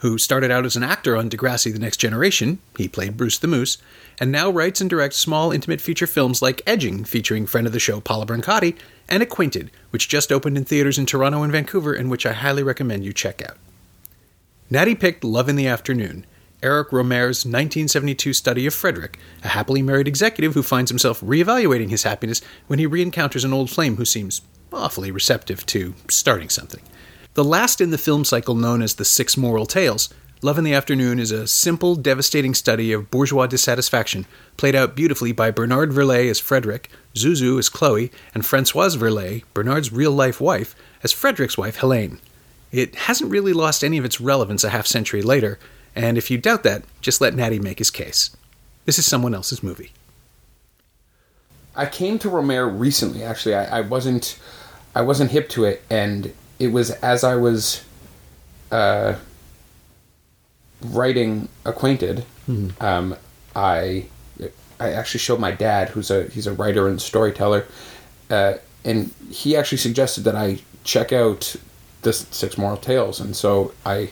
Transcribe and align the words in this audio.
who 0.00 0.18
started 0.18 0.50
out 0.50 0.64
as 0.64 0.76
an 0.76 0.82
actor 0.82 1.16
on 1.16 1.30
Degrassi 1.30 1.72
The 1.72 1.78
Next 1.78 1.98
Generation, 1.98 2.58
he 2.76 2.88
played 2.88 3.16
Bruce 3.16 3.38
the 3.38 3.46
Moose, 3.46 3.78
and 4.18 4.32
now 4.32 4.50
writes 4.50 4.80
and 4.80 4.88
directs 4.88 5.16
small 5.16 5.52
intimate 5.52 5.80
feature 5.80 6.06
films 6.06 6.42
like 6.42 6.62
Edging, 6.66 7.04
featuring 7.04 7.46
friend 7.46 7.66
of 7.66 7.72
the 7.72 7.78
show 7.78 8.00
Paula 8.00 8.26
Brancati, 8.26 8.76
and 9.08 9.22
Acquainted, 9.22 9.70
which 9.90 10.08
just 10.08 10.32
opened 10.32 10.56
in 10.56 10.64
theaters 10.64 10.98
in 10.98 11.06
Toronto 11.06 11.42
and 11.42 11.52
Vancouver, 11.52 11.92
and 11.92 12.10
which 12.10 12.24
I 12.24 12.32
highly 12.32 12.62
recommend 12.62 13.04
you 13.04 13.12
check 13.12 13.42
out. 13.42 13.58
Natty 14.70 14.94
picked 14.94 15.24
Love 15.24 15.48
in 15.48 15.56
the 15.56 15.66
Afternoon, 15.66 16.24
Eric 16.62 16.90
Rohmer's 16.90 17.44
1972 17.44 18.32
study 18.32 18.66
of 18.66 18.74
Frederick, 18.74 19.18
a 19.42 19.48
happily 19.48 19.82
married 19.82 20.08
executive 20.08 20.54
who 20.54 20.62
finds 20.62 20.90
himself 20.90 21.20
reevaluating 21.20 21.90
his 21.90 22.02
happiness 22.02 22.40
when 22.66 22.78
he 22.78 22.86
re-encounters 22.86 23.44
an 23.44 23.52
old 23.52 23.70
flame 23.70 23.96
who 23.96 24.04
seems 24.04 24.42
awfully 24.72 25.10
receptive 25.10 25.66
to 25.66 25.94
starting 26.08 26.48
something. 26.48 26.82
The 27.34 27.44
last 27.44 27.80
in 27.80 27.90
the 27.90 27.98
film 27.98 28.24
cycle 28.24 28.56
known 28.56 28.82
as 28.82 28.94
the 28.94 29.04
Six 29.04 29.36
Moral 29.36 29.64
Tales, 29.64 30.12
Love 30.42 30.58
in 30.58 30.64
the 30.64 30.74
Afternoon 30.74 31.20
is 31.20 31.30
a 31.30 31.46
simple, 31.46 31.94
devastating 31.94 32.54
study 32.54 32.92
of 32.92 33.08
bourgeois 33.08 33.46
dissatisfaction, 33.46 34.26
played 34.56 34.74
out 34.74 34.96
beautifully 34.96 35.30
by 35.30 35.52
Bernard 35.52 35.90
Verley 35.90 36.28
as 36.28 36.40
Frederick, 36.40 36.90
Zouzou 37.14 37.58
as 37.58 37.68
Chloe, 37.68 38.10
and 38.34 38.44
Francoise 38.44 38.96
Verley, 38.96 39.44
Bernard's 39.54 39.92
real 39.92 40.10
life 40.10 40.40
wife, 40.40 40.74
as 41.04 41.12
Frederick's 41.12 41.56
wife, 41.56 41.76
Helene. 41.76 42.18
It 42.72 42.96
hasn't 42.96 43.30
really 43.30 43.52
lost 43.52 43.84
any 43.84 43.98
of 43.98 44.04
its 44.04 44.20
relevance 44.20 44.64
a 44.64 44.70
half 44.70 44.86
century 44.86 45.22
later, 45.22 45.58
and 45.94 46.18
if 46.18 46.32
you 46.32 46.38
doubt 46.38 46.64
that, 46.64 46.82
just 47.00 47.20
let 47.20 47.34
Natty 47.34 47.60
make 47.60 47.78
his 47.78 47.90
case. 47.90 48.34
This 48.86 48.98
is 48.98 49.06
someone 49.06 49.34
else's 49.34 49.62
movie. 49.62 49.92
I 51.76 51.86
came 51.86 52.18
to 52.18 52.28
Rohmer 52.28 52.76
recently. 52.76 53.22
Actually, 53.22 53.54
I, 53.54 53.78
I 53.78 53.80
wasn't 53.82 54.38
I 54.94 55.02
wasn't 55.02 55.30
hip 55.30 55.48
to 55.50 55.64
it, 55.64 55.82
and 55.88 56.32
it 56.60 56.68
was 56.70 56.90
as 56.92 57.24
I 57.24 57.34
was 57.34 57.82
uh, 58.70 59.16
writing 60.82 61.48
Acquainted. 61.64 62.24
Um, 62.80 63.16
I 63.56 64.06
I 64.80 64.92
actually 64.92 65.20
showed 65.20 65.40
my 65.40 65.50
dad, 65.50 65.88
who's 65.90 66.10
a 66.10 66.24
he's 66.28 66.46
a 66.46 66.52
writer 66.52 66.86
and 66.88 67.00
storyteller, 67.00 67.66
uh, 68.30 68.54
and 68.84 69.10
he 69.30 69.56
actually 69.56 69.78
suggested 69.78 70.24
that 70.24 70.34
I 70.36 70.60
check 70.84 71.12
out 71.12 71.54
this 72.02 72.26
Six 72.30 72.56
Moral 72.58 72.76
Tales, 72.76 73.20
and 73.20 73.36
so 73.36 73.72
I 73.84 74.10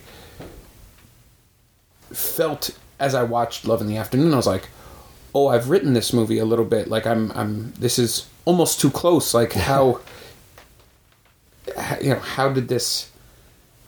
felt 2.13 2.71
as 3.01 3.15
I 3.15 3.23
watched 3.23 3.65
Love 3.67 3.81
in 3.81 3.87
the 3.87 3.97
Afternoon, 3.97 4.33
I 4.33 4.37
was 4.37 4.47
like, 4.47 4.69
"Oh, 5.35 5.49
I've 5.49 5.71
written 5.71 5.93
this 5.95 6.13
movie 6.13 6.39
a 6.39 6.45
little 6.45 6.65
bit. 6.65 6.89
Like 6.89 7.07
I'm, 7.07 7.33
I'm. 7.33 7.73
This 7.79 7.99
is 7.99 8.29
almost 8.45 8.81
too 8.81 8.91
close. 8.91 9.35
Like 9.35 9.53
how- 9.53 10.01
you 12.03 12.11
know, 12.11 12.21
how 12.21 12.49
did 12.51 12.69
this 12.69 13.11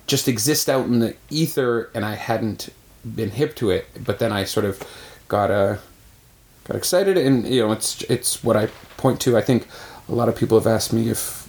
just 0.07 0.27
exist 0.29 0.69
out 0.69 0.87
in 0.87 0.99
the 0.99 1.15
ether, 1.31 1.91
and 1.95 2.05
I 2.05 2.15
hadn't 2.15 2.69
been 3.05 3.31
hip 3.31 3.55
to 3.57 3.71
it. 3.71 3.87
But 4.05 4.19
then 4.19 4.33
I 4.33 4.45
sort 4.45 4.67
of 4.67 4.83
got 5.29 5.51
uh, 5.51 5.77
got 6.65 6.77
excited, 6.77 7.17
and 7.17 7.47
you 7.47 7.61
know, 7.63 7.73
it's 7.73 8.03
it's 8.03 8.43
what 8.45 8.57
I 8.57 8.67
point 8.97 9.21
to. 9.23 9.37
I 9.37 9.43
think 9.43 9.67
a 10.09 10.13
lot 10.15 10.29
of 10.29 10.37
people 10.37 10.59
have 10.59 10.67
asked 10.67 10.93
me 10.93 11.09
if, 11.09 11.49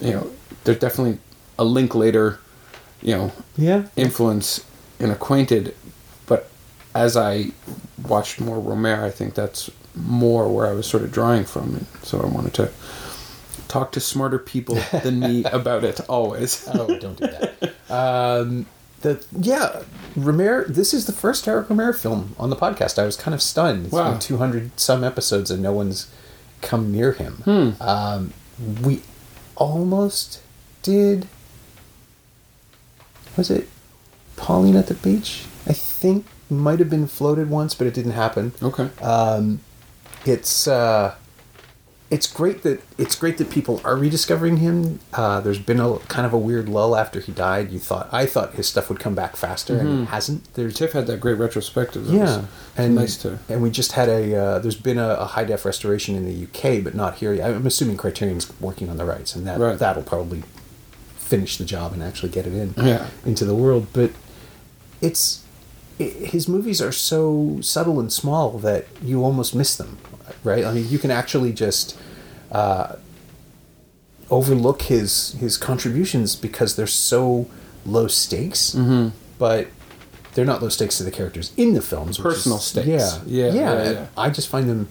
you 0.00 0.12
know, 0.12 0.30
there's 0.64 0.78
definitely 0.78 1.18
a 1.58 1.64
link 1.64 1.94
later, 1.94 2.38
you 3.02 3.14
know, 3.14 3.32
Yeah. 3.56 3.82
influence 3.96 4.64
and 4.98 5.12
Acquainted, 5.12 5.74
but 6.26 6.48
as 6.94 7.16
I 7.16 7.50
watched 8.08 8.40
more 8.40 8.58
Rohmer, 8.58 9.02
I 9.04 9.10
think 9.10 9.34
that's 9.34 9.70
more 9.94 10.48
where 10.52 10.66
I 10.66 10.72
was 10.72 10.86
sort 10.86 11.02
of 11.02 11.12
drawing 11.12 11.44
from, 11.44 11.74
and 11.76 11.86
so 12.02 12.20
I 12.20 12.26
wanted 12.26 12.54
to 12.54 12.70
talk 13.70 13.92
to 13.92 14.00
smarter 14.00 14.38
people 14.38 14.74
than 15.02 15.20
me 15.20 15.44
about 15.52 15.84
it 15.84 16.00
always. 16.08 16.68
Oh, 16.74 16.98
don't 16.98 17.18
do 17.18 17.26
that. 17.26 17.72
um, 17.90 18.66
the 19.00 19.24
yeah, 19.38 19.82
Rohmer. 20.14 20.66
This 20.66 20.92
is 20.92 21.06
the 21.06 21.12
first 21.12 21.46
Eric 21.48 21.68
Rohmer 21.68 21.96
film 21.96 22.34
on 22.38 22.50
the 22.50 22.56
podcast. 22.56 22.98
I 22.98 23.06
was 23.06 23.16
kind 23.16 23.34
of 23.34 23.40
stunned. 23.40 23.86
It's 23.86 23.94
Wow. 23.94 24.10
been 24.10 24.20
two 24.20 24.36
hundred 24.36 24.78
some 24.78 25.02
episodes 25.04 25.50
and 25.50 25.62
no 25.62 25.72
one's 25.72 26.10
come 26.60 26.92
near 26.92 27.12
him. 27.12 27.34
Hmm. 27.44 27.70
Um, 27.82 28.32
we 28.82 29.02
almost 29.56 30.42
did. 30.82 31.26
Was 33.36 33.50
it 33.50 33.68
Pauline 34.36 34.76
at 34.76 34.88
the 34.88 34.94
beach? 34.94 35.44
I 35.66 35.72
think 35.72 36.26
might 36.50 36.78
have 36.80 36.90
been 36.90 37.06
floated 37.06 37.48
once, 37.48 37.74
but 37.74 37.86
it 37.86 37.94
didn't 37.94 38.12
happen. 38.12 38.52
Okay. 38.62 38.90
Um, 39.00 39.60
it's 40.26 40.66
uh, 40.66 41.14
it's 42.10 42.26
great 42.26 42.62
that 42.64 42.82
it's 42.98 43.14
great 43.14 43.38
that 43.38 43.50
people 43.50 43.80
are 43.84 43.96
rediscovering 43.96 44.56
him. 44.56 44.98
Uh, 45.12 45.40
there's 45.40 45.60
been 45.60 45.78
a 45.78 45.98
kind 46.08 46.26
of 46.26 46.32
a 46.32 46.38
weird 46.38 46.68
lull 46.68 46.96
after 46.96 47.20
he 47.20 47.30
died. 47.30 47.70
You 47.70 47.78
thought 47.78 48.08
I 48.12 48.26
thought 48.26 48.54
his 48.54 48.66
stuff 48.68 48.88
would 48.88 48.98
come 48.98 49.14
back 49.14 49.36
faster, 49.36 49.78
and 49.78 50.02
it 50.02 50.04
hasn't. 50.06 50.52
There's 50.54 50.74
Tiff 50.74 50.92
had 50.92 51.06
that 51.06 51.20
great 51.20 51.38
retrospective. 51.38 52.06
That 52.08 52.14
yeah, 52.16 52.44
and 52.76 52.96
nice 52.96 53.16
to. 53.18 53.38
and 53.48 53.62
we 53.62 53.70
just 53.70 53.92
had 53.92 54.08
a 54.08 54.34
uh, 54.36 54.58
there's 54.58 54.74
been 54.76 54.98
a, 54.98 55.10
a 55.10 55.24
high 55.24 55.44
def 55.44 55.64
restoration 55.64 56.16
in 56.16 56.24
the 56.26 56.44
UK, 56.46 56.82
but 56.82 56.94
not 56.96 57.16
here. 57.18 57.32
yet. 57.32 57.48
I'm 57.48 57.66
assuming 57.66 57.96
Criterion's 57.96 58.50
working 58.60 58.88
on 58.90 58.96
the 58.96 59.04
rights, 59.04 59.36
and 59.36 59.46
that 59.46 59.60
Right. 59.60 59.78
that'll 59.78 60.02
probably 60.02 60.42
finish 61.16 61.58
the 61.58 61.64
job 61.64 61.92
and 61.92 62.02
actually 62.02 62.30
get 62.30 62.44
it 62.44 62.54
in 62.54 62.74
Yeah. 62.76 63.06
into 63.24 63.44
the 63.44 63.54
world. 63.54 63.86
But 63.92 64.10
it's 65.00 65.44
i 66.00 66.02
his 66.04 66.48
movies 66.48 66.80
are 66.82 66.92
so 66.92 67.58
subtle 67.60 68.00
and 68.00 68.12
small 68.12 68.58
that 68.58 68.86
you 69.02 69.22
almost 69.22 69.54
miss 69.54 69.76
them, 69.76 69.98
right? 70.44 70.64
I 70.64 70.72
mean, 70.72 70.88
you 70.88 70.98
can 70.98 71.10
actually 71.10 71.52
just 71.52 71.96
uh, 72.52 72.96
overlook 74.30 74.82
his 74.82 75.32
his 75.40 75.56
contributions 75.56 76.36
because 76.36 76.76
they're 76.76 76.86
so 76.86 77.48
low 77.86 78.06
stakes, 78.06 78.72
mm-hmm. 78.74 79.08
but 79.38 79.68
they're 80.34 80.44
not 80.44 80.62
low 80.62 80.68
stakes 80.68 80.98
to 80.98 81.02
the 81.04 81.10
characters 81.10 81.52
in 81.56 81.74
the 81.74 81.82
films. 81.82 82.18
which 82.18 82.24
Personal 82.34 82.58
is- 82.58 82.64
stakes. 82.64 82.86
Yeah, 82.88 83.20
Yeah, 83.26 83.46
yeah. 83.46 83.52
yeah, 83.82 83.90
yeah. 83.92 84.06
I 84.16 84.30
just 84.30 84.48
find 84.48 84.68
them 84.68 84.88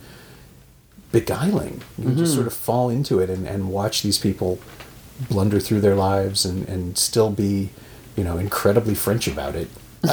beguiling. 1.12 1.82
You 1.98 2.06
Mm-hmm. 2.10 2.18
just 2.18 2.34
sort 2.36 2.48
of 2.48 2.54
fall 2.54 2.90
into 2.90 3.20
it 3.20 3.30
and, 3.30 3.48
and 3.48 3.70
watch 3.70 4.02
these 4.04 4.18
people 4.18 4.60
blunder 5.30 5.60
through 5.60 5.82
their 5.82 5.96
lives 5.96 6.46
and, 6.46 6.68
and 6.70 6.98
still 6.98 7.30
be, 7.32 7.70
you 8.16 8.24
know, 8.24 8.38
incredibly 8.38 8.96
French 8.96 9.28
about 9.28 9.56
it. 9.56 9.70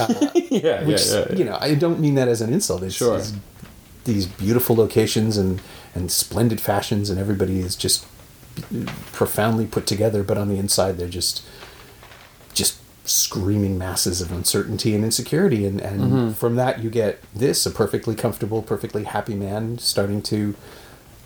yeah, 0.51 0.85
Which, 0.85 1.07
you 1.39 1.45
know, 1.45 1.57
I 1.61 1.75
don't 1.75 2.01
mean 2.01 2.15
that 2.17 2.29
as 2.29 2.41
an 2.41 2.53
insult. 2.53 2.83
It's, 2.83 2.95
Sure. 2.97 3.19
it's 3.19 3.33
these 4.07 4.27
beautiful 4.27 4.75
locations 4.75 5.37
and, 5.37 5.61
and 5.95 6.11
splendid 6.11 6.61
fashions, 6.61 7.11
and 7.11 7.21
everybody 7.21 7.61
is 7.61 7.77
just 7.77 8.07
profoundly 9.13 9.67
put 9.67 9.87
together, 9.87 10.23
but 10.23 10.39
on 10.39 10.49
the 10.49 10.57
inside, 10.59 10.97
they're 10.99 11.09
just 11.09 11.43
just 12.55 12.79
screaming 13.05 13.77
masses 13.77 14.21
of 14.23 14.33
uncertainty 14.33 14.95
and 14.95 15.05
insecurity. 15.05 15.67
And, 15.67 15.81
and 15.81 16.35
from 16.37 16.57
that 16.57 16.83
you 16.83 16.89
get 16.91 17.23
this 17.35 17.67
a 17.67 17.71
perfectly 17.71 18.15
comfortable 18.15 18.63
perfectly 18.63 19.05
happy 19.05 19.35
man 19.35 19.79
starting 19.79 20.23
to 20.23 20.55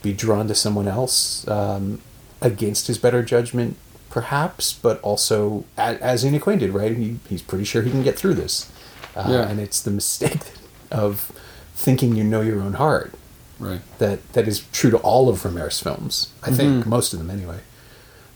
be 0.03 0.13
drawn 0.13 0.49
to 0.49 0.55
someone 0.55 0.89
else 0.89 1.47
um, 1.49 2.01
against 2.43 2.87
his 2.89 2.99
better 2.99 3.23
judgment 3.23 3.77
perhaps 4.11 4.73
but 4.75 5.01
also 5.03 5.65
as, 5.79 5.99
as 6.01 6.25
unacquainted 6.25 6.71
right? 6.75 6.97
He, 6.97 7.19
he's 7.29 7.43
pretty 7.43 7.65
sure 7.65 7.81
he 7.83 7.91
can 7.91 8.03
get 8.03 8.19
through 8.19 8.35
this. 8.35 8.71
Uh, 9.15 9.27
Yeah. 9.31 9.49
and 9.49 9.60
it's 9.60 9.81
the 9.81 9.91
mistake 9.93 10.41
of 10.91 11.31
thinking 11.80 12.15
you 12.15 12.22
know 12.24 12.42
your 12.42 12.60
own 12.60 12.74
heart 12.74 13.15
Right. 13.59 13.80
that 13.98 14.32
that 14.34 14.47
is 14.48 14.60
true 14.72 14.91
to 14.91 14.98
all 14.98 15.28
of 15.28 15.42
Rohmer's 15.42 15.80
films. 15.80 16.28
I 16.42 16.50
think 16.50 16.86
most 16.86 17.12
of 17.12 17.18
them 17.18 17.30
anyway. 17.30 17.60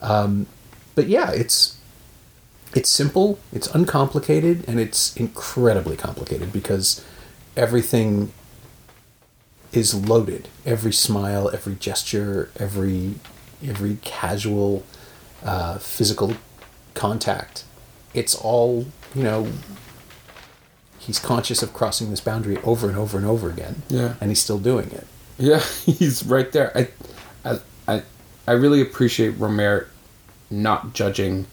Um, 0.02 0.46
but 0.94 1.06
yeah, 1.08 1.31
it's 1.31 1.79
it's 2.75 2.91
simple, 2.91 3.38
it's 3.52 3.69
uncomplicated, 3.69 4.64
and 4.69 4.79
it's 4.81 5.17
incredibly 5.17 5.96
complicated 5.96 6.52
because 6.52 7.02
everything 7.56 8.32
is 9.73 9.94
loaded. 9.94 10.49
Every 10.67 10.93
smile, 10.93 11.50
every 11.52 11.75
gesture, 11.76 12.50
every 12.58 13.14
every 13.67 13.96
casual 14.02 14.85
uh, 15.43 15.79
physical 15.79 16.35
contact. 16.94 17.64
It's 18.12 18.35
all 18.35 18.87
you 19.14 19.23
know. 19.23 19.49
He's 21.05 21.19
conscious 21.19 21.62
of 21.62 21.75
crossing 21.75 22.11
this 22.11 22.21
boundary 22.21 22.56
over 22.62 22.89
and 22.89 22.97
over 22.97 23.19
and 23.19 23.27
over 23.27 23.51
again, 23.51 23.83
Yeah. 23.89 24.15
and 24.21 24.31
he's 24.31 24.41
still 24.41 24.59
doing 24.59 24.91
it. 24.91 25.06
Yeah, 25.39 25.59
he's 25.85 26.25
right 26.25 26.51
there. 26.51 26.73
I, 26.75 26.89
I, 27.45 27.59
I, 27.87 28.03
I 28.47 28.53
really 28.53 28.81
appreciate 28.81 29.39
Rohmer 29.39 29.89
not 30.51 30.95
judging 30.95 31.47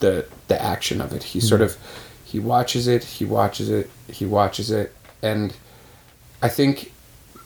the 0.00 0.26
the 0.48 0.60
action 0.60 1.00
of 1.00 1.12
it. 1.12 1.22
He 1.22 1.40
sort 1.40 1.60
mm-hmm. 1.60 1.80
of 1.80 2.24
he 2.24 2.38
watches 2.40 2.88
it, 2.88 3.04
he 3.04 3.24
watches 3.24 3.68
it, 3.68 3.90
he 4.08 4.26
watches 4.26 4.70
it, 4.70 4.94
and 5.22 5.54
I 6.42 6.48
think 6.48 6.92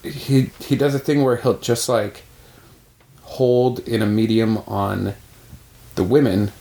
he 0.02 0.50
he 0.60 0.76
does 0.76 0.94
a 0.94 0.98
thing 0.98 1.22
where 1.22 1.36
he'll 1.36 1.58
just 1.58 1.88
like 1.88 2.22
hold 3.22 3.80
in 3.80 4.02
a 4.02 4.06
medium 4.06 4.58
on 4.66 5.14
the 5.94 6.04
women, 6.04 6.52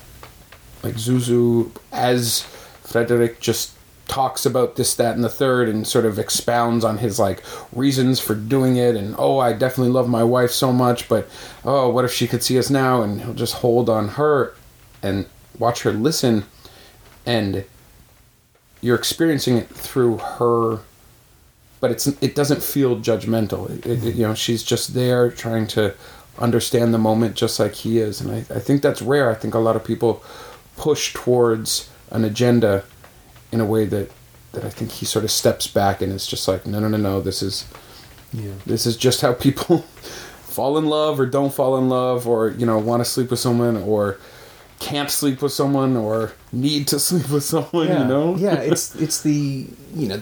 like 0.84 0.96
Zouzou, 0.96 1.72
as 1.92 2.42
Frederick 2.84 3.40
just 3.40 3.74
talks 4.08 4.46
about 4.46 4.76
this, 4.76 4.96
that, 4.96 5.16
and 5.16 5.24
the 5.24 5.30
third, 5.30 5.70
and 5.70 5.88
sort 5.88 6.06
of 6.06 6.20
expounds 6.20 6.84
on 6.84 6.98
his 6.98 7.20
like 7.20 7.44
reasons 7.74 8.20
for 8.20 8.36
doing 8.36 8.78
it, 8.78 8.96
and 8.96 9.16
oh, 9.18 9.40
I 9.40 9.54
definitely 9.54 9.94
love 9.94 10.10
my 10.10 10.24
wife 10.24 10.52
so 10.52 10.72
much, 10.74 11.08
but 11.08 11.30
oh, 11.64 11.90
what 11.90 12.06
if 12.06 12.12
she 12.12 12.28
could 12.28 12.44
see 12.44 12.60
us 12.60 12.70
now? 12.70 13.02
And 13.02 13.22
he'll 13.22 13.34
just 13.34 13.56
hold 13.56 13.90
on 13.90 14.10
her 14.10 14.54
and 15.02 15.26
watch 15.58 15.84
her 15.84 15.94
listen, 15.94 16.46
and 17.26 17.66
you're 18.82 18.98
experiencing 18.98 19.58
it 19.58 19.70
through 19.70 20.18
her 20.18 20.80
but 21.82 21.92
it's 21.92 22.08
it 22.08 22.36
doesn't 22.36 22.64
feel 22.64 22.96
judgmental. 22.98 23.70
It, 23.70 23.86
it, 23.86 24.16
you 24.16 24.26
know, 24.26 24.36
she's 24.36 24.64
just 24.64 24.94
there 24.94 25.30
trying 25.30 25.68
to 25.68 25.94
understand 26.40 26.94
the 26.94 26.98
moment 26.98 27.36
just 27.36 27.60
like 27.60 27.74
he 27.74 27.98
is, 27.98 28.22
and 28.22 28.32
I, 28.32 28.38
I 28.56 28.60
think 28.60 28.82
that's 28.82 29.02
rare. 29.02 29.30
I 29.30 29.34
think 29.34 29.54
a 29.54 29.60
lot 29.60 29.76
of 29.76 29.84
people 29.84 30.24
push 30.78 31.14
towards 31.14 31.90
an 32.12 32.24
agenda 32.24 32.86
in 33.52 33.60
a 33.60 33.66
way 33.66 33.86
that 33.86 34.12
that 34.54 34.66
I 34.66 34.70
think 34.70 34.92
he 34.92 35.06
sort 35.06 35.24
of 35.24 35.32
steps 35.32 35.66
back 35.68 36.02
and 36.02 36.12
it's 36.12 36.28
just 36.28 36.46
like, 36.48 36.66
no, 36.66 36.80
no, 36.80 36.88
no, 36.90 36.98
no. 36.98 37.22
This 37.22 37.42
is 37.42 37.66
Yeah. 38.34 38.52
this 38.66 38.86
is 38.86 38.98
just 38.98 39.22
how 39.22 39.34
people 39.34 39.80
fall 40.44 40.78
in 40.78 40.86
love 40.88 41.20
or 41.20 41.26
don't 41.26 41.54
fall 41.54 41.78
in 41.78 41.88
love 41.90 42.28
or 42.28 42.50
you 42.50 42.66
know 42.66 42.78
want 42.78 43.02
to 43.02 43.10
sleep 43.10 43.30
with 43.32 43.40
someone 43.40 43.78
or 43.78 44.18
can't 44.80 45.10
sleep 45.12 45.42
with 45.42 45.54
someone 45.54 45.96
or 45.96 46.34
need 46.52 46.88
to 46.88 47.00
sleep 47.08 47.30
with 47.30 47.44
someone 47.44 47.88
yeah. 47.88 48.02
you 48.02 48.08
know 48.08 48.36
yeah, 48.46 48.56
it's 48.56 48.96
it's 48.96 49.22
the 49.22 49.68
you 49.96 50.08
know, 50.08 50.22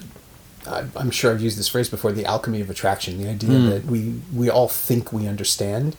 I, 0.67 0.83
I'm 0.95 1.09
sure 1.11 1.31
I've 1.31 1.41
used 1.41 1.57
this 1.57 1.67
phrase 1.69 1.89
before. 1.89 2.11
The 2.11 2.25
alchemy 2.25 2.61
of 2.61 2.69
attraction. 2.69 3.17
The 3.21 3.29
idea 3.29 3.49
Hmm. 3.57 3.69
that 3.69 3.85
we 3.85 4.19
we 4.33 4.49
all 4.49 4.67
think 4.67 5.11
we 5.13 5.27
understand 5.27 5.95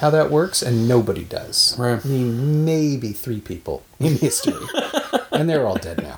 how 0.00 0.10
that 0.10 0.30
works, 0.30 0.62
and 0.62 0.88
nobody 0.88 1.24
does. 1.24 1.74
Right. 1.78 2.04
I 2.04 2.08
mean, 2.08 2.64
maybe 2.64 3.12
three 3.12 3.40
people 3.40 3.82
in 4.00 4.16
history, 4.16 4.54
and 5.32 5.48
they're 5.50 5.66
all 5.66 5.76
dead 5.76 6.02
now. 6.02 6.16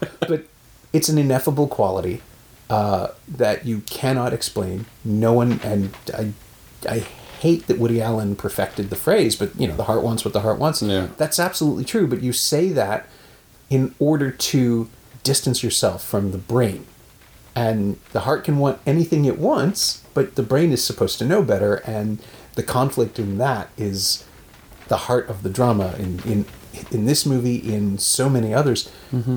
It's 0.97 1.09
an 1.09 1.19
ineffable 1.19 1.69
quality 1.69 2.23
uh, 2.71 3.09
that 3.29 3.67
you 3.67 3.81
cannot 3.81 4.33
explain. 4.33 4.87
No 5.05 5.33
one, 5.33 5.61
and 5.63 5.95
I, 6.23 6.33
I 6.89 6.99
hate 7.41 7.67
that 7.67 7.79
Woody 7.79 8.01
Allen 8.01 8.35
perfected 8.37 8.89
the 8.91 8.97
phrase, 8.97 9.37
but 9.37 9.49
you 9.61 9.67
know, 9.69 9.77
the 9.77 9.85
heart 9.85 10.03
wants 10.03 10.25
what 10.25 10.33
the 10.33 10.41
heart 10.41 10.59
wants. 10.59 10.83
Yeah. 10.83 11.09
That's 11.17 11.39
absolutely 11.39 11.85
true. 11.85 12.07
But 12.07 12.23
you 12.23 12.33
say 12.33 12.71
that 12.71 13.07
in 13.69 13.95
order 13.99 14.31
to 14.31 14.89
distance 15.23 15.63
yourself 15.63 16.07
from 16.07 16.31
the 16.31 16.39
brain. 16.39 16.87
And 17.55 17.99
the 18.13 18.21
heart 18.21 18.45
can 18.45 18.59
want 18.59 18.81
anything 18.87 19.25
it 19.25 19.39
wants, 19.39 20.03
but 20.15 20.35
the 20.35 20.43
brain 20.43 20.73
is 20.73 20.85
supposed 20.85 21.19
to 21.19 21.25
know 21.25 21.43
better. 21.43 21.77
And 21.87 22.19
the 22.55 22.63
conflict 22.63 23.19
in 23.19 23.39
that 23.39 23.71
is 23.77 24.25
the 24.89 24.97
heart 25.09 25.29
of 25.29 25.43
the 25.43 25.51
drama 25.51 25.95
in 25.99 26.21
in 26.25 26.45
in 26.91 27.07
this 27.07 27.25
movie, 27.27 27.57
in 27.57 27.99
so 27.99 28.29
many 28.29 28.53
others. 28.55 28.91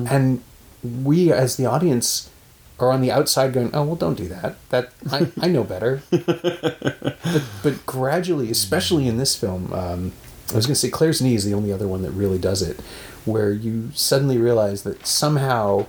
And 0.06 0.42
we, 0.82 1.32
as 1.32 1.56
the 1.56 1.66
audience, 1.66 2.30
are 2.78 2.90
on 2.90 3.00
the 3.00 3.10
outside 3.12 3.52
going, 3.52 3.70
"Oh 3.74 3.82
well, 3.84 3.96
don't 3.96 4.14
do 4.16 4.28
that. 4.28 4.56
That 4.70 4.92
I, 5.10 5.30
I 5.40 5.48
know 5.48 5.64
better." 5.64 6.02
but, 6.10 7.44
but 7.62 7.86
gradually, 7.86 8.50
especially 8.50 9.06
in 9.06 9.18
this 9.18 9.36
film, 9.36 9.72
um, 9.72 10.12
I 10.52 10.56
was 10.56 10.66
going 10.66 10.74
to 10.74 10.80
say 10.80 10.90
Claire's 10.90 11.20
Knee 11.20 11.34
is 11.34 11.44
the 11.44 11.54
only 11.54 11.72
other 11.72 11.86
one 11.86 12.02
that 12.02 12.10
really 12.12 12.38
does 12.38 12.62
it, 12.62 12.80
where 13.24 13.52
you 13.52 13.90
suddenly 13.94 14.38
realize 14.38 14.82
that 14.84 15.06
somehow, 15.06 15.86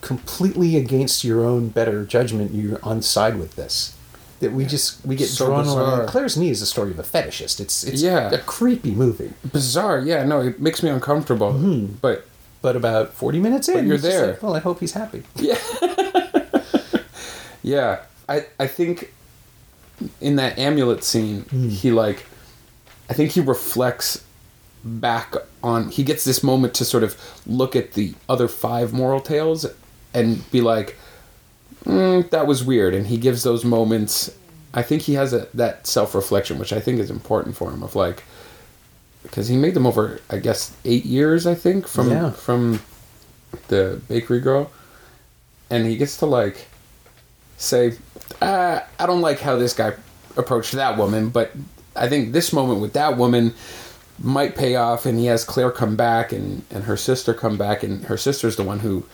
completely 0.00 0.76
against 0.76 1.24
your 1.24 1.44
own 1.44 1.68
better 1.68 2.04
judgment, 2.04 2.52
you're 2.54 2.78
on 2.84 3.02
side 3.02 3.38
with 3.38 3.56
this. 3.56 3.94
That 4.40 4.52
we 4.52 4.66
just 4.66 5.04
we 5.04 5.16
get 5.16 5.28
So 5.28 5.46
drawn 5.46 5.64
bizarre. 5.64 5.82
along. 5.94 6.06
Claire's 6.08 6.36
Knee 6.36 6.50
is 6.50 6.60
the 6.60 6.66
story 6.66 6.92
of 6.92 6.98
a 7.00 7.02
fetishist. 7.02 7.58
It's 7.58 7.82
it's 7.82 8.00
Yeah. 8.02 8.30
a 8.30 8.38
creepy 8.38 8.92
movie. 8.94 9.32
bizarre 9.52 9.98
yeah 9.98 10.22
no 10.24 10.40
it 10.42 10.60
makes 10.60 10.80
me 10.80 10.90
uncomfortable 10.90 11.52
but 12.00 12.24
But 12.60 12.74
about 12.76 13.12
forty 13.14 13.38
minutes 13.38 13.68
in, 13.68 13.86
you're 13.86 13.98
there. 13.98 14.26
like, 14.28 14.42
well, 14.42 14.54
I 14.54 14.58
hope 14.58 14.80
he's 14.80 14.92
happy. 14.92 15.22
Yeah, 15.36 15.58
yeah. 17.62 18.00
I 18.28 18.46
I 18.58 18.66
think 18.66 19.12
in 20.20 20.36
that 20.36 20.58
amulet 20.58 21.02
scene, 21.04 21.42
Hmm. 21.42 21.68
he 21.68 21.90
like, 21.90 22.26
I 23.10 23.14
think 23.14 23.32
he 23.32 23.40
reflects 23.40 24.24
back 24.84 25.34
on. 25.62 25.90
He 25.90 26.02
gets 26.02 26.24
this 26.24 26.42
moment 26.42 26.74
to 26.74 26.84
sort 26.84 27.02
of 27.04 27.16
look 27.46 27.74
at 27.76 27.92
the 27.92 28.14
other 28.28 28.48
five 28.48 28.92
moral 28.92 29.20
tales 29.20 29.66
and 30.14 30.48
be 30.50 30.60
like, 30.60 30.96
mm, 31.84 32.28
"That 32.30 32.46
was 32.46 32.64
weird," 32.64 32.94
and 32.94 33.06
he 33.06 33.16
gives 33.18 33.42
those 33.42 33.64
moments. 33.64 34.30
I 34.74 34.82
think 34.82 35.02
he 35.02 35.14
has 35.14 35.32
a, 35.32 35.48
that 35.54 35.86
self 35.86 36.14
reflection, 36.14 36.58
which 36.58 36.72
I 36.72 36.80
think 36.80 37.00
is 37.00 37.10
important 37.10 37.56
for 37.56 37.70
him. 37.70 37.82
Of 37.82 37.96
like, 37.96 38.22
because 39.28 39.48
he 39.48 39.56
made 39.56 39.74
them 39.74 39.86
over, 39.86 40.20
I 40.30 40.38
guess, 40.38 40.74
eight 40.84 41.04
years. 41.04 41.46
I 41.46 41.54
think 41.54 41.86
from 41.86 42.10
Yeah. 42.10 42.30
from 42.30 42.80
the 43.68 44.00
bakery 44.08 44.40
girl, 44.40 44.70
and 45.70 45.86
he 45.86 45.96
gets 45.96 46.16
to 46.18 46.26
like 46.26 46.66
say, 47.56 47.94
uh, 48.40 48.80
I 48.98 49.06
don't 49.06 49.20
like 49.20 49.40
how 49.40 49.56
this 49.56 49.72
guy 49.74 49.92
approached 50.36 50.72
that 50.72 50.96
woman, 50.96 51.28
but 51.30 51.52
I 51.96 52.08
think 52.08 52.32
this 52.32 52.52
moment 52.52 52.80
with 52.80 52.92
that 52.92 53.16
woman 53.16 53.54
might 54.22 54.54
pay 54.56 54.76
off. 54.76 55.06
And 55.06 55.18
he 55.18 55.26
has 55.26 55.44
Claire 55.44 55.70
come 55.70 55.96
back 55.96 56.32
and, 56.32 56.62
and 56.70 56.84
her 56.84 56.96
sister 56.96 57.34
come 57.34 57.56
back, 57.56 57.82
and 57.82 58.04
her 58.04 58.16
sister's 58.16 58.56
the 58.56 58.62
one 58.62 58.80
who 58.80 59.04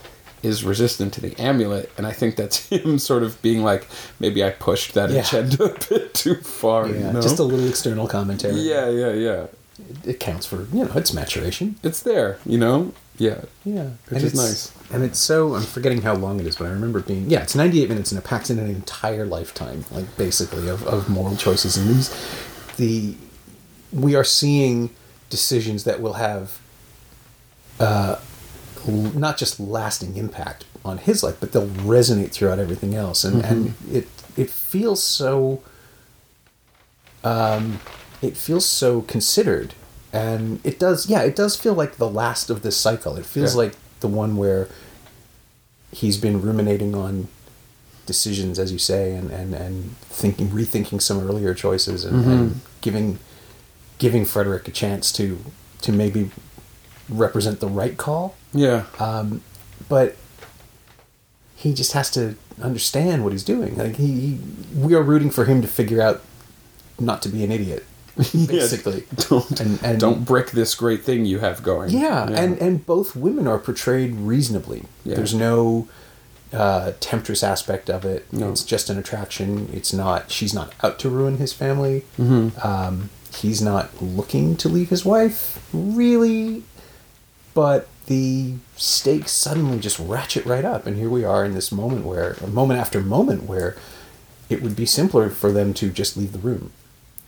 is 0.42 0.62
resistant 0.62 1.14
to 1.14 1.20
the 1.22 1.34
amulet. 1.40 1.90
And 1.96 2.06
I 2.06 2.12
think 2.12 2.36
that's 2.36 2.68
him 2.68 2.98
sort 2.98 3.22
of 3.22 3.40
being 3.40 3.62
like, 3.62 3.86
maybe 4.20 4.44
I 4.44 4.50
pushed 4.50 4.92
that 4.94 5.10
Yeah. 5.10 5.20
agenda 5.20 5.64
a 5.74 5.78
bit 5.88 6.12
too 6.14 6.34
far. 6.36 6.86
Yeah, 6.88 6.94
you 7.06 7.12
know? 7.14 7.22
just 7.22 7.38
a 7.38 7.42
little 7.42 7.66
external 7.66 8.06
commentary. 8.06 8.56
yeah, 8.60 8.90
yeah, 8.90 9.12
yeah. 9.12 9.46
It, 9.78 10.06
it 10.06 10.20
counts 10.20 10.46
for 10.46 10.66
you 10.72 10.84
know 10.84 10.92
it's 10.94 11.12
maturation. 11.12 11.76
It's 11.82 12.02
there, 12.02 12.38
you 12.46 12.58
know. 12.58 12.92
Yeah, 13.16 13.42
Yeah, 13.64 13.90
Which 14.08 14.08
and 14.08 14.16
is 14.16 14.24
it's, 14.24 14.34
nice. 14.34 14.72
And 14.92 15.04
it's 15.04 15.20
so 15.20 15.54
I'm 15.54 15.62
forgetting 15.62 16.02
how 16.02 16.14
long 16.14 16.40
it 16.40 16.46
is, 16.46 16.56
but 16.56 16.66
I 16.66 16.70
remember 16.70 16.98
it 16.98 17.06
being 17.06 17.30
yeah, 17.30 17.42
it's 17.42 17.54
98 17.54 17.88
minutes 17.88 18.10
and 18.10 18.18
it 18.20 18.24
packs 18.24 18.50
in 18.50 18.58
an 18.58 18.68
entire 18.68 19.24
lifetime, 19.24 19.84
like 19.92 20.16
basically 20.16 20.68
of, 20.68 20.84
of 20.86 21.08
moral 21.08 21.36
choices. 21.36 21.76
And 21.76 21.88
these, 21.88 22.10
the 22.76 23.14
we 23.92 24.16
are 24.16 24.24
seeing 24.24 24.90
decisions 25.30 25.84
that 25.84 26.00
will 26.00 26.14
have, 26.14 26.60
uh, 27.78 28.16
not 28.88 29.38
just 29.38 29.60
lasting 29.60 30.16
impact 30.16 30.64
on 30.84 30.98
his 30.98 31.22
life, 31.22 31.36
but 31.38 31.52
they'll 31.52 31.68
resonate 31.68 32.32
throughout 32.32 32.58
everything 32.58 32.94
else. 32.96 33.22
And 33.22 33.44
and 33.44 33.74
it 33.90 34.08
it 34.36 34.50
feels 34.50 35.02
so. 35.02 35.62
Um, 37.22 37.80
it 38.24 38.36
feels 38.36 38.64
so 38.66 39.02
considered. 39.02 39.74
And 40.12 40.60
it 40.64 40.78
does 40.78 41.08
yeah 41.08 41.22
it 41.22 41.34
does 41.36 41.56
feel 41.56 41.74
like 41.74 41.96
the 41.96 42.08
last 42.08 42.50
of 42.50 42.62
this 42.62 42.76
cycle. 42.76 43.16
It 43.16 43.26
feels 43.26 43.54
Yeah. 43.54 43.62
like 43.62 43.74
the 44.00 44.08
one 44.08 44.36
where 44.36 44.68
he's 45.92 46.16
been 46.16 46.40
ruminating 46.42 46.94
on 46.94 47.28
decisions 48.06 48.58
as 48.58 48.70
you 48.70 48.78
say 48.78 49.14
and 49.14 49.30
and 49.30 49.54
and 49.54 49.96
thinking 50.02 50.48
rethinking 50.48 51.00
some 51.00 51.18
earlier 51.26 51.54
choices 51.54 52.04
and, 52.04 52.24
and 52.26 52.60
giving 52.80 53.18
giving 53.98 54.24
frederick 54.24 54.68
a 54.68 54.70
chance 54.70 55.10
to 55.12 55.38
to 55.80 55.90
maybe 55.92 56.30
represent 57.08 57.60
the 57.60 57.68
right 57.68 57.96
call. 57.96 58.34
Yeah, 58.52 58.84
um, 58.98 59.42
but 59.88 60.16
he 61.56 61.74
just 61.74 61.92
has 61.92 62.10
to 62.12 62.36
understand 62.62 63.24
what 63.24 63.32
he's 63.32 63.44
doing. 63.44 63.76
Like 63.76 63.96
he, 63.96 64.06
he, 64.20 64.38
we 64.76 64.94
are 64.94 65.02
rooting 65.02 65.30
for 65.30 65.44
him 65.44 65.60
to 65.62 65.68
figure 65.68 66.00
out 66.00 66.22
not 67.00 67.20
to 67.22 67.28
be 67.28 67.42
an 67.44 67.50
idiot, 67.52 67.84
basically. 68.32 69.04
don't 69.28 69.60
And- 69.60 69.82
and- 69.82 70.00
don't 70.00 70.24
brick 70.24 70.52
this 70.52 70.74
great 70.74 71.02
thing 71.02 71.24
you 71.24 71.40
have 71.40 71.62
going. 71.62 71.90
Yeah, 71.90 72.28
and 72.28 72.56
and 72.58 72.84
both 72.86 73.16
women 73.16 73.46
are 73.46 73.58
portrayed 73.58 74.14
reasonably. 74.14 74.84
Yeah. 75.04 75.16
There's 75.16 75.34
no 75.34 75.88
uh, 76.52 76.92
temptress 77.00 77.42
aspect 77.42 77.90
of 77.90 78.04
it. 78.04 78.32
No. 78.32 78.50
It's 78.50 78.62
just 78.62 78.88
an 78.88 78.98
attraction. 78.98 79.68
It's 79.72 79.92
not. 79.92 80.30
She's 80.30 80.54
not 80.54 80.72
out 80.82 80.98
to 81.00 81.08
ruin 81.10 81.38
his 81.38 81.52
family. 81.52 82.04
Mm-hmm. 82.18 82.64
Um, 82.66 83.10
he's 83.34 83.60
not 83.60 84.00
looking 84.00 84.56
to 84.58 84.68
leave 84.68 84.90
his 84.90 85.04
wife, 85.04 85.66
really. 85.72 86.62
But 87.54 87.88
the 88.06 88.54
stakes 88.76 89.32
suddenly 89.32 89.78
just 89.78 89.98
ratchet 89.98 90.44
right 90.44 90.64
up, 90.64 90.86
and 90.86 90.96
here 90.96 91.08
we 91.10 91.24
are 91.24 91.44
in 91.44 91.54
this 91.54 91.72
moment 91.72 92.04
where, 92.04 92.32
a 92.42 92.46
moment 92.48 92.78
after 92.80 93.00
moment 93.00 93.44
where, 93.44 93.76
it 94.50 94.60
would 94.62 94.76
be 94.76 94.86
simpler 94.86 95.30
for 95.30 95.50
them 95.52 95.72
to 95.74 95.90
just 95.90 96.16
leave 96.16 96.32
the 96.32 96.38
room, 96.38 96.72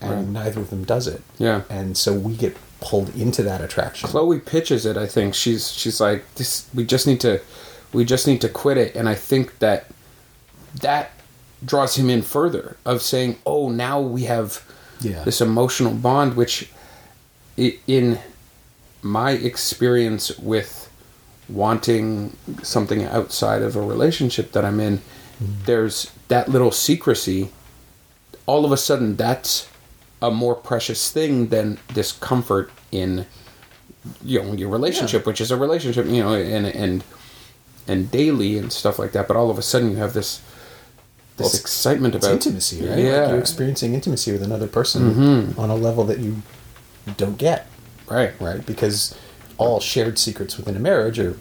and 0.00 0.10
Right. 0.10 0.26
neither 0.44 0.60
of 0.60 0.70
them 0.70 0.84
does 0.84 1.06
it. 1.06 1.22
Yeah. 1.38 1.62
and 1.70 1.96
so 1.96 2.12
we 2.12 2.34
get 2.34 2.56
pulled 2.80 3.08
into 3.16 3.42
that 3.42 3.60
attraction. 3.62 4.08
Chloe 4.08 4.38
pitches 4.38 4.84
it. 4.86 4.96
I 4.96 5.06
think 5.06 5.34
she's 5.34 5.72
she's 5.72 6.00
like 6.00 6.22
this. 6.34 6.66
We 6.74 6.84
just 6.84 7.06
need 7.06 7.20
to, 7.20 7.40
we 7.92 8.04
just 8.04 8.26
need 8.26 8.40
to 8.42 8.48
quit 8.48 8.76
it. 8.76 8.94
And 8.94 9.08
I 9.08 9.14
think 9.14 9.58
that 9.60 9.86
that 10.82 11.10
draws 11.64 11.96
him 11.96 12.10
in 12.10 12.20
further 12.22 12.76
of 12.84 13.00
saying, 13.00 13.38
oh, 13.46 13.70
now 13.70 13.98
we 14.00 14.24
have 14.24 14.62
Yeah. 15.00 15.24
this 15.24 15.40
emotional 15.40 15.94
bond, 15.94 16.34
which 16.36 16.70
in 17.56 18.18
my 19.02 19.30
experience 19.32 20.36
with 20.38 20.90
wanting 21.48 22.36
something 22.62 23.04
outside 23.04 23.62
of 23.62 23.76
a 23.76 23.80
relationship 23.80 24.52
that 24.52 24.64
I'm 24.64 24.80
in, 24.80 24.98
mm-hmm. 24.98 25.64
there's 25.64 26.10
that 26.28 26.48
little 26.50 26.70
secrecy. 26.72 27.50
All 28.46 28.64
of 28.64 28.72
a 28.72 28.76
sudden, 28.76 29.16
that's 29.16 29.68
a 30.22 30.30
more 30.30 30.54
precious 30.54 31.10
thing 31.10 31.48
than 31.48 31.78
discomfort 31.92 32.70
in 32.92 33.26
you 34.24 34.42
know 34.42 34.52
your 34.52 34.68
relationship, 34.68 35.26
which 35.26 35.40
is 35.40 35.50
a 35.50 35.56
relationship, 35.56 36.06
you 36.06 36.22
know, 36.22 36.32
and 36.34 36.66
and 36.66 37.04
and 37.88 38.10
daily 38.10 38.58
and 38.58 38.72
stuff 38.72 38.98
like 38.98 39.12
that. 39.12 39.28
But 39.28 39.36
all 39.36 39.50
of 39.50 39.58
a 39.58 39.62
sudden, 39.62 39.90
you 39.90 39.96
have 39.96 40.12
this 40.14 40.40
this 41.36 41.52
Well, 41.52 41.60
excitement 41.60 42.14
about 42.14 42.32
intimacy, 42.32 42.86
right? 42.86 42.98
Yeah, 42.98 43.04
Mm-hmm. 43.04 43.30
you're 43.30 43.38
experiencing 43.40 43.94
intimacy 43.94 44.32
with 44.32 44.42
another 44.42 44.66
person 44.66 45.54
on 45.58 45.70
a 45.70 45.76
level 45.76 46.04
that 46.04 46.18
you 46.18 46.42
don't 47.18 47.36
get, 47.36 47.66
right, 48.08 48.32
right? 48.40 48.64
Because 48.64 49.14
all 49.58 49.78
shared 49.80 50.18
secrets 50.18 50.56
within 50.56 50.76
a 50.76 50.80
marriage 50.80 51.18
are, 51.18 51.36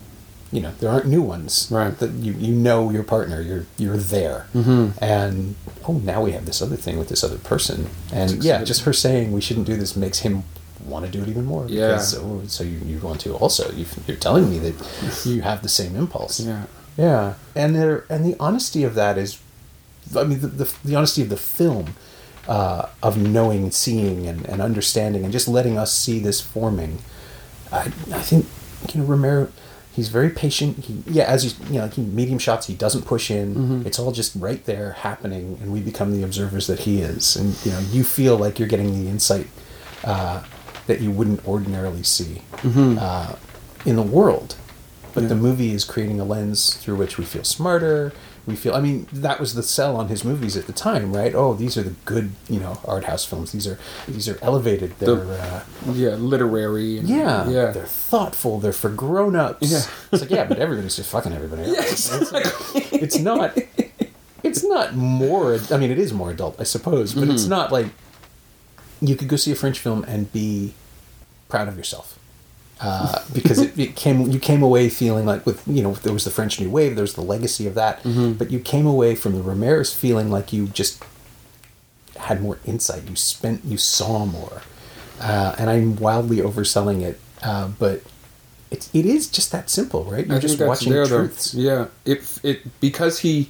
you 0.52 0.62
know, 0.62 0.72
there 0.80 0.90
aren't 0.90 1.08
new 1.08 1.22
ones. 1.22 1.68
Right. 1.72 1.98
That 1.98 2.12
you 2.12 2.34
you 2.34 2.54
know 2.54 2.90
your 2.90 3.04
partner, 3.04 3.42
you're 3.42 3.66
you're 3.78 3.98
there, 3.98 4.48
mm-hmm. 4.54 5.04
and 5.04 5.56
oh, 5.88 5.94
now 5.94 6.24
we 6.24 6.32
have 6.32 6.46
this 6.46 6.62
other 6.62 6.75
thing 6.75 6.98
with 6.98 7.10
this 7.10 7.24
other 7.24 7.38
person, 7.38 7.90
and 8.14 8.44
yeah, 8.44 8.64
just 8.64 8.84
her 8.84 8.94
saying 8.94 9.32
we 9.32 9.42
shouldn't 9.42 9.68
do 9.68 9.75
this 9.75 9.96
makes 9.96 10.20
him 10.20 10.44
want 10.86 11.06
to 11.06 11.12
do 11.12 11.22
it 11.22 11.30
even 11.30 11.46
more. 11.46 11.66
Yeah. 11.68 11.88
Because, 11.88 12.16
oh, 12.18 12.44
so 12.48 12.64
you, 12.64 12.80
you 12.86 13.00
want 13.00 13.22
to 13.22 13.34
also 13.36 13.72
you, 13.72 13.86
you're 14.08 14.18
telling 14.18 14.50
me 14.50 14.60
that 14.60 15.22
you 15.25 15.42
have 15.42 15.62
the 15.62 15.70
same 15.70 15.96
impulse. 15.96 16.40
yeah, 16.40 16.66
Yeah, 16.98 17.34
and 17.56 17.75
there 17.75 18.06
and 18.10 18.25
the 18.25 18.36
honesty 18.40 18.84
of 18.84 18.96
that 18.96 19.18
is, 19.18 19.40
I 20.16 20.24
mean, 20.24 20.40
the 20.40 20.48
the, 20.48 20.74
the 20.84 20.96
honesty 20.96 21.22
of 21.22 21.30
the 21.30 21.38
film, 21.38 21.96
uh, 22.48 22.90
of 23.02 23.18
knowing, 23.18 23.72
seeing, 23.72 24.28
and, 24.28 24.46
and 24.46 24.62
understanding, 24.62 25.24
and 25.24 25.34
just 25.34 25.48
letting 25.48 25.78
us 25.78 25.94
see 25.94 26.20
this 26.20 26.40
forming. 26.40 27.00
I 27.72 27.92
I 28.12 28.22
think 28.22 28.46
you 28.94 29.02
know 29.02 29.08
Rohmer, 29.08 29.50
he's 29.96 30.10
very 30.10 30.30
patient. 30.30 30.78
He 30.86 31.04
yeah, 31.08 31.24
as 31.24 31.46
you 31.46 31.66
you 31.74 31.80
know, 31.80 31.88
he 31.88 32.02
medium 32.02 32.40
shots. 32.40 32.68
He 32.68 32.74
doesn't 32.75 33.04
push 33.06 33.32
in. 33.32 33.86
It's 33.86 33.98
all 34.00 34.12
just 34.12 34.36
right 34.36 34.64
there 34.66 34.92
happening, 34.94 35.58
and 35.62 35.72
we 35.72 35.80
become 35.82 36.12
the 36.12 36.24
observers 36.24 36.68
that 36.68 36.80
he 36.80 37.02
is, 37.02 37.36
and 37.36 37.56
you 37.66 37.72
know 37.72 37.80
you 37.92 38.04
feel 38.04 38.38
like 38.38 38.60
you're 38.60 38.68
getting 38.68 39.04
the 39.04 39.10
insight. 39.10 39.48
Uh, 40.04 40.44
that 40.88 41.02
you 41.02 41.10
wouldn't 41.10 41.44
ordinarily 41.48 42.04
see 42.04 42.42
uh, 42.64 43.36
in 43.86 43.96
the 43.96 44.04
world 44.04 44.56
but 45.16 45.30
the 45.30 45.36
movie 45.36 45.72
is 45.72 45.84
creating 45.84 46.20
a 46.20 46.24
lens 46.24 46.75
through 46.75 46.96
which 46.96 47.18
we 47.18 47.25
feel 47.25 47.44
smarter 47.44 48.12
we 48.48 48.56
feel 48.56 48.74
i 48.75 48.80
mean 48.82 49.08
that 49.12 49.40
was 49.40 49.54
the 49.56 49.64
sell 49.64 49.96
on 49.98 50.08
his 50.08 50.24
movies 50.24 50.56
at 50.56 50.68
the 50.68 50.74
time 50.74 51.16
right 51.16 51.34
oh 51.34 51.54
these 51.54 51.78
are 51.78 51.84
the 51.84 51.96
good 52.06 52.32
you 52.50 52.60
know 52.60 52.80
art 52.86 53.06
house 53.06 53.25
films 53.25 53.52
these 53.52 53.66
are 53.68 53.80
these 54.08 54.30
are 54.30 54.38
elevated 54.42 54.94
they're 55.00 55.24
uh, 55.24 55.64
yeah, 55.94 56.10
literary. 56.16 56.98
And, 57.00 57.10
yeah 57.10 57.48
yeah. 57.50 57.72
they're 57.72 57.86
thoughtful 57.86 58.60
they're 58.60 58.72
for 58.74 58.90
grown-ups 58.90 59.72
Yeah. 59.72 59.82
it's 60.12 60.22
like 60.22 60.32
yeah 60.32 60.46
but 60.46 60.60
everybody's 60.60 60.96
just 60.96 61.10
fucking 61.10 61.34
everybody 61.34 61.64
else 61.75 62.14
it's, 62.14 62.32
like- 62.32 62.46
it's 62.94 63.18
not 63.20 63.58
it's 64.44 64.64
not 64.64 64.96
more 64.96 65.58
i 65.72 65.78
mean 65.78 65.90
it 65.92 65.98
is 66.00 66.14
more 66.14 66.30
adult 66.32 66.60
i 66.60 66.64
suppose 66.64 67.14
but 67.14 67.22
Mm-hmm. 67.24 67.32
it's 67.32 67.48
not 67.48 67.72
like 67.72 67.88
you 69.02 69.16
could 69.16 69.28
go 69.28 69.36
see 69.36 69.52
a 69.52 69.56
french 69.56 69.80
film 69.80 70.04
and 70.08 70.32
be 70.32 70.74
proud 71.50 71.68
of 71.68 71.78
yourself 71.78 72.18
uh, 72.82 73.24
because 73.34 73.60
it, 73.60 73.77
it 73.79 73.96
came 73.96 74.29
you 74.29 74.39
came 74.39 74.62
away 74.62 74.89
feeling 74.89 75.25
like 75.25 75.46
with 75.46 75.65
you 75.67 75.82
know 75.82 75.94
there 75.94 76.12
was 76.13 76.25
the 76.25 76.32
French 76.32 76.60
New 76.60 76.70
Wave 76.70 76.96
there 76.96 77.03
was 77.03 77.13
the 77.13 77.22
legacy 77.22 77.65
of 77.67 77.74
that 77.75 78.03
Mm-hmm. 78.03 78.34
but 78.34 78.51
you 78.51 78.60
came 78.60 78.86
away 78.86 79.15
from 79.15 79.34
the 79.34 79.41
Rohmers 79.41 79.96
feeling 79.96 80.29
like 80.29 80.51
you 80.51 80.67
just 80.67 81.01
had 82.17 82.41
more 82.41 82.60
insight. 82.65 83.10
You 83.10 83.15
spent 83.15 83.63
you 83.65 83.77
saw 83.77 84.25
more. 84.25 84.62
Uh, 85.22 85.55
and 85.58 85.70
I'm 85.70 85.96
wildly 85.96 86.38
overselling 86.38 87.01
it 87.01 87.20
uh, 87.44 87.70
but 87.79 88.01
it, 88.72 88.89
it 88.94 89.05
is 89.05 89.29
just 89.29 89.51
that 89.53 89.70
simple 89.70 90.03
right? 90.03 90.25
You're 90.27 90.38
I 90.38 90.39
just 90.39 90.60
watching 90.60 90.91
there 90.91 91.05
truths. 91.05 91.51
Though. 91.53 91.62
Yeah, 91.62 91.86
it 92.03 92.39
it 92.44 92.79
because 92.82 93.20
he 93.20 93.50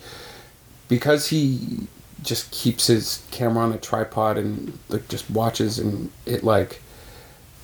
because 0.87 1.27
he 1.29 1.87
just 2.21 2.51
keeps 2.51 2.87
his 2.87 3.23
camera 3.31 3.63
on 3.63 3.71
a 3.71 3.77
tripod 3.77 4.37
and 4.37 4.77
like 4.89 5.07
just 5.07 5.29
watches 5.31 5.79
and 5.79 6.11
it 6.27 6.43
like 6.43 6.81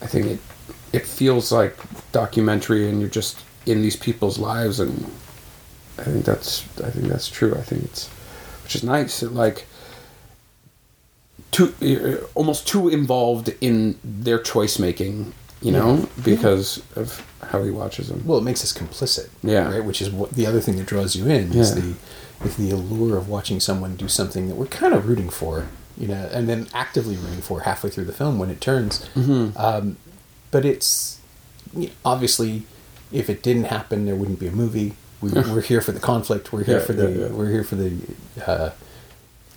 I 0.01 0.07
think 0.07 0.25
it 0.25 0.39
it 0.93 1.05
feels 1.05 1.51
like 1.51 1.75
documentary 2.11 2.89
and 2.89 2.99
you're 2.99 3.09
just 3.09 3.43
in 3.65 3.81
these 3.81 3.95
people's 3.95 4.37
lives 4.39 4.79
and 4.79 5.05
I 5.97 6.03
think 6.03 6.25
that's 6.25 6.63
I 6.83 6.89
think 6.89 7.07
that's 7.07 7.29
true. 7.29 7.53
I 7.55 7.61
think 7.61 7.83
it's 7.83 8.07
which 8.63 8.75
is 8.75 8.83
nice. 8.83 9.21
It, 9.23 9.31
like 9.33 9.65
too 11.51 11.73
uh, 11.81 12.25
almost 12.35 12.67
too 12.67 12.89
involved 12.89 13.53
in 13.61 13.97
their 14.03 14.39
choice 14.39 14.79
making, 14.79 15.33
you 15.61 15.71
know, 15.71 16.07
because 16.23 16.81
of 16.95 17.25
how 17.49 17.61
he 17.63 17.71
watches 17.71 18.07
them. 18.07 18.23
well 18.25 18.37
it 18.37 18.43
makes 18.43 18.63
us 18.63 18.71
complicit 18.71 19.27
Yeah. 19.43 19.69
right 19.69 19.83
which 19.83 20.01
is 20.01 20.09
what 20.09 20.31
the 20.31 20.45
other 20.45 20.61
thing 20.61 20.77
that 20.77 20.85
draws 20.87 21.15
you 21.15 21.25
in 21.27 21.51
is 21.53 21.75
Yeah. 21.75 21.81
the 21.81 21.95
is 22.47 22.55
the 22.55 22.69
allure 22.71 23.17
of 23.17 23.27
watching 23.27 23.59
someone 23.59 23.95
do 23.95 24.07
something 24.07 24.47
that 24.47 24.55
we're 24.55 24.67
kind 24.67 24.93
of 24.93 25.07
rooting 25.09 25.29
for 25.29 25.67
you 25.97 26.07
know 26.07 26.29
and 26.31 26.47
then 26.47 26.67
actively 26.73 27.15
rooting 27.17 27.41
for 27.41 27.61
halfway 27.61 27.89
through 27.89 28.05
the 28.05 28.13
film 28.13 28.39
when 28.39 28.49
it 28.49 28.61
turns 28.61 28.99
Mm-hmm. 29.15 29.57
um, 29.57 29.97
but 30.51 30.65
it's 30.65 31.19
you 31.75 31.87
know, 31.87 31.93
obviously 32.05 32.63
if 33.11 33.29
it 33.29 33.41
didn't 33.43 33.65
happen 33.65 34.05
there 34.05 34.15
wouldn't 34.15 34.39
be 34.39 34.47
a 34.47 34.51
movie. 34.51 34.93
We, 35.21 35.31
we're 35.53 35.61
here 35.61 35.81
for 35.81 35.91
the 35.91 35.99
conflict. 35.99 36.51
We're 36.53 36.63
here 36.63 36.79
Yeah, 36.79 36.85
for 36.85 36.93
the 36.93 37.09
yeah, 37.11 37.17
yeah. 37.25 37.31
we're 37.31 37.49
here 37.49 37.63
for 37.63 37.75
the 37.75 37.91
uh, 38.45 38.71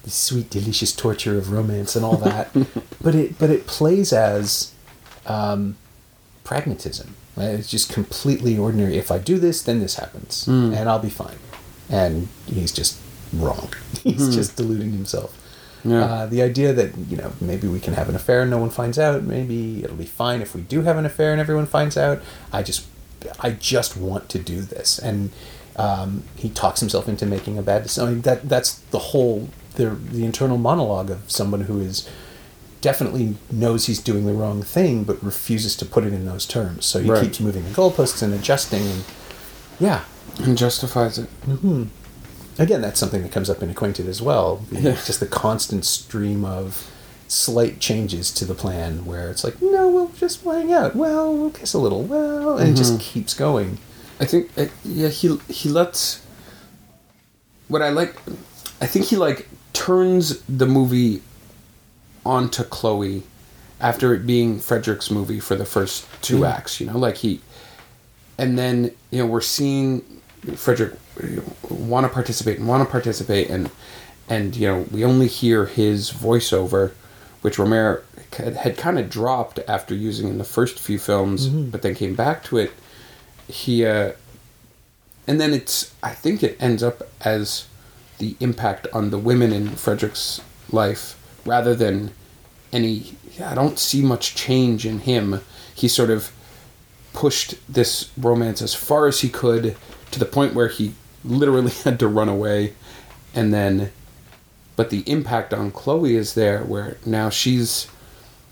the 0.02 0.10
sweet 0.10 0.50
delicious 0.50 0.92
torture 0.94 1.38
of 1.38 1.50
romance 1.50 1.96
and 1.96 2.04
all 2.04 2.16
that. 2.18 2.50
But 3.02 3.14
it 3.14 3.38
but 3.38 3.50
it 3.50 3.66
plays 3.66 4.12
as 4.12 4.72
um, 5.26 5.76
pragmatism. 6.44 7.14
Right? 7.36 7.46
it's 7.58 7.68
just 7.70 7.92
completely 7.92 8.56
ordinary. 8.56 8.96
If 8.96 9.10
i 9.10 9.18
do 9.18 9.38
this 9.38 9.62
then 9.62 9.80
this 9.80 9.96
happens. 9.96 10.44
Hmm. 10.46 10.72
and 10.74 10.88
i'll 10.88 10.98
be 11.00 11.10
fine. 11.10 11.38
And 11.90 12.28
he's 12.46 12.72
just 12.72 12.98
wrong. 13.32 13.72
He's 14.04 14.34
just 14.34 14.56
deluding 14.56 14.92
himself. 14.92 15.36
Yeah. 15.84 16.04
uh, 16.04 16.26
the 16.26 16.40
idea 16.42 16.72
that 16.72 16.96
you 17.10 17.16
know 17.16 17.32
maybe 17.40 17.68
we 17.68 17.78
can 17.78 17.92
have 17.94 18.08
an 18.08 18.14
affair 18.16 18.40
and 18.42 18.50
no 18.50 18.58
one 18.58 18.70
finds 18.70 18.98
out 18.98 19.22
maybe 19.22 19.84
it'll 19.84 19.96
be 19.96 20.06
fine 20.06 20.40
if 20.40 20.54
we 20.54 20.62
do 20.62 20.80
have 20.82 20.96
an 20.96 21.04
affair 21.04 21.30
and 21.32 21.40
everyone 21.40 21.66
finds 21.66 21.96
out 21.98 22.22
i 22.54 22.62
just 22.62 22.86
i 23.40 23.50
just 23.50 23.94
want 23.96 24.28
to 24.30 24.38
do 24.38 24.62
this 24.62 24.98
and 24.98 25.30
um, 25.76 26.22
he 26.36 26.48
talks 26.48 26.80
himself 26.80 27.08
into 27.08 27.26
making 27.26 27.58
a 27.58 27.62
bad 27.62 27.82
decision 27.82 28.08
I 28.08 28.12
mean, 28.12 28.22
that 28.22 28.48
that's 28.48 28.76
the 28.90 28.98
whole 29.10 29.48
the 29.74 29.90
the 29.90 30.24
internal 30.24 30.56
monologue 30.56 31.10
of 31.10 31.30
someone 31.30 31.62
who 31.62 31.80
is 31.80 32.08
definitely 32.80 33.34
knows 33.50 33.86
he's 33.86 34.00
doing 34.00 34.24
the 34.26 34.32
wrong 34.32 34.62
thing 34.62 35.04
but 35.04 35.22
refuses 35.22 35.74
to 35.76 35.84
put 35.84 36.04
it 36.04 36.12
in 36.12 36.24
those 36.26 36.46
terms 36.46 36.86
so 36.86 37.00
he 37.00 37.10
Right. 37.10 37.22
keeps 37.24 37.40
moving 37.40 37.64
the 37.64 37.70
goalposts 37.70 38.22
and 38.22 38.32
adjusting 38.32 38.82
and 38.86 39.04
yeah 39.80 40.04
and 40.42 40.56
justifies 40.58 41.18
it. 41.18 41.28
Again 42.58 42.80
that's 42.80 43.00
something 43.00 43.22
that 43.22 43.32
comes 43.32 43.50
up 43.50 43.62
in 43.62 43.70
acquainted 43.70 44.06
as 44.06 44.20
well. 44.22 44.64
Yeah. 44.70 44.92
just 45.04 45.20
the 45.20 45.26
constant 45.26 45.84
stream 45.84 46.44
of 46.44 46.90
slight 47.26 47.80
changes 47.80 48.30
to 48.30 48.44
the 48.44 48.54
plan 48.54 49.04
where 49.06 49.30
it's 49.30 49.42
like 49.44 49.60
no 49.60 49.88
we'll 49.90 50.08
just 50.08 50.44
hang 50.44 50.72
out. 50.72 50.94
Well 50.94 51.34
we'll 51.36 51.50
kiss 51.50 51.74
a 51.74 51.78
little. 51.78 52.02
Well 52.02 52.58
and 52.58 52.70
it 52.70 52.76
just 52.76 53.00
keeps 53.00 53.34
going. 53.34 53.78
I 54.20 54.24
think 54.24 54.50
uh, 54.56 54.66
yeah 54.84 55.08
he 55.08 55.36
he 55.48 55.68
lets 55.68 56.24
what 57.68 57.82
I 57.82 57.88
like 57.88 58.16
I 58.80 58.86
think 58.86 59.06
he 59.06 59.16
like 59.16 59.48
turns 59.72 60.40
the 60.42 60.66
movie 60.66 61.22
onto 62.24 62.62
Chloe 62.64 63.22
after 63.80 64.14
it 64.14 64.26
being 64.26 64.60
Frederick's 64.60 65.10
movie 65.10 65.40
for 65.40 65.56
the 65.56 65.66
first 65.66 66.06
two 66.22 66.44
acts 66.44 66.80
you 66.80 66.86
know? 66.86 66.98
Like 66.98 67.16
he 67.16 67.40
and 68.38 68.58
then 68.58 68.92
you 69.10 69.18
know 69.18 69.26
we're 69.26 69.40
seeing 69.40 70.02
Frederick 70.56 70.94
want 71.68 72.06
to 72.06 72.12
participate 72.12 72.58
and 72.58 72.68
want 72.68 72.86
to 72.86 72.90
participate 72.90 73.48
and 73.50 73.70
and 74.28 74.56
you 74.56 74.66
know 74.66 74.86
we 74.90 75.04
only 75.04 75.28
hear 75.28 75.66
his 75.66 76.10
voiceover 76.10 76.92
which 77.42 77.56
Rohmer 77.56 78.02
had, 78.32 78.56
had 78.56 78.76
kind 78.76 78.98
of 78.98 79.10
dropped 79.10 79.60
after 79.68 79.94
using 79.94 80.28
in 80.28 80.38
the 80.38 80.44
first 80.44 80.78
few 80.78 80.98
films 80.98 81.46
but 81.48 81.82
then 81.82 81.94
came 81.94 82.14
back 82.14 82.42
to 82.44 82.56
it. 82.58 82.72
He 83.46 83.84
uh 83.84 84.12
and 85.26 85.40
then 85.40 85.52
it's 85.54 85.94
i 86.02 86.10
think 86.10 86.42
it 86.42 86.56
ends 86.60 86.82
up 86.82 87.02
as 87.20 87.66
the 88.18 88.36
impact 88.40 88.86
on 88.92 89.10
the 89.10 89.18
women 89.18 89.52
in 89.52 89.70
frederick's 89.70 90.40
life 90.70 91.18
rather 91.44 91.74
than 91.74 92.10
any 92.72 93.16
i 93.44 93.54
don't 93.54 93.78
see 93.78 94.02
much 94.02 94.34
change 94.34 94.86
in 94.86 95.00
him. 95.00 95.40
He 95.74 95.88
sort 95.88 96.10
of 96.10 96.30
pushed 97.12 97.54
this 97.72 98.10
romance 98.16 98.62
as 98.62 98.74
far 98.74 99.06
as 99.06 99.20
he 99.20 99.28
could 99.28 99.76
to 100.10 100.18
the 100.18 100.24
point 100.24 100.54
where 100.54 100.68
he 100.68 100.94
literally 101.24 101.70
had 101.84 101.98
to 102.00 102.08
run 102.08 102.28
away. 102.28 102.74
And 103.34 103.52
then 103.52 103.90
but 104.76 104.90
the 104.90 105.00
impact 105.08 105.54
on 105.54 105.70
chloe 105.70 106.16
is 106.16 106.34
there 106.34 106.62
where 106.64 106.96
now 107.06 107.30
she's 107.30 107.86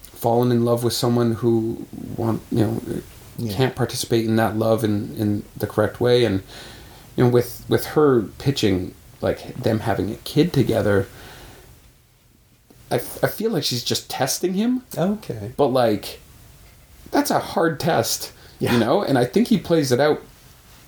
fallen 0.02 0.52
in 0.52 0.64
love 0.64 0.84
with 0.84 0.92
someone 0.92 1.32
who 1.34 1.86
want 2.16 2.42
you 2.50 2.64
know 2.64 2.82
Yeah. 3.38 3.54
can't 3.56 3.74
participate 3.76 4.24
in 4.26 4.36
that 4.36 4.56
love 4.56 4.84
in 4.84 5.14
in 5.16 5.44
the 5.56 5.66
correct 5.66 6.00
way. 6.00 6.24
And 6.24 6.42
you 7.16 7.24
know 7.24 7.30
with 7.30 7.64
with 7.68 7.86
her 7.86 8.22
pitching 8.38 8.94
like 9.20 9.54
them 9.54 9.80
having 9.80 10.10
a 10.10 10.16
kid 10.16 10.52
together 10.52 11.06
I, 12.90 12.96
I 12.96 13.28
feel 13.28 13.50
like 13.50 13.64
she's 13.64 13.82
just 13.84 14.10
testing 14.10 14.54
him. 14.54 14.82
Okay. 14.96 15.52
But 15.56 15.68
like 15.68 16.20
that's 17.10 17.30
a 17.30 17.38
hard 17.38 17.78
test 17.80 18.32
Yeah. 18.58 18.72
you 18.74 18.78
know? 18.80 19.02
And 19.02 19.18
i 19.18 19.24
think 19.24 19.48
he 19.48 19.58
plays 19.58 19.92
it 19.92 20.00
out 20.00 20.20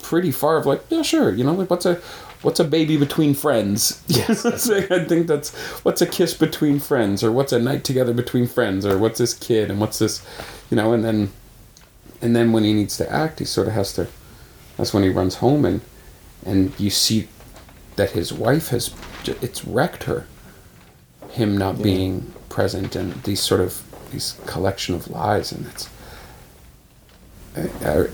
pretty 0.04 0.30
far 0.30 0.58
of 0.58 0.66
like 0.66 0.82
yeah 0.90 1.00
sure 1.00 1.32
you 1.32 1.42
know 1.42 1.54
like 1.54 1.70
what's 1.70 1.86
a 1.86 1.94
what's 2.42 2.60
a 2.60 2.64
baby 2.64 2.98
between 2.98 3.32
friends? 3.34 4.02
Yes, 4.08 4.44
Like, 4.68 4.90
i 4.90 5.02
think 5.04 5.26
that's 5.26 5.54
what's 5.82 6.02
a 6.02 6.06
kiss 6.06 6.34
between 6.34 6.78
friends? 6.78 7.24
Or 7.24 7.32
what's 7.32 7.52
a 7.52 7.58
night 7.58 7.84
together 7.84 8.12
between 8.12 8.46
friends? 8.46 8.84
Or 8.84 8.98
what's 8.98 9.18
this 9.18 9.32
kid? 9.32 9.70
And 9.70 9.80
what's 9.80 9.98
this 9.98 10.24
you 10.70 10.76
know 10.76 10.92
and 10.92 11.02
then 11.02 11.32
and 12.20 12.36
then 12.36 12.52
when 12.52 12.64
he 12.64 12.74
needs 12.74 12.96
to 12.98 13.10
act 13.10 13.38
he 13.38 13.44
sort 13.46 13.66
of 13.66 13.72
has 13.72 13.94
to 13.94 14.06
that's 14.76 14.92
when 14.92 15.02
he 15.02 15.08
runs 15.08 15.36
home 15.36 15.64
and 15.64 15.80
and 16.44 16.78
you 16.78 16.90
see 16.90 17.28
that 17.96 18.10
his 18.10 18.32
wife 18.32 18.68
has 18.68 18.94
it's 19.26 19.64
wrecked 19.64 20.04
her. 20.04 20.26
Him 21.30 21.56
not 21.56 21.82
being 21.82 22.32
present 22.50 22.94
and 22.94 23.14
these 23.24 23.40
sort 23.40 23.62
of 23.62 23.82
these 24.12 24.38
collection 24.46 24.94
of 24.94 25.08
lies 25.08 25.50
and 25.50 25.66
it's 25.66 25.88
I, 27.56 27.62
I, 27.88 28.06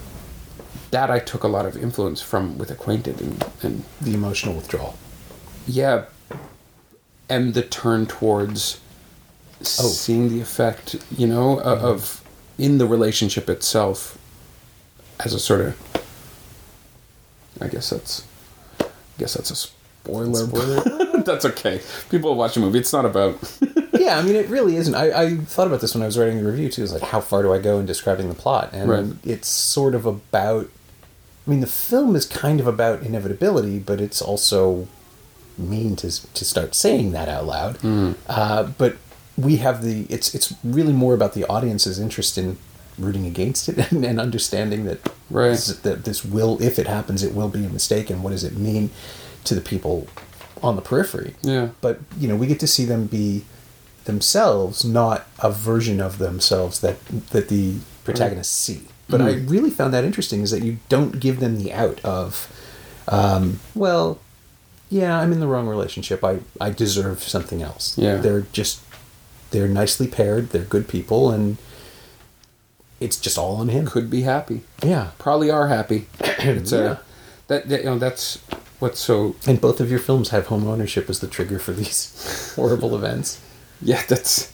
that 0.90 1.10
I 1.10 1.18
took 1.20 1.44
a 1.44 1.48
lot 1.48 1.66
of 1.66 1.76
influence 1.76 2.20
from 2.20 2.58
with 2.58 2.70
acquainted 2.70 3.20
and, 3.20 3.44
and 3.62 3.84
The 4.00 4.14
emotional 4.14 4.54
withdrawal. 4.54 4.96
yeah 5.66 6.04
and 7.28 7.54
the 7.54 7.62
turn 7.62 8.06
towards 8.06 8.80
oh. 9.60 9.64
seeing 9.88 10.28
the 10.30 10.40
effect 10.40 10.96
you 11.16 11.26
know 11.26 11.60
o- 11.60 11.76
mm-hmm. 11.76 11.84
of 11.86 12.24
in 12.58 12.78
the 12.78 12.86
relationship 12.86 13.48
itself 13.48 14.18
as 15.24 15.32
a 15.34 15.38
sort 15.38 15.60
of 15.60 15.76
I 17.60 17.68
guess 17.68 17.90
that's 17.90 18.26
I 18.80 18.86
guess 19.18 19.34
that's 19.34 19.50
a 19.50 19.56
spoiler. 19.56 20.46
Spoiler. 20.46 21.22
that's 21.24 21.44
okay. 21.44 21.80
People 22.08 22.34
watch 22.34 22.54
the 22.54 22.60
movie. 22.60 22.78
It's 22.78 22.92
not 22.92 23.04
about. 23.04 23.36
yeah, 23.92 24.16
I 24.18 24.22
mean, 24.22 24.34
it 24.34 24.48
really 24.48 24.76
isn't. 24.76 24.94
I, 24.94 25.12
I 25.24 25.36
thought 25.36 25.66
about 25.66 25.82
this 25.82 25.92
when 25.94 26.02
I 26.02 26.06
was 26.06 26.16
writing 26.18 26.38
the 26.42 26.50
review 26.50 26.70
too. 26.70 26.82
Is 26.82 26.92
like, 26.94 27.02
how 27.02 27.20
far 27.20 27.42
do 27.42 27.52
I 27.52 27.58
go 27.58 27.78
in 27.78 27.84
describing 27.84 28.28
the 28.30 28.34
plot? 28.34 28.70
And 28.72 28.88
Right. 28.88 29.04
it's 29.24 29.46
sort 29.48 29.94
of 29.94 30.06
about. 30.06 30.70
I 31.50 31.52
mean, 31.52 31.60
the 31.60 31.66
film 31.66 32.14
is 32.14 32.26
kind 32.26 32.60
of 32.60 32.68
about 32.68 33.02
inevitability, 33.02 33.80
but 33.80 34.00
it's 34.00 34.22
also 34.22 34.86
mean 35.58 35.96
to 35.96 36.08
to 36.34 36.44
start 36.44 36.76
saying 36.76 37.10
that 37.10 37.28
out 37.28 37.44
loud. 37.44 37.78
Uh, 38.28 38.62
but 38.78 38.96
we 39.36 39.56
have 39.56 39.82
the. 39.82 40.06
It's 40.08 40.32
it's 40.32 40.54
really 40.62 40.92
more 40.92 41.12
about 41.14 41.34
the 41.34 41.44
audience's 41.46 41.98
interest 41.98 42.38
in 42.38 42.56
rooting 42.98 43.26
against 43.26 43.68
it 43.68 43.78
and, 43.90 44.04
and 44.04 44.20
understanding 44.20 44.84
that 44.84 45.00
Right. 45.28 45.50
this, 45.50 45.66
that 45.80 46.04
this 46.04 46.24
will, 46.24 46.60
if 46.62 46.78
it 46.78 46.86
happens, 46.86 47.22
it 47.24 47.34
will 47.34 47.48
be 47.48 47.64
a 47.64 47.68
mistake. 47.68 48.10
And 48.10 48.22
what 48.22 48.30
does 48.30 48.44
it 48.44 48.56
mean 48.56 48.90
to 49.44 49.54
the 49.54 49.60
people 49.60 50.06
on 50.62 50.76
the 50.76 50.82
periphery? 50.82 51.34
Yeah. 51.42 51.70
but 51.80 51.98
you 52.18 52.28
know 52.28 52.36
we 52.36 52.46
get 52.46 52.60
to 52.60 52.66
see 52.68 52.84
them 52.84 53.06
be 53.06 53.44
themselves 54.04 54.84
not 54.84 55.26
a 55.40 55.50
version 55.50 56.00
of 56.00 56.18
themselves 56.18 56.80
that 56.80 56.96
that 57.30 57.48
the 57.48 57.76
protagonists 58.04 58.54
see 58.54 58.82
but 59.10 59.20
i 59.20 59.32
really 59.32 59.70
found 59.70 59.92
that 59.94 60.04
interesting 60.04 60.40
is 60.42 60.50
that 60.50 60.62
you 60.62 60.78
don't 60.88 61.20
give 61.20 61.40
them 61.40 61.58
the 61.58 61.72
out 61.72 62.00
of 62.04 62.48
um, 63.08 63.60
well 63.74 64.18
yeah 64.88 65.18
i'm 65.20 65.32
in 65.32 65.40
the 65.40 65.46
wrong 65.46 65.66
relationship 65.68 66.24
i 66.24 66.38
i 66.60 66.70
deserve 66.70 67.22
something 67.22 67.62
else 67.62 67.96
Yeah. 67.98 68.16
they're 68.16 68.42
just 68.52 68.80
they're 69.50 69.68
nicely 69.68 70.06
paired 70.06 70.50
they're 70.50 70.62
good 70.62 70.88
people 70.88 71.30
and 71.30 71.56
it's 73.00 73.18
just 73.18 73.38
all 73.38 73.56
on 73.56 73.68
him 73.68 73.86
Could 73.86 74.10
be 74.10 74.22
happy. 74.22 74.62
yeah 74.82 75.10
Probably 75.18 75.50
are 75.50 75.68
happy. 75.68 76.06
It's 76.20 76.72
Yeah. 76.72 76.78
a 76.78 76.96
that, 77.48 77.68
that 77.68 77.80
you 77.80 77.86
know 77.86 77.98
that's 77.98 78.36
what's 78.78 79.00
so 79.00 79.34
and 79.46 79.60
both 79.60 79.80
of 79.80 79.90
your 79.90 79.98
films 80.00 80.30
have 80.30 80.46
home 80.46 80.66
ownership 80.68 81.10
as 81.10 81.18
the 81.20 81.26
trigger 81.26 81.58
for 81.58 81.72
these 81.72 82.52
horrible 82.56 82.94
events 82.94 83.40
yeah 83.82 84.02
that's 84.08 84.52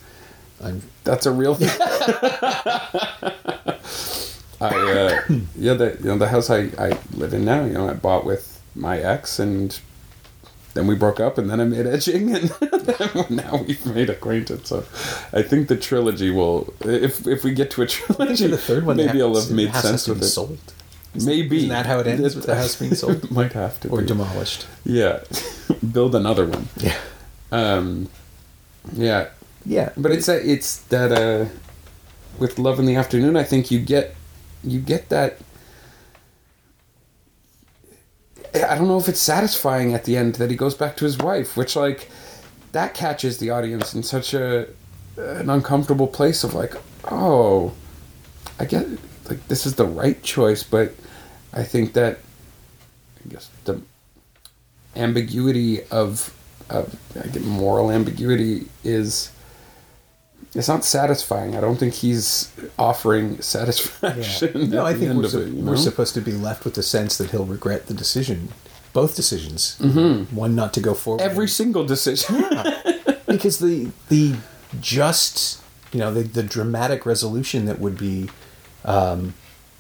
i'm 0.63 0.83
that's 1.05 1.27
a 1.27 1.33
real 1.33 1.55
thing. 1.55 1.69
I 4.61 4.69
uh, 4.69 5.23
yeah 5.59 5.75
the 5.75 5.97
you 6.01 6.07
know 6.07 6.19
the 6.19 6.29
house 6.29 6.51
I, 6.51 6.71
I 6.79 6.99
live 7.15 7.35
in 7.35 7.45
now 7.45 7.65
you 7.65 7.75
know 7.75 7.89
I 7.89 7.95
bought 7.95 8.25
with 8.25 8.61
my 8.75 8.99
ex 8.99 9.39
and 9.39 9.79
then 10.75 10.87
we 10.87 10.95
broke 10.95 11.21
up 11.21 11.39
and 11.39 11.49
then 11.49 11.59
I 11.61 11.65
made 11.65 11.87
edging 11.87 12.35
and 12.37 12.51
now 13.31 13.63
we've 13.67 13.87
made 13.87 14.11
acquaintance 14.11 14.69
so 14.69 14.85
I 15.33 15.43
think 15.43 15.69
the 15.69 15.77
trilogy 15.77 16.31
will 16.31 16.73
if 16.83 17.27
if 17.27 17.45
we 17.45 17.53
get 17.55 17.71
to 17.73 17.83
a 17.83 17.87
trilogy 17.97 18.47
the 18.47 18.59
third 18.59 18.85
one, 18.85 18.97
maybe 18.99 19.21
I'll 19.23 19.35
have 19.35 19.51
made 19.51 19.75
sense 19.75 20.07
with 20.09 20.23
it 20.23 20.27
sold. 20.27 20.59
maybe 21.15 21.57
Isn't 21.59 21.71
that 21.71 21.87
how 21.87 22.01
it 22.01 22.07
ends 22.07 22.35
with 22.37 22.45
the 22.47 22.55
house 22.55 22.77
being 22.77 22.95
sold? 23.03 23.31
might 23.31 23.53
have 23.55 23.81
to 23.81 23.89
or 23.89 24.01
be. 24.03 24.07
demolished. 24.07 24.67
yeah 24.85 25.21
build 25.93 26.15
another 26.15 26.47
one 26.47 26.69
Yeah, 26.77 26.97
um 27.53 28.09
yeah 28.93 29.29
yeah, 29.69 29.91
but 29.97 30.13
it's 30.13 30.29
a, 30.29 30.37
it's 30.49 30.79
that 30.95 31.11
uh 31.11 31.49
with 32.39 32.59
love 32.59 32.79
in 32.79 32.85
the 32.87 32.95
afternoon 32.97 33.37
i 33.37 33.43
think 33.43 33.71
you 33.71 33.81
get 33.81 34.15
you 34.67 34.81
get 34.81 35.09
that 35.09 35.39
i 38.55 38.75
don't 38.75 38.89
know 38.89 38.99
if 38.99 39.09
it's 39.09 39.21
satisfying 39.21 39.95
at 39.95 40.05
the 40.05 40.17
end 40.17 40.37
that 40.37 40.51
he 40.51 40.57
goes 40.57 40.75
back 40.75 40.97
to 40.97 41.05
his 41.05 41.19
wife 41.19 41.57
which 41.57 41.77
like 41.77 42.11
that 42.73 42.95
catches 42.95 43.39
the 43.39 43.51
audience 43.51 43.95
in 43.95 44.03
such 44.03 44.35
a 44.35 44.67
an 45.17 45.49
uncomfortable 45.49 46.07
place 46.07 46.45
of 46.45 46.55
like 46.55 46.75
oh 47.11 47.73
i 48.59 48.65
get 48.65 48.87
like 49.29 49.47
this 49.49 49.67
is 49.67 49.77
the 49.77 49.87
right 49.87 50.23
choice 50.23 50.63
but 50.63 50.95
i 51.53 51.63
think 51.63 51.93
that 51.95 52.19
i 53.25 53.29
guess 53.29 53.51
the 53.65 53.81
ambiguity 54.95 55.83
of 55.85 56.33
of 56.69 56.97
I 57.23 57.29
get 57.29 57.45
moral 57.45 57.91
ambiguity 57.91 58.67
is 58.83 59.31
it's 60.57 60.69
not 60.69 60.85
satisfying. 60.85 61.55
I 61.57 61.61
don't 61.61 61.77
think 61.77 61.95
he's 61.95 62.51
offering 62.79 63.41
satisfaction. 63.55 64.71
No, 64.71 64.81
at 64.87 64.95
I 64.95 64.99
think 64.99 65.15
we're, 65.15 65.29
su- 65.29 65.43
it, 65.43 65.49
you 65.49 65.65
we're 65.65 65.77
supposed 65.77 66.15
to 66.15 66.21
be 66.21 66.33
left 66.33 66.65
with 66.65 66.75
the 66.75 66.83
sense 66.83 67.19
that 67.19 67.31
he'll 67.31 67.45
regret 67.45 67.87
the 67.87 67.95
decision, 67.95 68.49
both 68.93 69.15
decisions. 69.17 69.77
One 69.79 70.55
not 70.55 70.73
to 70.75 70.81
go 70.81 70.95
forward, 70.95 71.21
every 71.23 71.49
single 71.49 71.85
decision. 71.85 72.37
because 73.27 73.59
the 73.59 73.91
the 74.09 74.37
just 74.81 75.63
you 75.93 76.01
know 76.01 76.13
the 76.13 76.23
the 76.23 76.43
dramatic 76.43 77.07
resolution 77.07 77.67
that 77.67 77.79
would 77.79 77.99
be 77.99 78.29
um, 78.85 79.35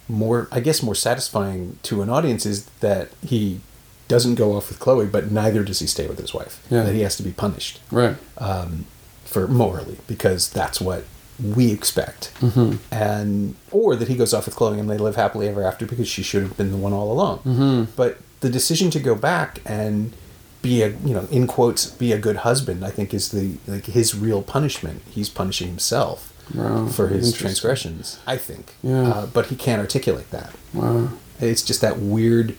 more 0.09 0.49
I 0.53 0.61
guess 0.61 0.83
more 0.83 0.95
satisfying 0.95 1.79
to 1.85 2.03
an 2.03 2.11
audience 2.11 2.45
is 2.47 2.67
that 2.81 3.09
he 3.25 3.61
doesn't 4.09 4.37
go 4.37 4.55
off 4.57 4.69
with 4.69 4.79
Chloe, 4.79 5.07
but 5.07 5.33
neither 5.33 5.65
does 5.65 5.81
he 5.81 5.87
stay 5.87 6.07
with 6.07 6.19
his 6.21 6.33
wife. 6.33 6.65
Yeah. 6.71 6.85
That 6.85 6.95
he 6.95 7.01
has 7.01 7.17
to 7.17 7.23
be 7.25 7.33
punished. 7.33 7.81
right. 7.91 8.17
For 9.27 9.47
morally 9.49 9.99
because 10.07 10.49
that's 10.51 10.81
what 10.81 11.05
we 11.55 11.71
expect 11.71 12.33
Mm-hmm. 12.41 12.77
and 12.95 13.55
or 13.71 13.95
that 13.97 14.09
he 14.09 14.15
goes 14.17 14.33
off 14.33 14.47
with 14.47 14.57
chloe 14.57 14.79
and 14.81 14.89
they 14.89 14.97
live 14.99 15.17
happily 15.17 15.49
ever 15.49 15.62
after 15.62 15.85
because 15.85 16.09
she 16.09 16.23
should 16.23 16.43
have 16.43 16.57
been 16.57 16.71
the 16.71 16.77
one 16.79 16.93
all 16.95 17.12
along 17.12 17.39
mm-hmm. 17.41 17.85
but 17.97 18.19
the 18.41 18.49
decision 18.49 18.91
to 18.91 19.01
go 19.01 19.15
back 19.15 19.61
and 19.67 20.12
be 20.62 20.83
a 20.83 20.89
you 21.05 21.12
know 21.15 21.29
in 21.31 21.47
quotes 21.47 21.87
be 21.87 22.11
a 22.12 22.19
good 22.19 22.37
husband 22.39 22.85
i 22.85 22.91
think 22.91 23.12
is 23.12 23.31
the 23.31 23.57
like 23.67 23.85
his 23.87 24.15
real 24.15 24.43
punishment 24.43 25.03
he's 25.11 25.29
punishing 25.29 25.69
himself 25.69 26.33
Wow, 26.55 26.87
for 26.87 27.09
his 27.09 27.33
transgressions 27.35 28.19
i 28.27 28.37
think 28.37 28.75
Yeah. 28.83 29.09
uh, 29.11 29.27
but 29.27 29.47
he 29.47 29.57
can't 29.57 29.81
articulate 29.81 30.31
that 30.31 30.53
Wow. 30.73 31.09
it's 31.41 31.62
just 31.62 31.81
that 31.83 31.99
weird 31.99 32.57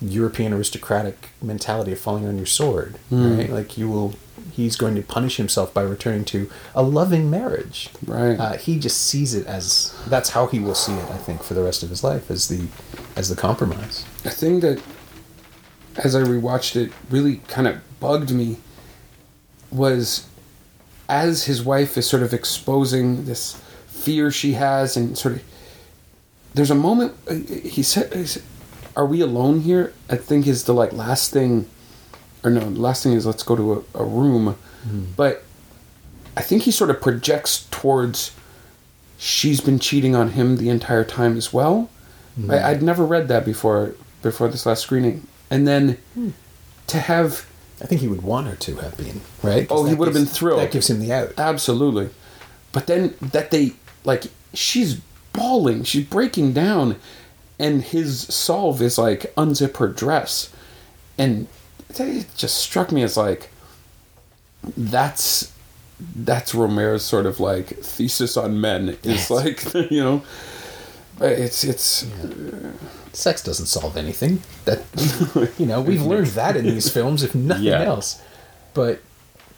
European 0.00 0.52
aristocratic 0.52 1.30
mentality 1.42 1.92
of 1.92 1.98
falling 1.98 2.26
on 2.28 2.36
your 2.36 2.46
sword, 2.46 2.96
Hmm. 3.08 3.36
right? 3.38 3.50
Like 3.50 3.78
you 3.78 3.88
will, 3.88 4.14
he's 4.52 4.76
going 4.76 4.94
to 4.94 5.02
punish 5.02 5.36
himself 5.36 5.72
by 5.72 5.82
returning 5.82 6.24
to 6.26 6.50
a 6.74 6.82
loving 6.82 7.30
marriage. 7.30 7.90
Right. 8.04 8.38
Uh, 8.38 8.52
he 8.54 8.78
just 8.78 9.02
sees 9.02 9.34
it 9.34 9.46
as 9.46 9.96
that's 10.08 10.30
how 10.30 10.46
he 10.46 10.58
will 10.58 10.74
see 10.74 10.92
it. 10.92 11.10
I 11.10 11.18
think 11.18 11.42
for 11.42 11.54
the 11.54 11.62
rest 11.62 11.82
of 11.82 11.90
his 11.90 12.02
life 12.02 12.30
as 12.30 12.48
the 12.48 12.66
as 13.16 13.28
the 13.28 13.36
compromise. 13.36 14.04
A 14.24 14.30
thing 14.30 14.60
that, 14.60 14.82
as 15.96 16.14
I 16.14 16.22
rewatched 16.22 16.76
it, 16.76 16.92
really 17.10 17.36
kind 17.48 17.66
of 17.66 17.80
bugged 18.00 18.30
me 18.30 18.58
was 19.70 20.26
as 21.08 21.44
his 21.44 21.62
wife 21.62 21.96
is 21.96 22.08
sort 22.08 22.22
of 22.22 22.32
exposing 22.32 23.24
this 23.24 23.60
fear 23.86 24.30
she 24.30 24.52
has 24.52 24.96
and 24.96 25.16
sort 25.16 25.36
of 25.36 25.42
there's 26.54 26.70
a 26.70 26.74
moment 26.74 27.14
uh, 27.28 27.34
he 27.34 27.82
said 27.82 28.12
he 28.12 28.26
said, 28.26 28.42
are 28.94 29.06
we 29.06 29.20
alone 29.20 29.60
here 29.60 29.92
i 30.08 30.16
think 30.16 30.46
is 30.46 30.64
the 30.64 30.74
like 30.74 30.92
last 30.92 31.32
thing 31.32 31.68
or 32.46 32.50
no 32.50 32.60
the 32.60 32.80
last 32.80 33.02
thing 33.02 33.12
is 33.12 33.26
let's 33.26 33.42
go 33.42 33.56
to 33.56 33.72
a, 33.94 34.02
a 34.02 34.04
room 34.04 34.56
mm-hmm. 34.86 35.04
but 35.16 35.44
i 36.36 36.40
think 36.40 36.62
he 36.62 36.70
sort 36.70 36.90
of 36.90 37.00
projects 37.00 37.66
towards 37.70 38.34
she's 39.18 39.60
been 39.60 39.78
cheating 39.78 40.14
on 40.14 40.30
him 40.30 40.56
the 40.56 40.70
entire 40.70 41.04
time 41.04 41.36
as 41.36 41.52
well 41.52 41.90
mm-hmm. 42.38 42.50
I, 42.50 42.68
i'd 42.68 42.82
never 42.82 43.04
read 43.04 43.28
that 43.28 43.44
before 43.44 43.94
before 44.22 44.48
this 44.48 44.64
last 44.64 44.82
screening 44.82 45.26
and 45.50 45.66
then 45.66 45.98
hmm. 46.14 46.30
to 46.86 46.98
have 46.98 47.46
I 47.80 47.86
think 47.86 48.00
he 48.00 48.08
would 48.08 48.22
want 48.22 48.46
her 48.46 48.56
to 48.56 48.76
have 48.76 48.96
been 48.96 49.20
right. 49.42 49.66
Oh, 49.68 49.84
he 49.84 49.94
would 49.94 50.08
have 50.08 50.14
been 50.14 50.24
thrilled. 50.24 50.60
That 50.60 50.70
gives 50.70 50.88
him 50.88 51.00
the 51.00 51.12
out. 51.12 51.34
Absolutely. 51.36 52.08
But 52.72 52.86
then 52.86 53.14
that 53.20 53.50
they 53.50 53.72
like 54.04 54.24
she's 54.54 54.94
bawling, 55.32 55.84
she's 55.84 56.06
breaking 56.06 56.54
down, 56.54 56.96
and 57.58 57.82
his 57.82 58.22
solve 58.34 58.80
is 58.80 58.96
like 58.96 59.34
unzip 59.36 59.76
her 59.76 59.88
dress. 59.88 60.52
And 61.18 61.48
it 62.00 62.26
just 62.36 62.56
struck 62.58 62.92
me 62.92 63.02
as 63.02 63.16
like 63.16 63.50
that's 64.76 65.52
that's 66.14 66.52
Rohmer's 66.52 67.02
sort 67.02 67.26
of 67.26 67.40
like 67.40 67.68
thesis 67.68 68.36
on 68.36 68.60
men 68.60 68.96
is 69.02 69.30
like 69.30 69.62
you 69.90 70.02
know 70.02 70.22
it's 71.20 71.64
it's 71.64 72.06
Sex 73.12 73.42
doesn't 73.42 73.64
solve 73.66 73.96
anything. 73.96 74.42
That 74.66 74.82
you 75.58 75.64
know, 75.64 75.80
we've 75.80 76.02
learned 76.02 76.26
that 76.28 76.54
in 76.54 76.66
these 76.66 76.90
films, 76.92 77.22
if 77.22 77.34
nothing 77.34 77.64
Yeah. 77.64 77.82
else. 77.82 78.20
But 78.74 79.00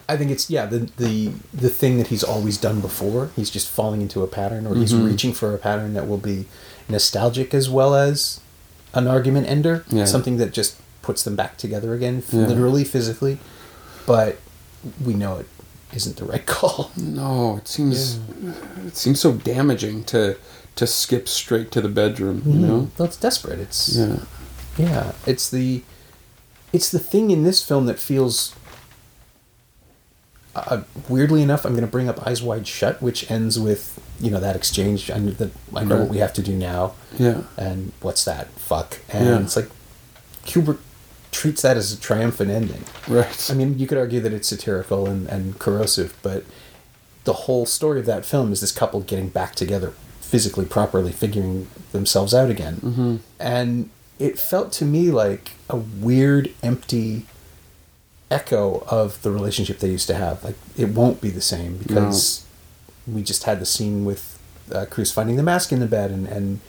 I 0.08 0.16
think 0.16 0.30
it's 0.30 0.48
yeah 0.48 0.64
the 0.66 0.88
the 0.96 1.32
the 1.52 1.68
thing 1.68 1.98
that 1.98 2.06
he's 2.06 2.22
always 2.22 2.56
done 2.56 2.80
before. 2.80 3.30
He's 3.34 3.50
just 3.50 3.68
falling 3.68 4.00
into 4.00 4.22
a 4.22 4.28
pattern, 4.28 4.64
or 4.64 4.76
he's 4.76 4.92
Mm-hmm. 4.92 5.06
reaching 5.06 5.32
for 5.32 5.52
a 5.54 5.58
pattern 5.58 5.94
that 5.94 6.06
will 6.06 6.18
be 6.18 6.44
nostalgic 6.88 7.52
as 7.52 7.68
well 7.68 7.96
as 7.96 8.38
an 8.94 9.08
argument 9.08 9.48
ender. 9.48 9.84
Yeah. 9.88 10.04
Something 10.04 10.36
that 10.36 10.52
just 10.52 10.76
puts 11.08 11.22
them 11.22 11.34
back 11.36 11.56
together 11.56 11.94
again, 11.94 12.22
Yeah. 12.30 12.46
literally, 12.46 12.84
physically. 12.84 13.38
But 14.06 14.36
we 15.02 15.14
know 15.14 15.38
it 15.38 15.46
isn't 15.94 16.16
the 16.18 16.26
right 16.26 16.44
call. 16.56 16.90
no. 16.96 17.56
It 17.56 17.66
seems 17.68 18.18
it 18.86 18.94
seems 18.96 19.18
so 19.20 19.32
damaging 19.32 20.04
to 20.12 20.36
to 20.76 20.86
skip 20.86 21.26
straight 21.28 21.70
to 21.72 21.80
the 21.80 21.88
bedroom. 21.88 22.42
You 22.46 22.58
know. 22.66 22.90
Well, 22.98 23.08
it's 23.08 23.16
desperate. 23.16 23.58
It's 23.58 23.96
Yeah. 23.96 24.18
Yeah, 24.76 25.12
it's 25.26 25.48
the 25.50 25.82
it's 26.72 26.90
the 26.90 26.98
thing 27.12 27.30
in 27.30 27.42
this 27.42 27.64
film 27.68 27.86
that 27.86 27.98
feels 27.98 28.54
uh, 30.54 30.82
weirdly 31.08 31.42
enough. 31.42 31.64
I'm 31.64 31.72
going 31.72 31.84
to 31.86 31.90
bring 31.90 32.08
up 32.08 32.26
Eyes 32.26 32.42
Wide 32.42 32.66
Shut, 32.66 33.00
which 33.00 33.30
ends 33.30 33.58
with 33.58 33.98
you 34.20 34.30
know 34.30 34.40
that 34.40 34.56
exchange. 34.56 35.10
I 35.10 35.18
know 35.18 35.30
that 35.32 35.52
I 35.74 35.84
know 35.84 35.96
what 36.00 36.08
we 36.08 36.18
have 36.18 36.32
to 36.34 36.42
do 36.42 36.54
now, 36.54 36.94
Yeah. 37.18 37.42
and 37.56 37.92
what's 38.00 38.24
that? 38.24 38.48
Fuck, 38.52 38.98
and 39.08 39.26
Yeah. 39.26 39.40
it's 39.40 39.56
like 39.56 39.70
Kubrick 40.46 40.78
treats 41.30 41.62
that 41.62 41.76
as 41.76 41.92
a 41.92 42.00
triumphant 42.00 42.50
ending. 42.50 42.84
Right. 43.06 43.50
I 43.50 43.54
mean, 43.54 43.78
you 43.78 43.86
could 43.86 43.98
argue 43.98 44.20
that 44.20 44.32
it's 44.32 44.48
satirical 44.48 45.06
and, 45.06 45.26
and 45.28 45.58
corrosive, 45.58 46.16
but 46.22 46.44
the 47.24 47.32
whole 47.32 47.66
story 47.66 48.00
of 48.00 48.06
that 48.06 48.24
film 48.24 48.52
is 48.52 48.60
this 48.60 48.72
couple 48.72 49.00
getting 49.00 49.28
back 49.28 49.54
together 49.54 49.92
physically, 50.20 50.64
properly, 50.64 51.12
figuring 51.12 51.68
themselves 51.92 52.34
out 52.34 52.50
again. 52.50 52.76
Mm-hmm. 52.76 53.16
And 53.38 53.90
it 54.18 54.38
felt 54.38 54.72
to 54.72 54.84
me 54.84 55.10
like 55.10 55.52
a 55.68 55.76
weird, 55.76 56.52
empty 56.62 57.26
echo 58.30 58.84
of 58.90 59.22
the 59.22 59.30
relationship 59.30 59.78
they 59.78 59.90
used 59.90 60.06
to 60.08 60.14
have. 60.14 60.44
Like, 60.44 60.56
it 60.76 60.90
won't 60.90 61.20
be 61.20 61.30
the 61.30 61.40
same 61.40 61.78
because 61.78 62.44
we 63.06 63.22
just 63.22 63.44
had 63.44 63.60
the 63.60 63.66
scene 63.66 64.04
with 64.04 64.38
uh, 64.72 64.86
Cruise 64.86 65.12
finding 65.12 65.36
the 65.36 65.42
mask 65.42 65.72
in 65.72 65.80
the 65.80 65.86
bed 65.86 66.10
and, 66.10 66.26
and 66.26 66.60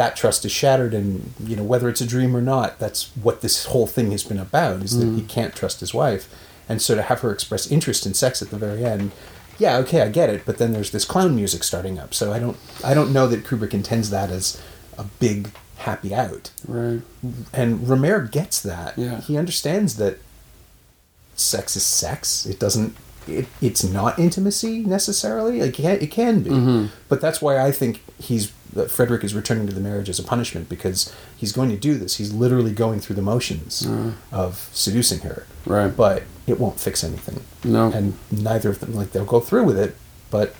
that 0.00 0.16
trust 0.16 0.46
is 0.46 0.50
shattered 0.50 0.94
and 0.94 1.34
you 1.38 1.54
know 1.54 1.62
whether 1.62 1.86
it's 1.86 2.00
a 2.00 2.06
dream 2.06 2.34
or 2.34 2.40
not 2.40 2.78
that's 2.78 3.10
what 3.16 3.42
this 3.42 3.66
whole 3.66 3.86
thing 3.86 4.12
has 4.12 4.24
been 4.24 4.38
about 4.38 4.80
is 4.82 4.98
that 4.98 5.04
he 5.04 5.20
mm. 5.20 5.28
can't 5.28 5.54
trust 5.54 5.80
his 5.80 5.92
wife 5.92 6.34
and 6.70 6.80
so 6.80 6.94
to 6.94 7.02
have 7.02 7.20
her 7.20 7.30
express 7.30 7.70
interest 7.70 8.06
in 8.06 8.14
sex 8.14 8.40
at 8.40 8.48
the 8.48 8.56
very 8.56 8.82
end 8.82 9.12
yeah 9.58 9.76
okay 9.76 10.00
i 10.00 10.08
get 10.08 10.30
it 10.30 10.46
but 10.46 10.56
then 10.56 10.72
there's 10.72 10.90
this 10.90 11.04
clown 11.04 11.36
music 11.36 11.62
starting 11.62 11.98
up 11.98 12.14
so 12.14 12.32
i 12.32 12.38
don't 12.38 12.56
i 12.82 12.94
don't 12.94 13.12
know 13.12 13.26
that 13.26 13.44
kubrick 13.44 13.74
intends 13.74 14.08
that 14.08 14.30
as 14.30 14.58
a 14.96 15.04
big 15.04 15.50
happy 15.80 16.14
out 16.14 16.50
right. 16.66 17.00
and 17.52 17.80
Rohmer 17.80 18.30
gets 18.30 18.60
that. 18.62 18.98
Yeah. 18.98 19.20
He 19.22 19.38
understands 19.38 19.96
that 19.96 20.18
sex 21.34 21.74
is 21.74 21.82
sex. 21.82 22.46
It 22.46 22.60
doesn't. 22.60 22.96
It, 23.26 23.46
it's 23.60 23.84
not 23.84 24.18
intimacy 24.18 24.80
necessarily. 24.80 25.60
Like 25.60 25.78
it 25.78 25.82
can, 25.82 26.00
it 26.00 26.10
can 26.10 26.42
be, 26.42 26.50
mm-hmm. 26.50 26.86
but 27.08 27.20
that's 27.20 27.40
why 27.40 27.58
I 27.58 27.72
think 27.72 28.02
he's 28.18 28.52
that 28.72 28.90
Frederick 28.90 29.24
is 29.24 29.34
returning 29.34 29.66
to 29.66 29.72
the 29.72 29.80
marriage 29.80 30.08
as 30.08 30.18
a 30.18 30.22
punishment 30.22 30.68
because 30.68 31.14
he's 31.36 31.52
going 31.52 31.70
to 31.70 31.76
do 31.76 31.96
this. 31.96 32.16
He's 32.16 32.32
literally 32.32 32.72
going 32.72 33.00
through 33.00 33.16
the 33.16 33.22
motions 33.22 33.82
mm. 33.82 34.14
of 34.30 34.68
seducing 34.72 35.20
her, 35.20 35.46
Right. 35.66 35.94
but 35.94 36.22
it 36.46 36.58
won't 36.60 36.78
fix 36.80 37.02
anything. 37.02 37.40
No. 37.64 37.90
and 37.90 38.14
neither 38.30 38.70
of 38.70 38.80
them 38.80 38.94
like 38.94 39.12
they'll 39.12 39.24
go 39.24 39.40
through 39.40 39.64
with 39.64 39.78
it, 39.78 39.96
but 40.30 40.54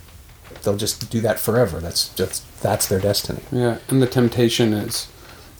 they'll 0.62 0.76
just 0.76 1.10
do 1.10 1.20
that 1.20 1.38
forever. 1.38 1.80
That's 1.80 2.08
just 2.14 2.44
that's 2.62 2.86
their 2.86 3.00
destiny. 3.00 3.42
Yeah, 3.50 3.78
and 3.88 4.02
the 4.02 4.06
temptation 4.06 4.72
is 4.72 5.08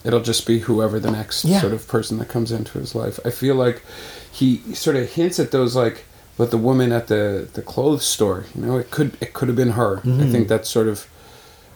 it'll 0.05 0.23
just 0.23 0.47
be 0.47 0.61
whoever 0.61 0.99
the 0.99 1.11
next 1.11 1.45
Yeah. 1.45 1.61
sort 1.61 1.73
of 1.73 1.87
person 1.87 2.19
that 2.19 2.29
comes 2.29 2.53
into 2.53 2.79
his 2.79 2.95
life. 2.95 3.21
I 3.25 3.31
feel 3.31 3.55
like 3.55 3.83
he 4.31 4.59
sort 4.75 4.97
of 4.97 5.11
hints 5.11 5.39
at 5.39 5.51
those 5.51 5.77
like 5.77 6.05
with 6.39 6.51
the 6.51 6.59
woman 6.59 6.93
at 6.93 7.07
the 7.09 7.49
the 7.53 7.63
clothes 7.63 8.05
store. 8.05 8.47
You 8.55 8.63
know, 8.67 8.79
it 8.79 8.91
could 8.91 9.17
it 9.21 9.33
could 9.33 9.49
have 9.49 9.57
been 9.57 9.73
her. 9.73 9.99
I 9.99 10.01
mm-hmm. 10.01 10.33
think 10.33 10.49
that's 10.49 10.69
sort 10.69 10.89
of 10.89 11.07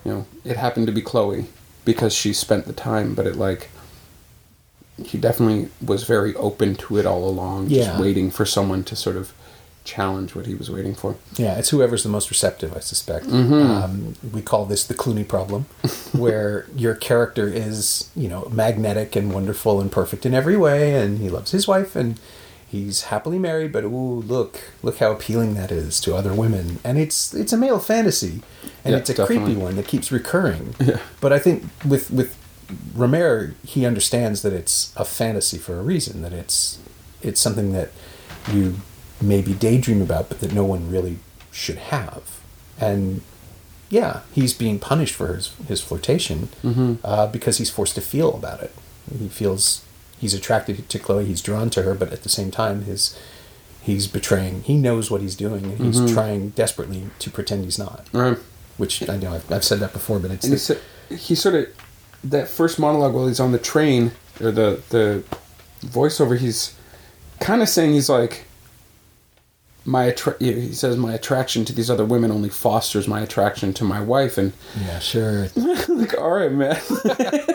you 0.05 0.13
know 0.13 0.27
it 0.45 0.57
happened 0.57 0.87
to 0.87 0.93
be 0.93 1.03
Chloe 1.03 1.47
because 1.85 2.15
she 2.15 2.33
spent 2.33 2.67
the 2.67 2.73
time, 2.73 3.15
but 3.15 3.27
it 3.27 3.37
like 3.37 3.71
he 5.03 5.19
definitely 5.19 5.69
was 5.85 6.05
very 6.05 6.35
open 6.37 6.77
to 6.77 6.97
it 6.99 7.05
all 7.07 7.29
along, 7.29 7.67
Yeah. 7.69 7.85
just 7.87 8.01
waiting 8.01 8.31
for 8.31 8.47
someone 8.47 8.85
to 8.85 8.95
sort 8.97 9.17
of 9.17 9.33
challenge 9.83 10.35
what 10.35 10.47
he 10.47 10.55
was 10.55 10.71
waiting 10.71 10.95
for. 10.95 11.17
Yeah, 11.37 11.59
it's 11.59 11.71
whoever's 11.71 12.05
the 12.05 12.09
most 12.09 12.31
receptive, 12.31 12.75
I 12.77 12.81
suspect. 12.81 13.27
Mm-hmm. 13.27 13.53
Um, 13.55 14.15
we 14.33 14.41
call 14.41 14.65
this 14.67 14.87
the 14.87 14.95
Clooney 14.95 15.27
problem, 15.27 15.65
where 16.13 16.67
your 16.77 16.95
character 16.95 17.49
is, 17.49 18.09
you 18.17 18.29
know, 18.29 18.49
magnetic 18.53 19.15
and 19.17 19.33
wonderful 19.35 19.81
and 19.81 19.91
perfect 19.93 20.25
in 20.25 20.33
every 20.33 20.57
way, 20.57 20.95
and 20.95 21.19
he 21.19 21.29
loves 21.29 21.51
his 21.51 21.67
wife, 21.69 21.97
and 21.97 22.19
he's 22.75 23.03
happily 23.05 23.39
married. 23.39 23.71
But 23.73 23.85
ooh, 23.85 24.21
look, 24.27 24.61
look 24.83 24.99
how 24.99 25.13
appealing 25.13 25.55
that 25.55 25.71
is 25.71 26.01
to 26.03 26.15
other 26.15 26.35
women, 26.35 26.79
and 26.85 26.99
it's 26.99 27.33
it's 27.35 27.53
a 27.53 27.57
male 27.57 27.79
fantasy, 27.79 28.43
and 28.85 28.93
Yeah, 28.93 28.99
it's 28.99 29.11
a 29.11 29.15
definitely. 29.15 29.45
creepy 29.55 29.61
one 29.61 29.77
that 29.77 29.87
keeps 29.87 30.11
recurring. 30.13 30.75
Yeah. 30.81 30.99
But 31.21 31.33
I 31.33 31.39
think 31.39 31.65
with 31.87 32.11
with 32.11 32.37
Rohmer, 32.97 33.55
he 33.65 33.87
understands 33.87 34.43
that 34.43 34.53
it's 34.53 34.93
a 34.97 35.05
fantasy 35.05 35.59
for 35.59 35.79
a 35.79 35.83
reason. 35.83 36.23
That 36.23 36.33
it's 36.33 36.79
it's 37.23 37.41
something 37.41 37.73
that 37.73 37.91
you 38.53 38.77
maybe 39.21 39.55
daydream 39.55 40.03
about, 40.03 40.29
but 40.29 40.41
that 40.41 40.53
no 40.53 40.65
one 40.65 40.91
really 40.91 41.19
should 41.53 41.79
have. 41.79 42.23
And 42.81 43.21
yeah, 43.91 44.21
he's 44.33 44.53
being 44.55 44.79
punished 44.79 45.15
for 45.15 45.35
his 45.35 45.53
his 45.69 45.81
flirtation 45.81 46.49
uh, 47.05 47.27
because 47.29 47.59
he's 47.59 47.71
forced 47.71 47.95
to 47.95 48.01
feel 48.01 48.35
about 48.35 48.61
it. 48.63 48.73
He 49.19 49.29
feels 49.29 49.83
he's 50.19 50.35
attracted 50.35 50.89
to 50.89 50.99
Chloe. 50.99 51.27
He's 51.27 51.43
drawn 51.43 51.71
to 51.71 51.83
her, 51.83 51.95
but 51.95 52.13
at 52.13 52.23
the 52.23 52.29
same 52.29 52.51
time, 52.51 52.85
his 52.85 53.19
he's 53.83 54.07
betraying. 54.07 54.63
He 54.63 54.77
knows 54.77 55.11
what 55.11 55.21
he's 55.21 55.37
doing, 55.37 55.65
and 55.65 55.79
he's 55.79 56.01
mm-hmm. 56.01 56.15
trying 56.15 56.49
desperately 56.51 57.11
to 57.19 57.31
pretend 57.31 57.65
he's 57.65 57.79
not. 57.79 58.07
Right. 58.13 58.39
Which 58.77 59.09
I 59.09 59.17
know 59.17 59.35
I've, 59.35 59.53
I've 59.53 59.65
said 59.65 59.79
that 59.81 59.93
before, 59.93 60.19
but 60.19 60.31
it's 60.31 60.69
And 60.69 60.81
he, 61.09 61.17
he 61.17 61.35
sort 61.35 61.55
of 61.55 61.69
that 62.25 62.49
first 62.49 62.79
monologue 62.79 63.15
while 63.15 63.29
he's 63.29 63.41
on 63.41 63.53
the 63.53 63.59
train 63.59 64.13
or 64.41 64.51
the 64.51 64.83
the 64.89 65.23
voiceover 65.87 66.39
he's 66.39 66.75
kind 67.41 67.63
of 67.63 67.69
saying 67.69 67.93
he's 67.93 68.09
like 68.09 68.45
my 69.85 70.07
attra- 70.07 70.37
he 70.39 70.73
says 70.73 70.97
my 70.97 71.13
attraction 71.13 71.65
to 71.67 71.73
these 71.75 71.91
other 71.91 72.07
women 72.07 72.31
only 72.31 72.49
fosters 72.49 73.07
my 73.07 73.21
attraction 73.21 73.75
to 73.75 73.85
my 73.85 74.01
wife 74.01 74.39
and 74.39 74.55
yeah, 74.81 74.99
sure. 74.99 75.49
like 75.57 76.17
all 76.19 76.31
right 76.31 76.53
man 76.53 76.81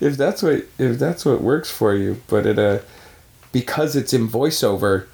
if 0.00 0.16
that's 0.16 0.42
what 0.42 0.64
if 0.78 0.98
that's 0.98 1.24
what 1.24 1.40
works 1.40 1.70
for 1.70 1.94
you 1.94 2.20
but 2.28 2.46
it 2.46 2.58
uh 2.58 2.78
because 3.52 3.96
it's 3.96 4.12
in 4.12 4.28
voiceover 4.28 5.06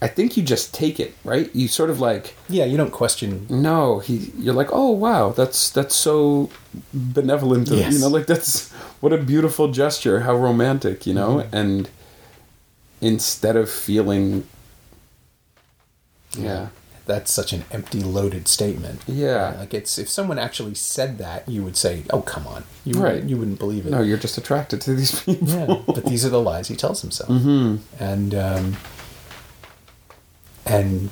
I 0.00 0.06
think 0.06 0.36
you 0.36 0.42
just 0.44 0.72
take 0.72 1.00
it 1.00 1.14
right 1.24 1.50
you 1.54 1.66
sort 1.68 1.90
of 1.90 1.98
like 2.00 2.34
Yeah, 2.48 2.64
you 2.66 2.76
don't 2.76 2.92
question. 2.92 3.46
no, 3.50 3.98
he. 3.98 4.30
You're 4.38 4.54
like, 4.54 4.68
oh 4.72 4.90
wow, 4.90 5.30
that's 5.30 5.70
that's 5.70 5.96
so 5.96 6.50
benevolent. 6.94 7.68
of- 7.70 7.78
Yes. 7.78 7.92
You 7.94 7.98
know, 8.00 8.08
like 8.08 8.26
that's 8.26 8.70
what 9.00 9.12
a 9.12 9.18
beautiful 9.18 9.72
gesture. 9.72 10.20
How 10.20 10.36
romantic, 10.36 11.04
you 11.04 11.14
know. 11.14 11.38
Mm-hmm. 11.38 11.56
And 11.56 11.90
instead 13.00 13.56
of 13.56 13.68
feeling, 13.68 14.44
yeah, 16.38 16.68
That's 17.08 17.32
such 17.32 17.52
an 17.52 17.64
empty, 17.72 18.00
loaded 18.00 18.46
statement. 18.46 19.00
Yeah. 19.08 19.56
like 19.58 19.74
it's 19.74 19.98
if 19.98 20.08
someone 20.08 20.38
actually 20.38 20.74
said 20.74 21.18
that, 21.18 21.48
you 21.48 21.64
would 21.64 21.76
say, 21.76 22.04
"Oh, 22.10 22.20
come 22.22 22.46
on," 22.46 22.62
you 22.84 22.94
Right. 23.00 23.14
wouldn't, 23.14 23.30
you 23.30 23.36
wouldn't 23.38 23.58
believe 23.58 23.84
it. 23.86 23.90
no, 23.90 24.02
you're 24.02 24.18
just 24.18 24.38
attracted 24.38 24.80
to 24.82 24.94
these 24.94 25.20
people. 25.24 25.48
yeah, 25.48 25.82
but 25.86 26.04
these 26.04 26.24
are 26.24 26.28
the 26.28 26.40
lies 26.40 26.68
he 26.68 26.76
tells 26.76 27.00
himself, 27.02 27.30
mm-hmm. 27.30 27.76
and 28.02 28.34
um, 28.34 28.76
and 30.66 31.10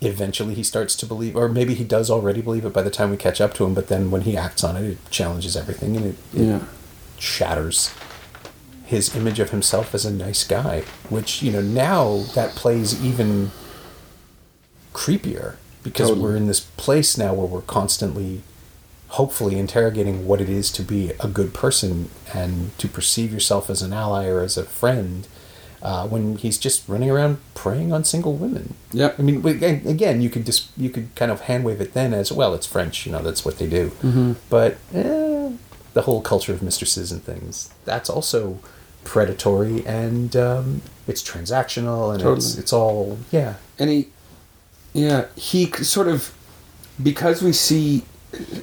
eventually 0.00 0.54
he 0.54 0.62
starts 0.62 0.94
to 0.96 1.06
believe, 1.06 1.34
or 1.36 1.48
maybe 1.48 1.74
he 1.74 1.84
does 1.84 2.10
already 2.10 2.42
believe 2.42 2.64
it 2.64 2.72
by 2.72 2.82
the 2.82 2.90
time 2.90 3.10
we 3.10 3.16
catch 3.16 3.40
up 3.40 3.54
to 3.54 3.64
him. 3.64 3.74
But 3.74 3.88
then 3.88 4.10
when 4.10 4.22
he 4.22 4.36
acts 4.36 4.62
on 4.62 4.76
it, 4.76 4.84
it 4.84 4.98
challenges 5.10 5.56
everything, 5.56 5.96
and 5.96 6.06
it, 6.06 6.16
it 6.34 6.42
Yeah, 6.46 6.60
shatters 7.18 7.92
his 8.84 9.16
image 9.16 9.40
of 9.40 9.50
himself 9.50 9.94
as 9.94 10.04
a 10.04 10.12
nice 10.12 10.44
guy. 10.44 10.82
Which 11.08 11.42
you 11.42 11.50
know 11.52 11.62
now 11.62 12.24
that 12.34 12.50
plays 12.50 13.02
even 13.02 13.50
creepier 14.96 15.56
because 15.82 16.08
Totally. 16.08 16.24
we're 16.24 16.36
in 16.36 16.46
this 16.46 16.60
place 16.60 17.18
now 17.18 17.34
where 17.34 17.46
we're 17.46 17.60
constantly 17.60 18.40
hopefully 19.08 19.58
interrogating 19.58 20.26
what 20.26 20.40
it 20.40 20.48
is 20.48 20.72
to 20.72 20.82
be 20.82 21.12
a 21.20 21.28
good 21.28 21.52
person 21.54 22.08
and 22.34 22.76
to 22.78 22.88
perceive 22.88 23.32
yourself 23.32 23.68
as 23.70 23.82
an 23.82 23.92
ally 23.92 24.26
or 24.26 24.40
as 24.40 24.56
a 24.56 24.64
friend 24.64 25.28
uh, 25.82 26.08
when 26.08 26.36
he's 26.36 26.58
just 26.58 26.88
running 26.88 27.10
around 27.10 27.38
preying 27.54 27.92
on 27.92 28.02
single 28.02 28.34
women. 28.34 28.74
Yeah, 28.90 29.12
I 29.18 29.22
mean, 29.22 29.46
again, 29.46 30.22
you 30.22 30.30
could 30.30 30.46
just 30.46 30.70
you 30.76 30.88
could 30.90 31.14
kind 31.14 31.30
of 31.30 31.42
hand 31.42 31.64
wave 31.64 31.80
it 31.80 31.92
then 31.92 32.12
as 32.14 32.32
well. 32.32 32.54
It's 32.54 32.66
French, 32.66 33.06
you 33.06 33.12
know, 33.12 33.22
that's 33.22 33.44
what 33.44 33.58
they 33.58 33.68
do. 33.68 33.90
Mm-hmm. 34.02 34.32
But 34.48 34.78
eh, 34.92 35.50
the 35.92 36.02
whole 36.02 36.22
culture 36.22 36.52
of 36.52 36.62
mistresses 36.62 37.12
and 37.12 37.22
things 37.22 37.70
that's 37.84 38.10
also 38.10 38.58
predatory 39.04 39.86
and 39.86 40.34
um, 40.36 40.82
it's 41.06 41.22
transactional 41.22 42.12
and 42.12 42.36
it's 42.36 42.58
it's 42.58 42.72
all 42.72 43.16
yeah 43.30 43.54
and 43.78 43.88
he, 43.90 44.08
yeah, 44.96 45.26
he 45.36 45.66
c- 45.66 45.84
sort 45.84 46.08
of 46.08 46.32
because 47.02 47.42
we 47.42 47.52
see 47.52 48.04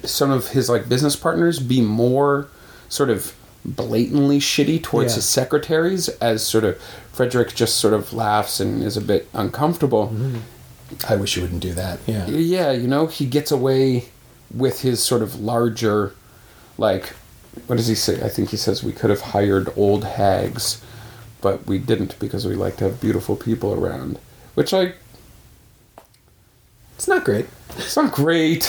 some 0.04 0.32
of 0.32 0.50
his 0.50 0.70
like 0.70 0.90
business 0.90 1.16
partners 1.16 1.60
be 1.60 1.82
more 1.82 2.48
sort 2.90 3.10
of 3.10 3.34
blatantly 3.66 4.40
shitty 4.40 4.82
towards 4.84 5.14
Yeah. 5.14 5.16
his 5.18 5.26
secretaries 5.26 6.10
as 6.20 6.46
sort 6.46 6.64
of 6.64 6.78
Frederick 7.14 7.54
just 7.56 7.78
sort 7.78 7.94
of 7.94 8.12
laughs 8.14 8.60
and 8.60 8.84
is 8.84 8.98
a 8.98 9.02
bit 9.02 9.28
uncomfortable. 9.34 10.08
Mm-hmm. 10.08 10.38
I 11.08 11.16
wish 11.16 11.36
you 11.36 11.42
wouldn't 11.44 11.62
do 11.62 11.74
that. 11.74 12.00
Yeah. 12.06 12.28
Yeah, 12.28 12.72
you 12.72 12.88
know, 12.88 13.08
he 13.08 13.26
gets 13.26 13.52
away 13.52 14.06
with 14.54 14.82
his 14.82 15.02
sort 15.02 15.22
of 15.24 15.40
larger, 15.40 16.14
like, 16.78 17.14
what 17.68 17.78
does 17.78 17.88
he 17.88 17.96
say? 17.96 18.22
I 18.24 18.30
think 18.30 18.50
he 18.50 18.58
says 18.58 18.84
we 18.84 18.92
could 18.92 19.10
have 19.10 19.22
hired 19.22 19.72
old 19.78 20.04
hags, 20.04 20.82
but 21.42 21.66
we 21.66 21.78
didn't 21.80 22.18
because 22.20 22.46
we 22.46 22.56
like 22.56 22.78
to 22.78 22.84
have 22.86 23.00
beautiful 23.02 23.36
people 23.36 23.74
around. 23.74 24.20
Which 24.56 24.74
I, 24.74 24.94
It's 27.04 27.10
not 27.10 27.26
great, 27.26 27.48
it's 27.78 27.98
not 27.98 28.14
great. 28.14 28.64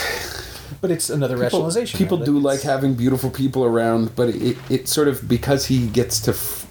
but 0.81 0.91
it's 0.91 1.09
another 1.09 1.35
People, 1.35 1.43
rationalization. 1.45 1.99
people 1.99 2.19
do 2.19 2.37
like 2.37 2.63
having 2.63 2.95
beautiful 2.95 3.31
people 3.31 3.65
around, 3.65 4.17
but 4.17 4.31
it, 4.31 4.57
it 4.69 4.89
sort 4.89 5.07
of 5.07 5.29
because 5.29 5.67
he 5.67 5.87
gets 5.87 6.19
to 6.23 6.33
f- 6.33 6.67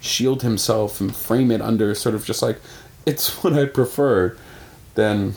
shield 0.00 0.42
himself 0.42 1.00
and 1.00 1.14
frame 1.14 1.50
it 1.50 1.60
under 1.60 1.92
sort 1.96 2.14
of 2.14 2.24
just 2.24 2.40
like 2.40 2.60
it's 3.04 3.28
what 3.42 3.52
I 3.52 3.64
prefer. 3.64 4.36
Then 4.94 5.34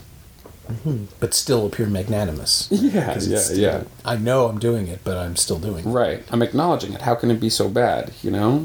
but 1.18 1.34
still 1.34 1.66
appear 1.66 1.86
magnanimous. 1.88 2.68
Yeah, 2.70 3.18
yeah, 3.20 3.48
yeah. 3.52 3.84
I 4.04 4.16
know 4.16 4.46
I'm 4.46 4.60
doing 4.60 4.86
it, 4.86 5.00
but 5.02 5.18
I'm 5.18 5.34
still 5.34 5.58
doing 5.58 5.84
it. 5.84 5.90
right, 5.90 6.22
I'm 6.30 6.42
acknowledging 6.42 6.92
it. 6.92 7.02
How 7.02 7.16
can 7.16 7.28
it 7.32 7.40
be 7.40 7.50
so 7.50 7.68
bad? 7.68 8.12
You 8.22 8.30
know. 8.30 8.58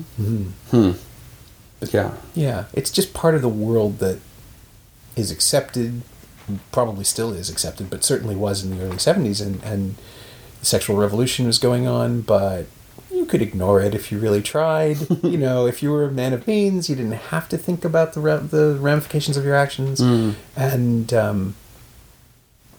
Hmm. 0.70 0.92
But 1.80 1.92
Yeah. 1.92 2.14
Yeah, 2.36 2.66
it's 2.74 2.92
just 2.92 3.16
part 3.16 3.34
of 3.34 3.42
the 3.42 3.50
world 3.50 3.98
that 4.00 4.20
is 5.16 5.32
accepted, 5.32 6.04
probably 6.72 7.04
still 7.04 7.32
is 7.34 7.50
accepted, 7.50 7.90
but 7.90 8.04
certainly 8.04 8.36
was 8.36 8.64
in 8.64 8.76
the 8.78 8.84
early 8.84 8.98
70s, 8.98 9.46
and, 9.46 9.62
and 9.64 9.96
the 10.60 10.66
sexual 10.66 10.98
revolution 10.98 11.46
was 11.46 11.60
going 11.60 11.88
on, 11.88 12.22
but 12.22 12.66
you 13.12 13.26
could 13.26 13.42
ignore 13.42 13.82
it 13.82 13.96
if 13.96 14.12
you 14.12 14.20
really 14.20 14.42
tried. 14.42 14.98
you 15.24 15.38
know, 15.38 15.66
if 15.66 15.82
you 15.84 15.92
were 15.92 16.06
a 16.06 16.12
man 16.12 16.34
of 16.34 16.48
means, 16.48 16.90
you 16.90 16.96
didn't 16.96 17.12
have 17.14 17.50
to 17.50 17.58
think 17.58 17.84
about 17.86 18.14
the, 18.14 18.20
ra- 18.20 18.38
the 18.38 18.78
ramifications 18.80 19.38
of 19.38 19.44
your 19.46 19.56
actions. 19.56 20.00
And, 20.56 21.14
um, 21.14 21.56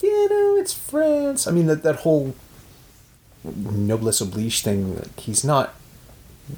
you 0.02 0.28
know, 0.28 0.56
it's 0.60 0.72
France. 0.72 1.46
I 1.46 1.50
mean, 1.50 1.66
that, 1.66 1.82
that 1.82 1.96
whole 1.96 2.34
noblesse 3.44 4.20
oblige 4.20 4.62
thing, 4.62 4.96
like, 4.96 5.18
he's 5.20 5.44
not 5.44 5.74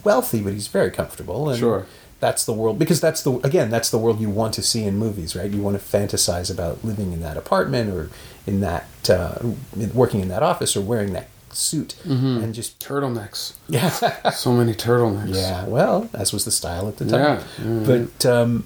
wealthy, 0.04 0.42
but 0.42 0.52
he's 0.52 0.68
very 0.68 0.90
comfortable. 0.90 1.48
And 1.48 1.58
Sure. 1.58 1.86
That's 2.20 2.44
the 2.44 2.52
world 2.52 2.78
because 2.78 3.00
that's 3.00 3.22
the 3.22 3.32
again 3.38 3.70
that's 3.70 3.90
the 3.90 3.98
world 3.98 4.20
you 4.20 4.28
want 4.30 4.52
to 4.54 4.62
see 4.62 4.84
in 4.84 4.96
movies, 4.98 5.34
right? 5.34 5.50
You 5.50 5.62
want 5.62 5.80
to 5.80 5.84
fantasize 5.84 6.50
about 6.52 6.84
living 6.84 7.12
in 7.12 7.20
that 7.22 7.36
apartment 7.36 7.90
or 7.92 8.10
in 8.46 8.60
that 8.60 8.84
uh, 9.10 9.38
working 9.94 10.20
in 10.20 10.28
that 10.28 10.42
office 10.42 10.76
or 10.76 10.82
wearing 10.82 11.12
that 11.14 11.28
suit 11.52 11.96
and 12.04 12.54
just 12.54 12.78
Turtlenecks. 12.78 13.54
yeah 13.68 13.90
So 14.30 14.52
many 14.52 14.72
turtlenecks. 14.72 15.34
yeah 15.34 15.64
well 15.66 16.08
as 16.14 16.32
was 16.32 16.44
the 16.44 16.52
style 16.52 16.86
at 16.88 16.98
the 16.98 17.04
time 17.06 17.20
Yeah, 17.20 17.42
yeah, 17.64 17.84
but 17.86 18.26
um, 18.26 18.64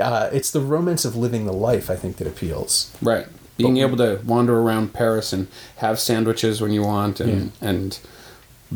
uh, 0.00 0.30
it's 0.32 0.50
the 0.50 0.60
romance 0.62 1.04
of 1.04 1.14
living 1.14 1.44
the 1.44 1.52
life 1.52 1.90
I 1.90 1.96
think 1.96 2.16
that 2.16 2.26
appeals 2.26 2.90
Right. 3.02 3.26
Being 3.58 3.76
able 3.78 3.98
to 3.98 4.20
wander 4.24 4.58
around 4.58 4.94
Paris 4.94 5.32
and 5.34 5.46
have 5.76 6.00
sandwiches 6.00 6.60
when 6.62 6.70
you 6.72 6.82
want 6.82 7.20
and 7.20 7.52
and 7.60 7.98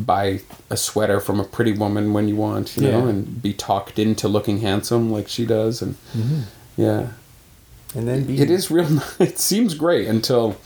buy 0.05 0.41
a 0.69 0.77
sweater 0.77 1.21
from 1.21 1.41
a 1.41 1.45
pretty 1.45 1.73
woman 1.73 2.13
when 2.13 2.29
you 2.29 2.37
want, 2.37 2.77
you 2.77 2.91
know, 2.91 3.07
and 3.07 3.41
be 3.43 3.53
talked 3.53 3.99
into 3.99 4.29
looking 4.29 4.61
handsome 4.61 5.11
like 5.11 5.29
she 5.29 5.47
does 5.47 5.81
and 5.81 5.95
mm-hmm. 6.13 6.41
yeah. 6.77 7.09
and 7.95 8.07
then 8.07 8.25
be 8.25 8.41
It 8.41 8.51
is 8.51 8.71
real. 8.71 9.01
It 9.19 9.39
seems 9.39 9.75
great 9.75 10.07
until 10.09 10.57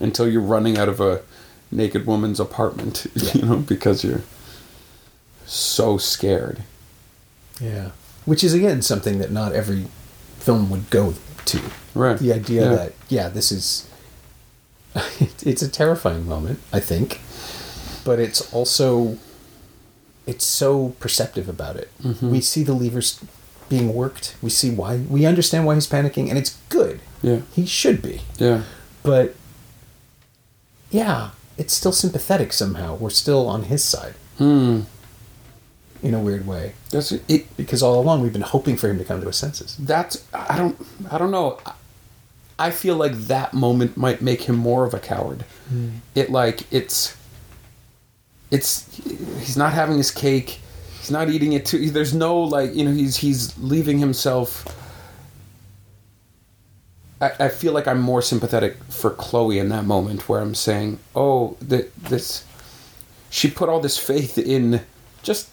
until 0.00 0.28
you're 0.28 0.40
running 0.40 0.78
out 0.78 0.88
of 0.88 1.00
a 1.00 1.22
naked 1.70 2.06
woman's 2.06 2.38
apartment, 2.40 3.06
you 3.14 3.42
know, 3.42 3.56
because 3.56 4.04
you're 4.04 4.22
so 5.46 5.98
scared. 5.98 6.62
Yeah. 7.60 7.90
Which 8.24 8.44
is 8.44 8.54
again 8.54 8.82
something 8.82 9.18
that 9.18 9.32
not 9.32 9.52
every 9.52 9.86
film 10.38 10.70
would 10.70 10.90
go 10.90 11.14
to. 11.46 11.60
Right. 11.94 12.18
The 12.18 12.32
idea 12.32 12.62
Yeah. 12.62 12.76
that 12.76 12.92
yeah, 13.08 13.28
this 13.28 13.50
is 13.50 13.88
it's 15.42 15.62
a 15.62 15.68
terrifying 15.68 16.26
moment, 16.26 16.60
I 16.72 16.80
think. 16.80 17.20
But 18.08 18.18
it's 18.20 18.40
also 18.54 19.18
it's 20.26 20.44
so 20.44 20.94
perceptive 20.98 21.46
about 21.48 21.76
it. 21.76 21.88
Mm-hmm. 22.02 22.30
We 22.30 22.40
see 22.40 22.62
the 22.62 22.72
levers 22.72 23.20
being 23.68 23.92
worked. 23.94 24.34
We 24.40 24.48
see 24.50 24.70
why 24.70 24.96
we 24.96 25.26
understand 25.26 25.66
why 25.66 25.74
he's 25.74 25.86
panicking 25.86 26.28
and 26.30 26.38
it's 26.38 26.56
good. 26.70 27.00
Yeah. 27.22 27.40
He 27.54 27.66
should 27.66 28.00
be. 28.00 28.22
Yeah. 28.38 28.62
But 29.02 29.34
yeah, 30.90 31.30
it's 31.58 31.74
still 31.74 31.92
sympathetic 31.92 32.52
somehow. 32.52 32.94
We're 32.96 33.10
still 33.10 33.46
on 33.46 33.64
his 33.64 33.84
side 33.84 34.14
Hmm. 34.38 34.80
in 36.02 36.14
a 36.14 36.20
weird 36.20 36.46
way. 36.46 36.72
That's 36.90 37.12
it 37.12 37.56
Because 37.58 37.82
all 37.82 38.00
along 38.00 38.22
we've 38.22 38.32
been 38.32 38.50
hoping 38.56 38.76
for 38.78 38.88
him 38.88 38.96
to 38.98 39.04
come 39.04 39.20
to 39.20 39.26
his 39.26 39.36
senses. 39.36 39.76
that's 39.78 40.24
I 40.32 40.56
don't 40.56 40.76
I 41.10 41.18
don't 41.18 41.30
know. 41.30 41.58
I 42.58 42.70
feel 42.70 42.96
like 42.96 43.12
that 43.34 43.52
moment 43.52 43.96
might 43.96 44.20
make 44.22 44.42
him 44.48 44.56
more 44.56 44.84
of 44.86 44.94
a 44.94 44.98
coward. 44.98 45.44
It 46.14 46.30
like 46.30 46.62
it's 46.72 47.14
it's 48.50 48.86
he's 49.40 49.56
not 49.56 49.72
having 49.72 49.96
his 49.96 50.10
cake. 50.10 50.60
He's 50.98 51.10
not 51.10 51.28
eating 51.30 51.52
it 51.52 51.66
too. 51.66 51.90
There's 51.90 52.14
no 52.14 52.40
like 52.40 52.74
you 52.74 52.84
know 52.84 52.92
he's 52.92 53.16
he's 53.16 53.56
leaving 53.58 53.98
himself. 53.98 54.64
I, 57.20 57.32
I 57.40 57.48
feel 57.48 57.72
like 57.72 57.88
I'm 57.88 58.00
more 58.00 58.22
sympathetic 58.22 58.76
for 58.84 59.10
Chloe 59.10 59.58
in 59.58 59.68
that 59.70 59.84
moment 59.84 60.28
where 60.28 60.40
I'm 60.40 60.54
saying, 60.54 60.98
oh, 61.16 61.56
that 61.60 61.94
this 61.96 62.44
she 63.30 63.50
put 63.50 63.68
all 63.68 63.80
this 63.80 63.98
faith 63.98 64.38
in 64.38 64.80
just 65.22 65.50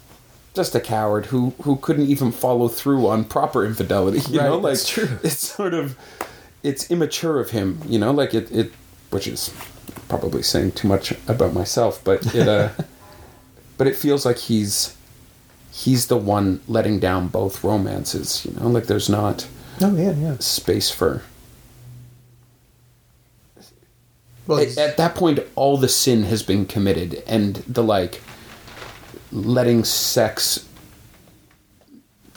just 0.54 0.74
a 0.76 0.80
coward 0.80 1.26
who 1.28 1.54
who 1.64 1.76
couldn't 1.78 2.08
even 2.08 2.32
follow 2.32 2.68
through 2.68 3.08
on 3.08 3.26
proper 3.26 3.66
infidelity. 3.66 4.20
You 4.32 4.40
Right, 4.40 4.50
know, 4.50 4.58
like 4.58 4.84
true. 4.84 5.20
it's 5.24 5.48
sort 5.48 5.74
of 5.74 5.98
it's 6.64 6.90
immature 6.90 7.40
of 7.40 7.50
him. 7.52 7.82
You 7.88 8.00
know, 8.00 8.12
like 8.12 8.34
it 8.34 8.52
it 8.52 8.72
which 9.10 9.28
is 9.28 9.50
probably 10.08 10.44
saying 10.44 10.74
too 10.74 10.88
much 10.88 11.12
about 11.28 11.54
myself, 11.54 12.02
but 12.04 12.34
it 12.36 12.48
uh, 12.48 12.70
but 13.78 13.88
it 13.88 13.96
feels 13.96 14.26
like 14.26 14.38
he's 14.38 14.96
he's 15.72 16.08
the 16.08 16.18
one 16.18 16.62
letting 16.68 17.00
down 17.00 17.28
both 17.28 17.64
romances. 17.64 18.46
You 18.46 18.54
know, 18.60 18.68
like 18.68 18.86
there's 18.86 19.10
not 19.10 19.48
Oh 19.82 19.94
yeah, 19.96 20.12
yeah. 20.14 20.38
space 20.40 20.90
for 20.90 21.22
Well, 24.48 24.60
at, 24.60 24.78
at 24.78 24.98
that 24.98 25.16
point 25.16 25.40
all 25.56 25.78
the 25.78 25.90
sin 25.90 26.24
has 26.26 26.44
been 26.44 26.66
committed 26.66 27.24
and 27.28 27.56
the 27.68 27.84
like 27.84 28.22
letting 29.32 29.84
sex 29.84 30.68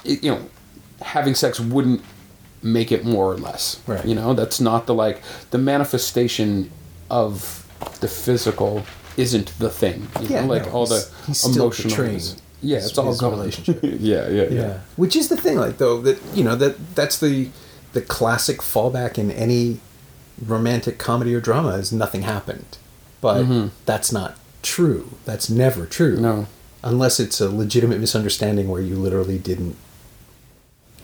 you 0.04 0.30
know 0.32 0.46
having 1.02 1.34
sex 1.34 1.60
wouldn't 1.60 2.02
make 2.62 2.90
it 2.90 3.04
more 3.04 3.30
or 3.32 3.36
less 3.36 3.80
Right. 3.86 4.04
you 4.06 4.14
know 4.14 4.32
that's 4.34 4.58
not 4.60 4.86
the 4.86 4.94
like 4.94 5.22
the 5.50 5.58
manifestation 5.58 6.70
of 7.10 7.64
the 8.00 8.08
physical 8.08 8.84
isn't 9.16 9.56
the 9.58 9.70
thing 9.70 10.08
you 10.20 10.28
Yeah, 10.28 10.40
know 10.42 10.46
like 10.54 10.66
no, 10.66 10.72
all 10.72 10.86
the 10.86 11.08
he's- 11.26 11.38
still 11.40 11.52
emotional 11.64 11.94
portraying 11.96 12.22
yeah 12.60 12.78
it's 12.78 12.98
all 12.98 13.16
gone. 13.16 13.32
relationship. 13.38 13.78
yeah, 13.82 14.28
yeah 14.28 14.28
yeah. 14.28 14.48
Yeah. 14.50 14.78
Which 14.96 15.14
is 15.16 15.28
the 15.28 15.36
thing 15.36 15.56
like 15.58 15.78
though 15.78 16.00
that 16.02 16.18
you 16.34 16.42
know 16.44 16.56
that 16.56 16.94
that's 16.96 17.18
the 17.20 17.50
the 17.92 18.00
classic 18.02 18.58
fallback 18.58 19.16
in 19.16 19.30
any 19.30 19.78
romantic 20.44 20.98
comedy 20.98 21.34
or 21.34 21.40
drama 21.40 21.70
is 21.76 21.92
nothing 21.92 22.22
happened. 22.22 22.76
But 23.20 23.42
mm-hmm. 23.44 23.68
that's 23.86 24.12
not 24.12 24.36
true. 24.62 25.10
That's 25.24 25.48
never 25.50 25.86
true. 25.86 26.16
No. 26.20 26.46
unless 26.82 27.18
it's 27.20 27.40
a 27.40 27.48
legitimate 27.50 27.98
misunderstanding 28.00 28.68
where 28.68 28.80
you 28.82 28.94
literally 28.96 29.38
didn't 29.38 29.76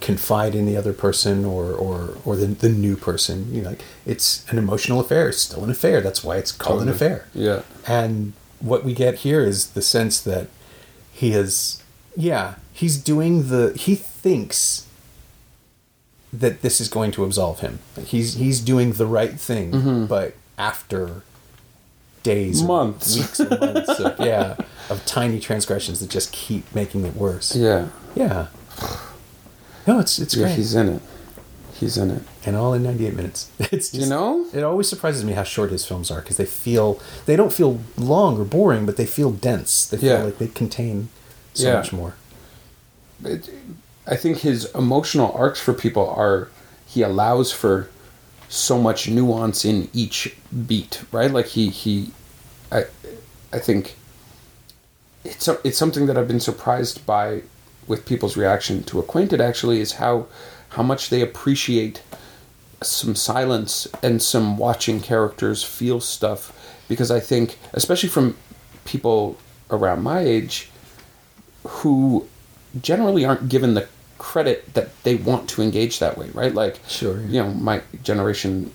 confide 0.04 0.54
in 0.54 0.66
the 0.66 0.76
other 0.76 0.92
person 0.92 1.44
or 1.44 1.72
or 1.72 2.16
or 2.26 2.36
the, 2.36 2.46
the 2.46 2.68
new 2.68 2.94
person 2.94 3.36
you 3.54 3.62
know 3.62 3.70
like 3.70 3.82
it's 4.04 4.44
an 4.50 4.58
emotional 4.58 5.00
affair 5.00 5.30
it's 5.30 5.38
still 5.38 5.64
an 5.64 5.70
affair 5.70 6.00
that's 6.00 6.22
why 6.22 6.36
it's 6.36 6.52
called 6.52 6.82
an 6.82 6.88
affair 6.88 7.26
yeah 7.32 7.62
and 7.86 8.34
what 8.64 8.84
we 8.84 8.94
get 8.94 9.16
here 9.16 9.40
is 9.40 9.70
the 9.70 9.82
sense 9.82 10.20
that 10.20 10.48
he 11.12 11.32
is, 11.32 11.82
yeah, 12.16 12.56
he's 12.72 12.96
doing 12.96 13.48
the. 13.48 13.72
He 13.76 13.94
thinks 13.94 14.86
that 16.32 16.62
this 16.62 16.80
is 16.80 16.88
going 16.88 17.12
to 17.12 17.24
absolve 17.24 17.60
him. 17.60 17.78
He's 18.04 18.34
he's 18.34 18.60
doing 18.60 18.92
the 18.92 19.06
right 19.06 19.38
thing, 19.38 19.72
mm-hmm. 19.72 20.06
but 20.06 20.34
after 20.58 21.22
days, 22.22 22.62
Months. 22.62 23.16
weeks, 23.16 23.38
months 23.38 24.00
of 24.00 24.18
yeah, 24.18 24.56
of 24.88 25.04
tiny 25.06 25.38
transgressions 25.38 26.00
that 26.00 26.10
just 26.10 26.32
keep 26.32 26.74
making 26.74 27.04
it 27.04 27.14
worse. 27.14 27.54
yeah 27.54 27.88
Yeah. 28.14 28.48
No, 29.86 29.98
it's 30.00 30.18
it's 30.18 30.34
yeah 30.34 30.46
great, 30.46 30.56
he's 30.56 30.74
in 30.74 30.88
it 30.88 31.02
he's 31.74 31.98
in 31.98 32.10
it 32.10 32.22
and 32.46 32.54
all 32.56 32.72
in 32.72 32.82
ninety 32.84 33.06
eight 33.06 33.14
minutes. 33.16 33.50
It's 33.58 33.90
just, 33.90 33.94
you 33.94 34.06
know 34.08 34.46
it 34.52 34.62
always 34.62 34.88
surprises 34.88 35.24
me 35.24 35.32
how 35.32 35.42
short 35.42 35.70
his 35.70 35.84
films 35.84 36.10
are 36.10 36.20
because 36.20 36.36
they 36.36 36.46
feel 36.46 37.00
they 37.26 37.36
don't 37.36 37.52
feel 37.52 37.80
long 37.96 38.38
or 38.38 38.44
boring, 38.44 38.86
but 38.86 38.96
they 38.96 39.06
feel 39.06 39.30
dense. 39.30 39.86
They 39.86 39.96
feel 39.98 40.18
Yeah. 40.18 40.22
like 40.24 40.38
they 40.38 40.48
contain 40.48 41.08
so 41.52 41.68
Yeah. 41.68 41.74
much 41.76 41.92
more. 41.92 42.14
it, 43.24 43.48
I 44.06 44.16
think 44.16 44.38
his 44.38 44.66
emotional 44.74 45.32
arcs 45.32 45.60
for 45.60 45.72
people 45.72 46.08
are 46.10 46.48
he 46.86 47.02
allows 47.02 47.50
for 47.52 47.88
so 48.48 48.78
much 48.78 49.08
nuance 49.08 49.64
in 49.64 49.88
each 49.92 50.36
beat, 50.66 51.02
right? 51.10 51.30
Like 51.30 51.46
he 51.46 51.70
he 51.70 52.10
I 52.70 52.84
I 53.52 53.58
think 53.58 53.96
it's 55.24 55.48
a, 55.48 55.58
it's 55.64 55.78
something 55.78 56.06
that 56.06 56.16
I've 56.18 56.28
been 56.28 56.40
surprised 56.40 57.04
by 57.06 57.42
with 57.86 58.06
people's 58.06 58.36
reaction 58.36 58.82
to 58.84 58.98
Acquainted. 58.98 59.40
Actually, 59.40 59.80
is 59.80 59.92
how 59.92 60.26
how 60.70 60.82
much 60.82 61.10
they 61.10 61.20
appreciate 61.20 62.02
some 62.82 63.14
silence 63.14 63.86
and 64.02 64.20
some 64.20 64.58
watching 64.58 65.00
characters 65.00 65.62
feel 65.62 66.00
stuff 66.00 66.52
because 66.88 67.10
I 67.10 67.20
think 67.20 67.58
especially 67.72 68.08
from 68.10 68.36
people 68.84 69.38
around 69.70 70.02
my 70.02 70.20
age 70.20 70.68
who 71.66 72.26
generally 72.82 73.24
aren't 73.24 73.48
given 73.48 73.74
the 73.74 73.88
credit 74.18 74.74
that 74.74 75.02
they 75.04 75.14
want 75.14 75.48
to 75.50 75.62
engage 75.62 75.98
that 75.98 76.18
way, 76.18 76.28
right? 76.34 76.54
Like, 76.54 76.80
Sure. 76.88 77.20
you 77.20 77.42
know, 77.42 77.50
my 77.50 77.82
generation 78.02 78.70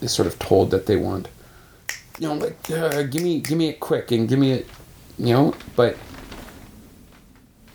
is 0.00 0.12
sort 0.12 0.26
of 0.28 0.38
told 0.38 0.70
that 0.70 0.86
they 0.86 0.96
want, 0.96 1.28
you 2.18 2.28
know, 2.28 2.34
like, 2.34 2.70
uh, 2.70 3.02
give 3.02 3.22
me, 3.22 3.40
give 3.40 3.58
me 3.58 3.68
it 3.70 3.80
quick 3.80 4.12
and 4.12 4.28
give 4.28 4.38
me 4.38 4.52
it, 4.52 4.66
you 5.18 5.32
know, 5.32 5.54
but 5.74 5.96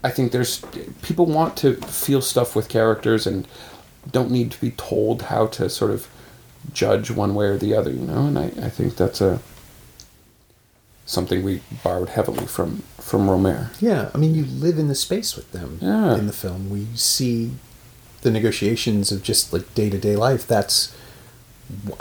I 0.04 0.10
think 0.10 0.32
there's 0.32 0.62
people 1.02 1.26
want 1.28 1.56
to 1.58 1.76
feel 1.76 2.22
stuff 2.22 2.56
with 2.56 2.70
characters 2.70 3.28
and 3.28 3.48
don't 4.12 4.32
need 4.32 4.52
to 4.52 4.60
be 4.62 4.72
told 4.72 5.24
how 5.24 5.48
to 5.48 5.70
sort 5.70 5.92
of 5.92 6.08
judge 6.74 7.12
one 7.12 7.36
way 7.36 7.46
or 7.48 7.58
the 7.58 7.76
other, 7.76 7.92
you 7.92 8.02
know, 8.02 8.26
and 8.28 8.38
I, 8.40 8.46
I 8.46 8.70
think 8.70 8.96
that's 8.96 9.22
a 9.22 9.40
something 11.06 11.44
we 11.44 11.62
borrowed 11.84 12.10
heavily 12.10 12.46
from 12.46 12.84
from 12.98 13.28
Rohmer. 13.28 13.70
Yeah, 13.82 14.10
I 14.14 14.18
mean, 14.18 14.34
you 14.36 14.46
live 14.46 14.78
in 14.80 14.88
the 14.88 14.96
space 14.96 15.36
with 15.36 15.52
them 15.52 15.78
Yeah. 15.82 16.16
in 16.18 16.28
the 16.28 16.34
film. 16.34 16.70
We 16.70 16.88
see 16.96 17.52
the 18.22 18.32
negotiations 18.32 19.12
of 19.12 19.24
just 19.24 19.52
like 19.52 19.74
day 19.74 19.90
to 19.90 19.98
day 19.98 20.16
life. 20.16 20.48
That's 20.48 20.96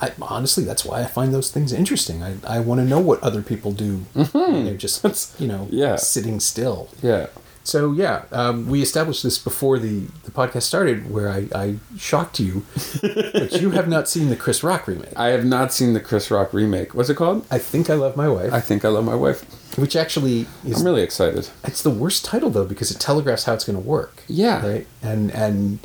I, 0.01 0.13
honestly, 0.21 0.65
that's 0.65 0.85
why 0.85 1.01
I 1.01 1.07
find 1.07 1.33
those 1.33 1.51
things 1.51 1.73
interesting. 1.73 2.23
I, 2.23 2.35
I 2.47 2.59
want 2.61 2.81
to 2.81 2.85
know 2.85 2.99
what 2.99 3.23
other 3.23 3.41
people 3.43 3.73
do. 3.73 4.05
Mm-hmm. 4.17 4.39
when 4.39 4.65
They're 4.65 4.75
just 4.77 5.39
you 5.41 5.49
know 5.49 5.69
Yeah. 5.71 5.97
sitting 5.97 6.41
still. 6.41 6.89
Yeah. 7.03 7.27
So 7.63 7.93
yeah, 7.93 8.25
um, 8.33 8.67
we 8.69 8.83
established 8.83 9.23
this 9.23 9.39
before 9.39 9.79
the, 9.79 10.07
the 10.25 10.31
podcast 10.31 10.63
started, 10.63 11.11
where 11.11 11.29
I, 11.29 11.49
I 11.55 11.77
shocked 11.97 12.41
you, 12.41 12.65
but 13.03 13.61
you 13.61 13.71
have 13.73 13.87
not 13.89 14.09
seen 14.09 14.31
the 14.31 14.37
Chris 14.37 14.63
Rock 14.63 14.89
remake. 14.89 15.13
I 15.17 15.29
have 15.29 15.45
not 15.45 15.73
seen 15.73 15.93
the 15.93 16.01
Chris 16.01 16.31
Rock 16.31 16.53
remake. 16.53 16.95
What's 16.95 17.11
it 17.11 17.17
called? 17.17 17.47
I 17.51 17.59
think 17.59 17.91
I 17.91 17.95
love 17.95 18.17
my 18.17 18.29
wife, 18.29 18.53
I 18.53 18.61
think 18.61 18.85
I 18.85 18.89
love 18.89 19.05
my 19.05 19.15
wife. 19.15 19.45
which 19.79 19.95
actually 19.95 20.47
is 20.65 20.81
I'm 20.81 20.87
really 20.87 21.03
excited. 21.03 21.49
it's 21.65 21.83
the 21.83 21.91
worst 21.91 22.25
title 22.25 22.51
though 22.51 22.65
because 22.65 22.91
it 22.91 22.99
telegraphs 22.99 23.45
how 23.45 23.53
it's 23.55 23.65
going 23.65 23.81
to 23.81 23.87
work. 23.87 24.23
Yeah. 24.27 24.67
Right. 24.67 24.87
And 25.03 25.31
and 25.33 25.79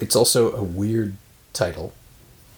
it's 0.00 0.16
also 0.16 0.52
a 0.56 0.62
weird 0.62 1.16
title, 1.52 1.92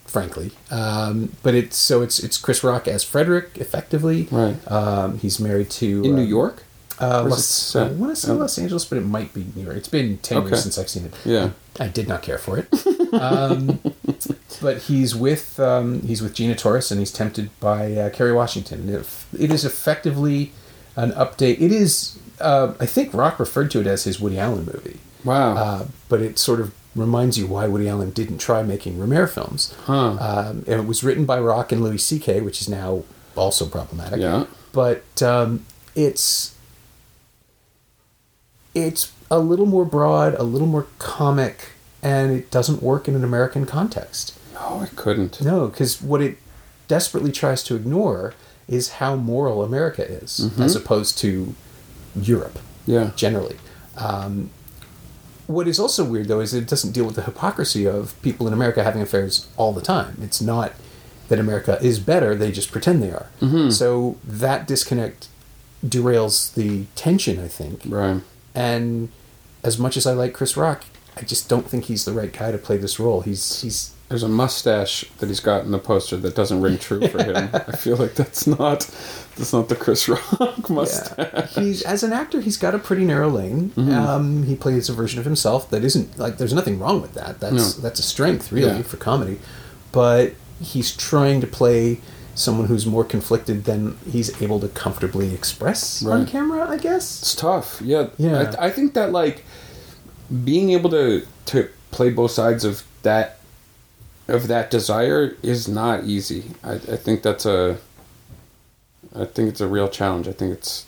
frankly. 0.07 0.53
Um, 0.70 1.35
but 1.42 1.55
it's 1.55 1.77
so 1.77 2.03
it's 2.03 2.18
it's 2.20 2.38
Chris 2.38 2.62
Rock 2.62 2.87
as 2.87 3.03
Frederick, 3.05 3.51
effectively. 3.57 4.29
Right. 4.31 4.57
Um, 4.70 5.18
he's 5.18 5.40
married 5.40 5.70
to 5.70 6.03
In 6.05 6.14
New 6.14 6.22
um, 6.22 6.29
York? 6.29 6.62
Uh, 7.03 7.25
Los. 7.25 7.75
I 7.77 7.88
want 7.88 8.15
to 8.15 8.17
say. 8.21 8.33
Los 8.33 8.59
Angeles, 8.59 8.85
but 8.85 8.99
it 8.99 9.03
might 9.05 9.35
be 9.35 9.45
New 9.57 9.65
York. 9.65 9.77
It's 9.77 9.88
been 9.88 10.19
ten 10.19 10.38
Okay. 10.38 10.49
years 10.51 10.62
since 10.62 10.79
I've 10.79 10.88
seen 10.88 11.05
it. 11.07 11.15
Yeah. 11.25 11.51
I 11.81 11.88
did 11.88 12.07
not 12.09 12.23
care 12.23 12.38
for 12.38 12.59
it. 12.59 12.69
um, 13.15 13.81
but 14.61 14.79
he's 14.83 15.15
with 15.15 15.59
um, 15.59 16.03
he's 16.03 16.23
with 16.23 16.35
Gina 16.35 16.55
Torres, 16.55 16.91
and 16.91 17.01
he's 17.01 17.12
tempted 17.12 17.51
by 17.61 17.93
uh, 17.95 18.11
Kerry 18.11 18.33
Washington. 18.33 18.88
It, 18.88 19.07
it 19.38 19.51
is 19.51 19.65
effectively 19.65 20.53
an 20.97 21.11
update. 21.12 21.61
It 21.61 21.73
is, 21.73 22.19
uh, 22.41 22.75
I 22.79 22.87
think, 22.87 23.15
Rock 23.15 23.38
referred 23.41 23.71
to 23.73 23.81
it 23.81 23.87
as 23.87 24.05
his 24.05 24.21
Woody 24.21 24.38
Allen 24.38 24.67
movie. 24.67 24.99
Wow. 25.25 25.55
Uh, 25.57 25.87
but 26.09 26.21
it 26.21 26.38
sort 26.38 26.61
of 26.61 26.75
reminds 26.95 27.38
you 27.38 27.47
why 27.47 27.67
Woody 27.67 27.88
Allen 27.88 28.11
didn't 28.11 28.38
try 28.38 28.62
making 28.62 28.99
Rohmer 28.99 29.27
films. 29.29 29.75
Huh. 29.87 29.95
Um, 30.21 30.65
and 30.67 30.81
it 30.83 30.87
was 30.87 31.03
written 31.03 31.25
by 31.25 31.41
Rock 31.41 31.73
and 31.73 31.83
Louis 31.83 31.97
C.K., 31.99 32.43
which 32.43 32.61
is 32.61 32.69
now 32.69 33.05
also 33.35 33.65
problematic. 33.67 34.21
Yeah. 34.21 34.45
But 34.73 35.23
um, 35.23 35.65
it's 35.95 36.52
it's 38.75 39.13
a 39.31 39.39
little 39.39 39.67
more 39.67 39.85
broad, 39.85 40.35
a 40.35 40.43
little 40.43 40.67
more 40.69 40.87
comic, 40.99 41.71
and 42.03 42.33
it 42.33 42.51
doesn't 42.51 42.83
work 42.83 43.09
in 43.09 43.15
an 43.15 43.25
American 43.25 43.67
context. 43.67 44.39
no, 44.55 44.83
it 44.83 44.95
couldn't. 44.97 45.41
No, 45.43 45.67
because 45.69 46.01
what 46.03 46.21
it 46.23 46.37
desperately 46.89 47.33
tries 47.33 47.63
to 47.65 47.75
ignore 47.75 48.35
is 48.69 48.91
how 49.01 49.17
moral 49.17 49.63
America 49.63 50.07
is, 50.07 50.51
as 50.59 50.77
opposed 50.77 51.19
to 51.19 51.55
Europe 52.15 52.59
Yeah. 52.87 53.11
generally. 53.17 53.57
Um, 53.97 54.51
what 55.47 55.67
is 55.67 55.79
also 55.81 56.05
weird, 56.05 56.29
though, 56.29 56.41
is 56.41 56.55
it 56.55 56.69
doesn't 56.69 56.93
deal 56.93 57.05
with 57.05 57.17
the 57.17 57.23
hypocrisy 57.23 57.87
of 57.87 58.15
people 58.23 58.47
in 58.47 58.53
America 58.53 58.85
having 58.85 59.03
affairs 59.03 59.47
all 59.57 59.73
the 59.73 59.81
time. 59.83 60.17
It's 60.23 60.41
not 60.41 60.73
that 61.29 61.39
America 61.41 61.79
is 61.83 61.99
better; 61.99 62.35
they 62.35 62.53
just 62.53 62.71
pretend 62.71 63.03
they 63.03 63.11
are. 63.11 63.27
So 63.71 64.17
that 64.25 64.67
disconnect 64.69 65.29
derails 65.85 66.55
the 66.55 66.85
tension, 66.95 67.41
I 67.43 67.49
think. 67.49 67.83
Right. 67.87 68.21
And 68.55 69.09
as 69.65 69.79
much 69.79 69.97
as 69.97 70.07
I 70.07 70.12
like 70.12 70.33
Chris 70.35 70.57
Rock, 70.57 70.85
I 71.17 71.23
just 71.23 71.49
don't 71.49 71.67
think 71.69 71.85
he's 71.85 72.05
the 72.05 72.12
right 72.12 72.33
guy 72.33 72.53
to 72.53 72.59
play 72.59 72.77
this 72.77 72.99
role. 72.99 73.21
He's 73.23 73.61
he's 73.62 73.95
There's 74.09 74.23
a 74.23 74.29
mustache 74.29 75.05
that 75.19 75.27
he's 75.29 75.41
got 75.41 75.65
in 75.65 75.71
the 75.71 75.79
poster 75.79 76.17
that 76.17 76.35
doesn't 76.35 76.61
ring 76.61 76.79
true 76.79 77.07
for 77.09 77.23
him. 77.23 77.51
I 77.55 77.77
feel 77.77 77.97
like 77.97 78.15
that's 78.15 78.47
not 78.47 78.81
that's 79.37 79.53
not 79.53 79.69
the 79.69 79.77
Chris 79.77 80.09
Rock 80.09 80.69
mustache. 80.71 81.17
Yeah. 81.19 81.47
he's 81.62 81.83
as 81.83 82.03
an 82.03 82.12
actor, 82.12 82.41
he's 82.41 82.57
got 82.57 82.75
a 82.75 82.79
pretty 82.79 83.05
narrow 83.05 83.29
lane. 83.29 83.71
Mm-hmm. 83.71 83.91
Um, 83.93 84.43
he 84.45 84.57
plays 84.57 84.88
a 84.88 84.93
version 84.95 85.19
of 85.19 85.25
himself 85.25 85.69
that 85.71 85.85
isn't 85.85 86.19
like. 86.19 86.38
There's 86.38 86.55
nothing 86.55 86.79
wrong 86.79 87.01
with 87.03 87.15
that. 87.15 87.41
That's 87.41 87.77
No. 87.77 87.83
that's 87.83 88.01
a 88.01 88.05
strength, 88.05 88.51
really, 88.53 88.77
Yeah. 88.77 88.83
for 88.83 88.97
comedy. 88.97 89.38
But 89.93 90.33
he's 90.62 90.97
trying 90.97 91.41
to 91.43 91.47
play 91.47 92.01
someone 92.35 92.66
who's 92.66 92.87
more 92.87 93.05
conflicted 93.05 93.64
than 93.64 93.99
he's 94.11 94.40
able 94.42 94.59
to 94.61 94.68
comfortably 94.68 95.35
express 95.35 96.05
on 96.05 96.27
camera. 96.27 96.68
I 96.68 96.79
guess. 96.79 97.23
It's 97.23 97.35
tough. 97.35 97.81
Yeah. 97.83 98.09
Yeah. 98.18 98.55
I, 98.59 98.66
I 98.66 98.71
think 98.71 98.95
that 98.95 99.12
like 99.12 99.45
being 100.45 100.71
able 100.71 100.90
to 100.90 101.27
to 101.47 101.68
play 101.90 102.11
both 102.11 102.31
sides 102.31 102.64
of 102.64 102.85
that 103.03 103.38
of 104.29 104.49
that 104.49 104.71
desire 104.71 105.37
is 105.42 105.68
not 105.68 106.05
easy. 106.05 106.53
I, 106.62 106.75
I 106.75 106.97
think 106.97 107.23
that's 107.23 107.45
a 107.45 107.79
I 109.14 109.27
think 109.27 109.51
it's 109.51 109.61
a 109.61 109.68
real 109.68 109.88
challenge. 109.88 110.27
I 110.27 110.33
think 110.33 110.53
it's 110.53 110.87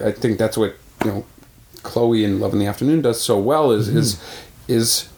I 0.00 0.12
think 0.12 0.38
that's 0.38 0.56
what, 0.56 0.76
you 1.04 1.10
know, 1.10 1.26
Chloe 1.82 2.24
in 2.24 2.40
Love 2.40 2.52
in 2.52 2.58
the 2.58 2.66
Afternoon 2.66 3.02
does 3.02 3.20
so 3.20 3.38
well 3.38 3.70
is 3.72 3.88
is 3.88 4.22
is 4.68 5.08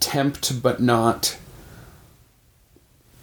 tempt 0.00 0.62
but 0.62 0.80
not 0.80 1.38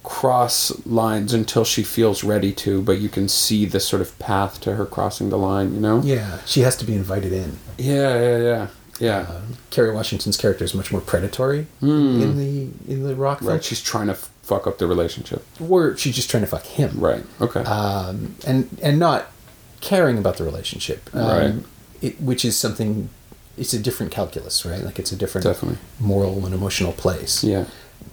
cross 0.07 0.71
lines 0.85 1.33
until 1.33 1.65
she 1.65 1.83
feels 1.83 2.23
ready 2.23 2.53
to, 2.53 2.81
but 2.81 2.99
you 2.99 3.09
can 3.09 3.27
see 3.27 3.65
the 3.65 3.79
sort 3.79 4.01
of 4.01 4.17
path 4.19 4.61
to 4.61 4.75
her 4.75 4.85
crossing 4.85 5.29
the 5.29 5.37
line, 5.37 5.73
you 5.73 5.81
know? 5.81 6.01
Yeah, 6.01 6.39
she 6.45 6.61
has 6.61 6.77
to 6.77 6.85
be 6.85 6.93
invited 6.95 7.33
in. 7.33 7.57
Yeah, 7.77 8.17
yeah, 8.19 8.37
yeah. 8.37 8.67
Yeah. 8.99 9.17
Uh, 9.29 9.41
Kerry 9.69 9.91
Washington's 9.93 10.37
character 10.37 10.63
is 10.63 10.73
much 10.73 10.91
more 10.91 11.01
predatory 11.01 11.67
in 11.81 12.37
the 12.37 12.69
in 12.91 13.03
the 13.03 13.15
Rock 13.15 13.39
film, 13.39 13.51
Hmm. 13.57 13.61
She's 13.61 13.81
trying 13.83 14.07
to 14.07 14.13
f- 14.13 14.31
fuck 14.41 14.65
up 14.65 14.79
the 14.79 14.87
relationship. 14.87 15.45
or 15.69 15.95
she's 15.97 16.15
just 16.15 16.31
trying 16.31 16.41
to 16.41 16.47
fuck 16.47 16.63
him. 16.65 16.91
Right. 16.99 17.23
Okay. 17.39 17.59
um, 17.61 18.35
and 18.47 18.67
and 18.81 18.97
not 18.97 19.27
caring 19.81 20.17
about 20.17 20.37
the 20.37 20.43
relationship, 20.45 21.09
um, 21.13 21.27
Right. 21.27 21.53
It, 22.01 22.19
which 22.21 22.43
is 22.43 22.57
something. 22.57 23.09
It's 23.55 23.73
a 23.73 23.79
different 23.79 24.11
calculus, 24.11 24.65
right? 24.65 24.81
Like 24.83 24.97
it's 24.99 25.11
a 25.11 25.15
different 25.15 25.45
Definitely. 25.45 25.77
moral 25.99 26.43
and 26.45 26.53
emotional 26.55 26.93
place. 26.93 27.43
yeah. 27.43 27.65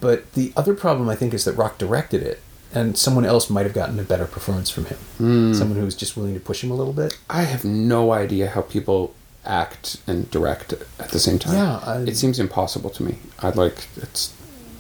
But 0.05 0.33
the 0.35 0.53
other 0.57 0.75
problem, 0.75 1.09
I 1.09 1.17
think, 1.17 1.35
is 1.35 1.45
that 1.47 1.53
Rock 1.55 1.79
directed 1.79 2.23
it, 2.23 2.41
and 2.73 2.97
someone 2.97 3.25
else 3.25 3.49
might 3.51 3.65
have 3.65 3.75
gotten 3.75 3.99
a 3.99 4.03
better 4.03 4.27
performance 4.27 4.71
from 4.71 4.85
him. 4.87 4.99
Hmm. 5.19 5.53
Someone 5.55 5.79
who 5.79 5.85
was 5.85 5.97
just 5.97 6.17
willing 6.17 6.35
to 6.35 6.41
push 6.41 6.63
him 6.63 6.71
a 6.71 6.75
little 6.75 6.93
bit. 6.93 7.19
I 7.31 7.43
have 7.43 7.65
no 7.65 8.13
idea 8.13 8.49
how 8.51 8.61
people 8.63 9.15
act 9.45 9.99
and 10.07 10.31
direct 10.31 10.73
at 10.73 11.09
the 11.11 11.19
same 11.19 11.39
time. 11.39 11.55
Yeah, 11.55 11.81
I- 11.85 11.99
it 12.03 12.17
seems 12.17 12.39
impossible 12.39 12.91
to 12.91 13.03
me. 13.03 13.17
I'd 13.41 13.57
like 13.57 13.87
it's. 13.97 14.33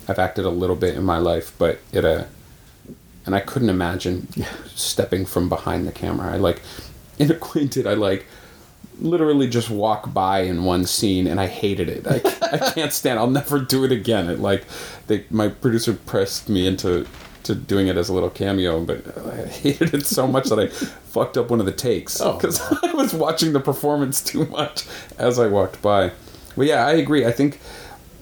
I've 0.08 0.18
acted 0.18 0.44
a 0.44 0.50
little 0.50 0.76
bit 0.76 0.94
in 0.96 1.04
my 1.04 1.18
life, 1.18 1.52
but 1.58 1.78
it 1.92 2.04
uh, 2.04 2.24
and 3.26 3.34
I 3.34 3.40
couldn't 3.40 3.70
imagine 3.70 4.28
stepping 4.74 5.24
from 5.24 5.48
behind 5.48 5.86
the 5.88 5.92
camera. 5.92 6.32
I 6.34 6.36
like, 6.36 6.60
in 7.18 7.30
Acquainted, 7.30 7.86
I 7.86 7.94
like, 7.94 8.26
literally 9.00 9.48
just 9.48 9.70
walk 9.70 10.12
by 10.12 10.40
in 10.40 10.64
one 10.64 10.84
scene, 10.84 11.26
and 11.26 11.40
I 11.40 11.46
hated 11.46 11.88
it. 11.88 12.06
I, 12.06 12.20
I 12.52 12.72
can't 12.72 12.92
stand. 12.92 13.18
I'll 13.18 13.30
never 13.30 13.58
do 13.58 13.84
it 13.84 13.92
again. 13.92 14.28
It 14.28 14.40
like, 14.40 14.64
they 15.06 15.24
my 15.30 15.48
producer 15.48 15.94
pressed 15.94 16.48
me 16.48 16.66
into 16.66 17.06
to 17.44 17.54
doing 17.54 17.88
it 17.88 17.96
as 17.96 18.08
a 18.08 18.14
little 18.14 18.30
cameo, 18.30 18.80
but 18.84 19.16
I 19.18 19.46
hated 19.46 19.94
it 19.94 20.06
so 20.06 20.26
much 20.26 20.48
that 20.48 20.58
I 20.58 20.68
fucked 20.68 21.36
up 21.36 21.50
one 21.50 21.60
of 21.60 21.66
the 21.66 21.72
takes 21.72 22.20
Oh, 22.20 22.34
because 22.34 22.60
I 22.82 22.92
was 22.94 23.14
watching 23.14 23.52
the 23.52 23.60
performance 23.60 24.22
too 24.22 24.46
much 24.46 24.86
as 25.18 25.38
I 25.38 25.46
walked 25.46 25.80
by. 25.82 26.12
But 26.56 26.66
yeah, 26.66 26.86
I 26.86 26.92
agree. 26.92 27.26
I 27.26 27.32
think 27.32 27.60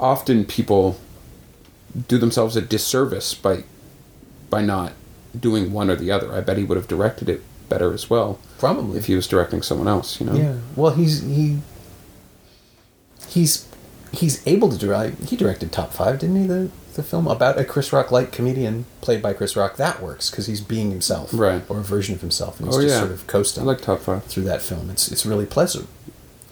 often 0.01 0.45
people 0.45 0.99
do 2.09 2.19
themselves 2.19 2.57
a 2.57 2.61
disservice 2.61 3.35
by 3.35 3.65
by 4.51 4.63
not 4.63 4.93
doing 5.39 5.73
one 5.73 5.89
or 5.89 5.97
the 5.97 6.11
other. 6.11 6.33
I 6.33 6.41
bet 6.41 6.59
he 6.59 6.65
would 6.65 6.77
have 6.77 6.89
directed 6.89 7.29
it 7.29 7.43
better 7.73 7.93
as 7.93 8.11
well 8.11 8.39
Probably. 8.59 8.99
if 8.99 9.07
he 9.07 9.15
was 9.15 9.27
directing 9.27 9.63
someone 9.63 9.89
else. 9.89 10.21
You 10.21 10.27
know. 10.27 10.35
Yeah. 10.35 10.55
Well, 10.77 10.93
he's 10.95 11.23
he. 11.23 11.59
He's 13.29 13.67
he's 14.13 14.47
able 14.47 14.69
to 14.71 14.79
direct. 14.79 15.29
He 15.31 15.37
directed 15.37 15.73
Top 15.73 15.93
Five, 15.93 16.19
didn't 16.21 16.37
he? 16.43 16.47
The 16.47 16.71
the 16.95 17.03
film 17.03 17.27
about 17.27 17.59
a 17.59 17.65
Chris 17.65 17.93
Rock 17.93 18.13
like 18.13 18.33
comedian 18.33 18.85
played 19.01 19.23
by 19.23 19.33
Chris 19.33 19.57
Rock, 19.57 19.77
that 19.77 20.03
works 20.03 20.29
because 20.31 20.47
he's 20.47 20.61
being 20.61 20.91
himself, 20.91 21.31
Right. 21.33 21.63
or 21.71 21.79
a 21.79 21.83
version 21.83 22.15
of 22.15 22.21
himself, 22.21 22.59
and 22.61 22.69
he's 22.69 22.77
Oh, 22.77 22.83
just 22.83 22.93
yeah. 22.95 23.01
sort 23.01 23.13
of 23.13 23.27
coasting 23.27 23.63
I 23.63 23.67
like 23.67 23.81
Top 23.81 24.01
Five. 24.01 24.25
through 24.25 24.43
that 24.45 24.61
film. 24.61 24.91
It's 24.91 25.11
it's 25.11 25.25
really 25.25 25.47
pleasant, 25.47 25.89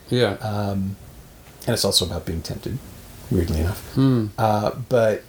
Yeah. 0.08 0.36
um, 0.40 0.96
and 1.66 1.74
it's 1.74 1.84
also 1.84 2.06
about 2.06 2.24
being 2.24 2.40
tempted. 2.40 2.78
Weirdly 3.30 3.60
enough, 3.60 3.82
Hmm. 3.94 4.26
uh, 4.38 4.70
but 4.88 5.22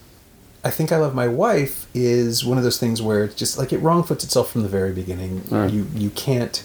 I 0.64 0.70
think 0.70 0.92
I 0.92 0.98
love 0.98 1.16
my 1.16 1.28
wife 1.28 1.88
is 1.94 2.46
one 2.46 2.58
of 2.60 2.64
those 2.64 2.80
things 2.80 3.02
where 3.02 3.24
it's 3.24 3.36
just 3.36 3.58
like 3.58 3.74
it 3.74 3.80
wrong 3.80 4.04
foots 4.04 4.24
itself 4.24 4.52
from 4.52 4.62
the 4.62 4.70
very 4.70 4.92
beginning. 4.92 5.44
Right. 5.50 5.72
You 5.72 5.88
you 5.96 6.10
can't. 6.12 6.64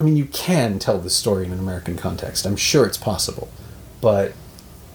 I 0.00 0.04
mean, 0.04 0.16
you 0.16 0.26
can 0.26 0.78
tell 0.78 0.98
the 0.98 1.10
story 1.10 1.44
in 1.44 1.52
an 1.52 1.58
American 1.58 1.96
context. 1.96 2.46
I'm 2.46 2.56
sure 2.56 2.86
it's 2.86 2.96
possible, 2.96 3.48
but 4.00 4.32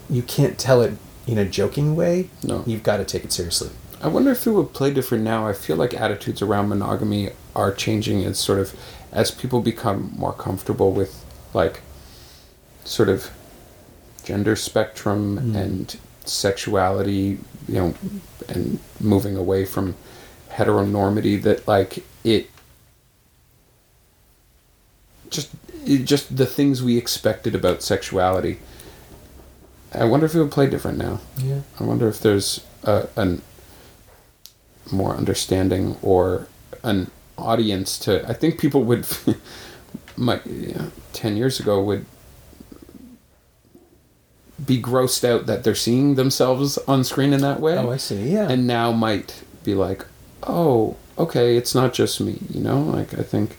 you 0.10 0.24
can't 0.24 0.58
tell 0.58 0.82
it 0.82 0.94
in 1.28 1.38
a 1.38 1.46
joking 1.46 1.96
way. 1.96 2.30
No. 2.44 2.64
You've 2.66 2.82
got 2.84 2.98
to 2.98 3.06
take 3.06 3.24
it 3.24 3.32
seriously. 3.32 3.70
I 4.02 4.08
wonder 4.08 4.32
if 4.32 4.48
it 4.48 4.52
would 4.52 4.74
play 4.74 4.92
different 4.94 5.24
now. 5.24 5.48
I 5.48 5.54
feel 5.54 5.76
like 5.76 5.94
attitudes 5.94 6.42
around 6.42 6.70
monogamy 6.70 7.32
are 7.56 7.72
changing 7.74 8.24
as 8.24 8.40
sort 8.40 8.60
of 8.60 8.74
as 9.12 9.32
people 9.32 9.62
become 9.62 10.12
more 10.18 10.34
comfortable 10.34 10.92
with 10.92 11.24
like 11.54 11.82
sort 12.84 13.10
of 13.10 13.32
gender 14.24 14.56
spectrum 14.56 15.38
Mm. 15.40 15.56
and 15.56 15.98
sexuality, 16.30 17.40
you 17.68 17.76
know, 17.76 17.94
and 18.48 18.80
moving 19.00 19.36
away 19.36 19.66
from 19.66 19.96
heteronormity 20.50 21.42
that 21.42 21.68
like 21.68 22.04
it 22.24 22.50
just 25.30 25.52
it 25.86 26.06
just 26.06 26.36
the 26.36 26.46
things 26.46 26.82
we 26.82 26.98
expected 26.98 27.56
about 27.56 27.82
sexuality. 27.82 28.60
I 29.94 30.06
wonder 30.06 30.26
if 30.26 30.36
it 30.36 30.40
would 30.42 30.52
play 30.52 30.70
different 30.70 30.98
now. 30.98 31.22
Yeah. 31.38 31.62
I 31.80 31.84
wonder 31.84 32.08
if 32.10 32.20
there's 32.20 32.66
a, 32.84 33.08
an 33.16 33.42
more 34.92 35.16
understanding 35.16 35.98
or 36.02 36.48
an 36.84 37.12
audience 37.38 37.98
to. 38.00 38.28
I 38.28 38.34
think 38.34 38.60
people 38.60 38.84
would, 38.84 39.08
my 40.18 40.42
yeah, 40.46 40.88
ten 41.14 41.38
years 41.38 41.60
ago 41.60 41.82
would 41.84 42.06
be 44.64 44.82
grossed 44.82 45.28
out 45.28 45.46
that 45.48 45.64
they're 45.64 45.76
seeing 45.76 46.16
themselves 46.16 46.78
on 46.88 47.04
screen 47.04 47.34
in 47.34 47.42
that 47.42 47.60
way. 47.60 47.78
Oh, 47.78 47.92
I 47.92 47.98
see. 47.98 48.30
Yeah. 48.32 48.50
And 48.50 48.66
now 48.68 48.92
might 48.92 49.44
be 49.64 49.74
like, 49.74 50.06
oh, 50.44 50.96
okay, 51.18 51.58
it's 51.58 51.76
not 51.76 51.94
just 51.94 52.20
me. 52.22 52.40
You 52.50 52.62
know, 52.62 52.82
like 52.82 53.14
I 53.18 53.24
think. 53.24 53.58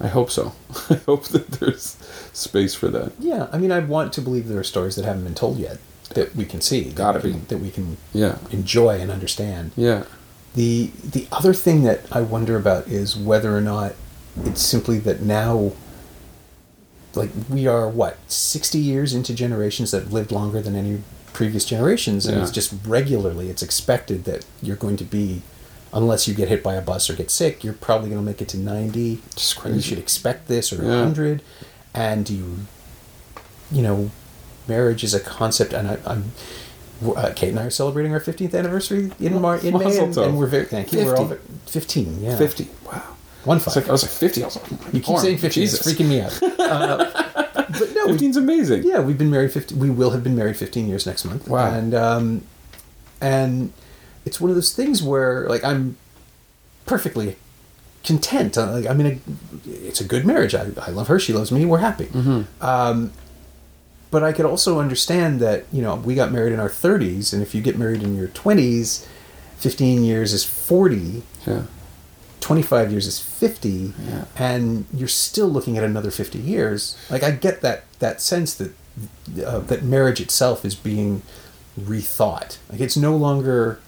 I 0.00 0.08
hope 0.08 0.30
so. 0.30 0.52
I 0.90 0.94
hope 1.06 1.26
that 1.28 1.46
there's 1.52 1.96
space 2.32 2.74
for 2.74 2.88
that. 2.88 3.12
yeah. 3.18 3.46
I 3.52 3.58
mean, 3.58 3.70
I 3.72 3.78
want 3.78 4.12
to 4.14 4.20
believe 4.20 4.48
there 4.48 4.58
are 4.58 4.64
stories 4.64 4.96
that 4.96 5.04
haven't 5.04 5.22
been 5.24 5.36
told 5.36 5.56
yet 5.58 5.78
that 6.10 6.34
we 6.34 6.44
can 6.44 6.60
see. 6.60 6.82
that 6.82 6.94
Gotta 6.96 7.20
we 7.20 7.32
be. 7.34 7.38
that 7.38 7.58
we 7.58 7.70
can 7.70 7.96
Yeah. 8.12 8.38
enjoy 8.50 9.00
and 9.00 9.10
understand. 9.10 9.70
Yeah. 9.76 10.04
The 10.54 10.90
the 11.02 11.26
other 11.32 11.54
thing 11.54 11.84
that 11.84 12.00
I 12.12 12.20
wonder 12.22 12.56
about 12.56 12.88
is 12.88 13.16
whether 13.16 13.56
or 13.56 13.60
not 13.60 13.94
it's 14.44 14.60
simply 14.62 14.98
that 14.98 15.22
now 15.22 15.72
like 17.16 17.30
we 17.48 17.66
are 17.66 17.88
what 17.88 18.18
60 18.30 18.78
years 18.78 19.14
into 19.14 19.34
generations 19.34 19.90
that 19.90 20.04
have 20.04 20.12
lived 20.12 20.32
longer 20.32 20.60
than 20.60 20.74
any 20.74 21.02
previous 21.32 21.64
generations 21.64 22.26
and 22.26 22.36
yeah. 22.36 22.42
it's 22.42 22.52
just 22.52 22.74
regularly 22.86 23.50
it's 23.50 23.62
expected 23.62 24.24
that 24.24 24.46
you're 24.62 24.76
going 24.76 24.96
to 24.96 25.04
be 25.04 25.42
unless 25.92 26.26
you 26.28 26.34
get 26.34 26.48
hit 26.48 26.62
by 26.62 26.74
a 26.74 26.80
bus 26.80 27.10
or 27.10 27.14
get 27.14 27.30
sick 27.30 27.64
you're 27.64 27.74
probably 27.74 28.08
going 28.08 28.20
to 28.20 28.24
make 28.24 28.40
it 28.40 28.48
to 28.48 28.56
90 28.56 29.20
you 29.76 29.80
should 29.80 29.98
expect 29.98 30.48
this 30.48 30.72
or 30.72 30.82
yeah. 30.82 31.00
100 31.00 31.42
and 31.92 32.30
you 32.30 32.58
you 33.72 33.82
know 33.82 34.10
marriage 34.68 35.02
is 35.02 35.12
a 35.12 35.20
concept 35.20 35.72
and 35.72 35.88
I, 35.88 35.98
am 36.06 36.32
uh, 37.04 37.32
Kate 37.34 37.50
and 37.50 37.58
I 37.58 37.64
are 37.64 37.70
celebrating 37.70 38.12
our 38.12 38.20
15th 38.20 38.54
anniversary 38.56 39.10
in, 39.18 39.40
Mar- 39.40 39.58
in 39.58 39.76
May, 39.78 39.98
and, 39.98 40.16
and, 40.16 40.38
we're 40.38 40.46
very 40.46 40.64
thank 40.64 40.92
you. 40.92 41.00
50. 41.00 41.10
We're 41.10 41.16
all 41.16 41.36
15, 41.66 42.22
yeah, 42.22 42.36
50 42.36 42.68
one 43.44 43.58
five. 43.60 43.76
like 43.76 43.88
I 43.88 43.92
was 43.92 44.02
like 44.02 44.12
fifty. 44.12 44.42
I 44.42 44.46
was 44.46 44.56
like, 44.56 44.72
oh 44.72 44.78
you 44.92 45.00
keep 45.00 45.18
saying 45.18 45.38
fifty. 45.38 45.60
Jesus. 45.60 45.86
it's 45.86 45.88
freaking 46.00 46.08
me 46.08 46.20
out. 46.20 46.38
Uh, 46.64 46.96
but 47.78 47.92
no, 47.94 48.06
15's 48.08 48.36
amazing. 48.36 48.84
yeah, 48.84 49.00
we've 49.00 49.18
been 49.18 49.30
married 49.30 49.52
15. 49.52 49.78
We 49.78 49.90
will 49.90 50.10
have 50.10 50.22
been 50.22 50.36
married 50.36 50.56
15 50.56 50.86
years 50.88 51.06
next 51.06 51.24
month. 51.24 51.48
Wow. 51.48 51.72
And 51.74 51.92
um, 51.94 52.42
and 53.20 53.72
it's 54.24 54.40
one 54.40 54.48
of 54.50 54.54
those 54.56 54.72
things 54.74 55.02
where 55.02 55.48
like 55.48 55.64
I'm 55.64 55.96
perfectly 56.86 57.36
content. 58.04 58.56
Uh, 58.56 58.72
Like, 58.72 58.86
I 58.86 58.94
mean, 58.94 59.20
it's 59.66 60.00
a 60.00 60.04
good 60.04 60.24
marriage. 60.26 60.54
I, 60.54 60.68
I 60.80 60.90
love 60.90 61.08
her. 61.08 61.18
She 61.18 61.32
loves 61.32 61.50
me. 61.50 61.64
We're 61.64 61.78
happy. 61.78 62.08
Um, 62.60 63.12
but 64.10 64.22
I 64.22 64.32
could 64.32 64.46
also 64.46 64.78
understand 64.78 65.40
that 65.40 65.64
you 65.72 65.82
know 65.82 65.96
we 65.96 66.14
got 66.14 66.30
married 66.30 66.52
in 66.52 66.60
our 66.60 66.68
30s, 66.68 67.32
and 67.32 67.42
if 67.42 67.54
you 67.54 67.60
get 67.62 67.76
married 67.76 68.02
in 68.02 68.14
your 68.16 68.28
20s, 68.28 69.06
15 69.56 70.04
years 70.04 70.32
is 70.32 70.44
40. 70.44 71.22
Yeah. 71.46 71.62
25 72.44 72.90
years 72.92 73.06
is 73.06 73.18
50 73.18 73.94
Yeah. 74.06 74.24
and 74.36 74.84
you're 74.92 75.08
still 75.08 75.48
looking 75.48 75.78
at 75.78 75.84
another 75.84 76.10
50 76.10 76.38
years 76.38 76.94
like 77.08 77.22
i 77.22 77.30
get 77.30 77.62
that 77.62 77.84
that 78.00 78.20
sense 78.20 78.52
that 78.54 78.72
uh, 79.46 79.60
that 79.60 79.82
marriage 79.82 80.20
itself 80.20 80.62
is 80.64 80.74
being 80.74 81.22
rethought 81.80 82.58
like 82.70 82.80
it's 82.80 82.96
no 82.98 83.16
longer 83.16 83.78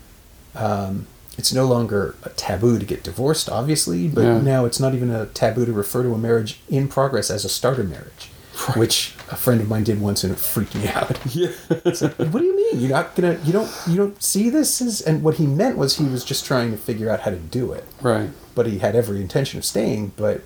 um, 0.54 1.06
it's 1.36 1.52
no 1.52 1.66
longer 1.66 2.14
a 2.22 2.30
taboo 2.30 2.78
to 2.78 2.86
get 2.86 3.02
divorced 3.04 3.48
obviously 3.50 4.08
but 4.08 4.22
Yeah. 4.24 4.40
now 4.40 4.64
it's 4.64 4.80
not 4.80 4.94
even 4.94 5.10
a 5.10 5.26
taboo 5.26 5.66
to 5.66 5.72
refer 5.72 6.02
to 6.02 6.14
a 6.14 6.18
marriage 6.18 6.60
in 6.70 6.88
progress 6.88 7.30
as 7.30 7.44
a 7.44 7.48
starter 7.50 7.84
marriage 7.84 8.30
Right. 8.68 8.78
which 8.78 9.14
a 9.30 9.36
friend 9.36 9.60
of 9.60 9.68
mine 9.68 9.82
did 9.84 10.00
once 10.00 10.22
and 10.24 10.32
it 10.32 10.38
freaked 10.38 10.74
me 10.74 10.86
out 10.98 11.18
Yeah. 11.34 11.50
it's 11.70 12.02
like, 12.02 12.14
what 12.16 12.38
do 12.40 12.44
you 12.44 12.56
mean 12.56 12.80
you're 12.80 12.90
not 12.90 13.14
gonna 13.16 13.38
you 13.44 13.52
don't 13.52 13.70
you 13.88 13.96
don't 13.96 14.22
see 14.22 14.50
this 14.50 14.80
as 14.80 15.00
and 15.00 15.22
what 15.22 15.34
he 15.36 15.46
meant 15.46 15.76
was 15.76 15.96
he 15.96 16.04
was 16.04 16.24
just 16.24 16.44
trying 16.46 16.70
to 16.70 16.76
figure 16.76 17.10
out 17.10 17.20
how 17.20 17.30
to 17.30 17.36
do 17.36 17.72
it 17.72 17.84
right. 18.00 18.30
but 18.54 18.66
he 18.66 18.78
had 18.78 18.94
every 18.96 19.20
intention 19.20 19.58
of 19.58 19.64
staying. 19.64 20.12
But 20.16 20.42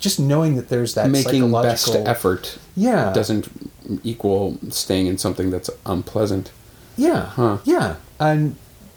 just 0.00 0.18
knowing 0.20 0.56
that 0.56 0.68
there's 0.68 0.94
that 0.94 1.08
Making 1.10 1.50
best 1.52 1.94
effort 1.94 2.58
yeah, 2.76 3.12
doesn't 3.12 3.48
equal 4.02 4.58
staying 4.70 5.06
in 5.06 5.16
something 5.18 5.50
that's 5.50 5.70
unpleasant. 5.86 6.50
yeah, 6.96 7.26
Huh. 7.26 7.58
yeah, 7.64 7.96
and 8.20 8.56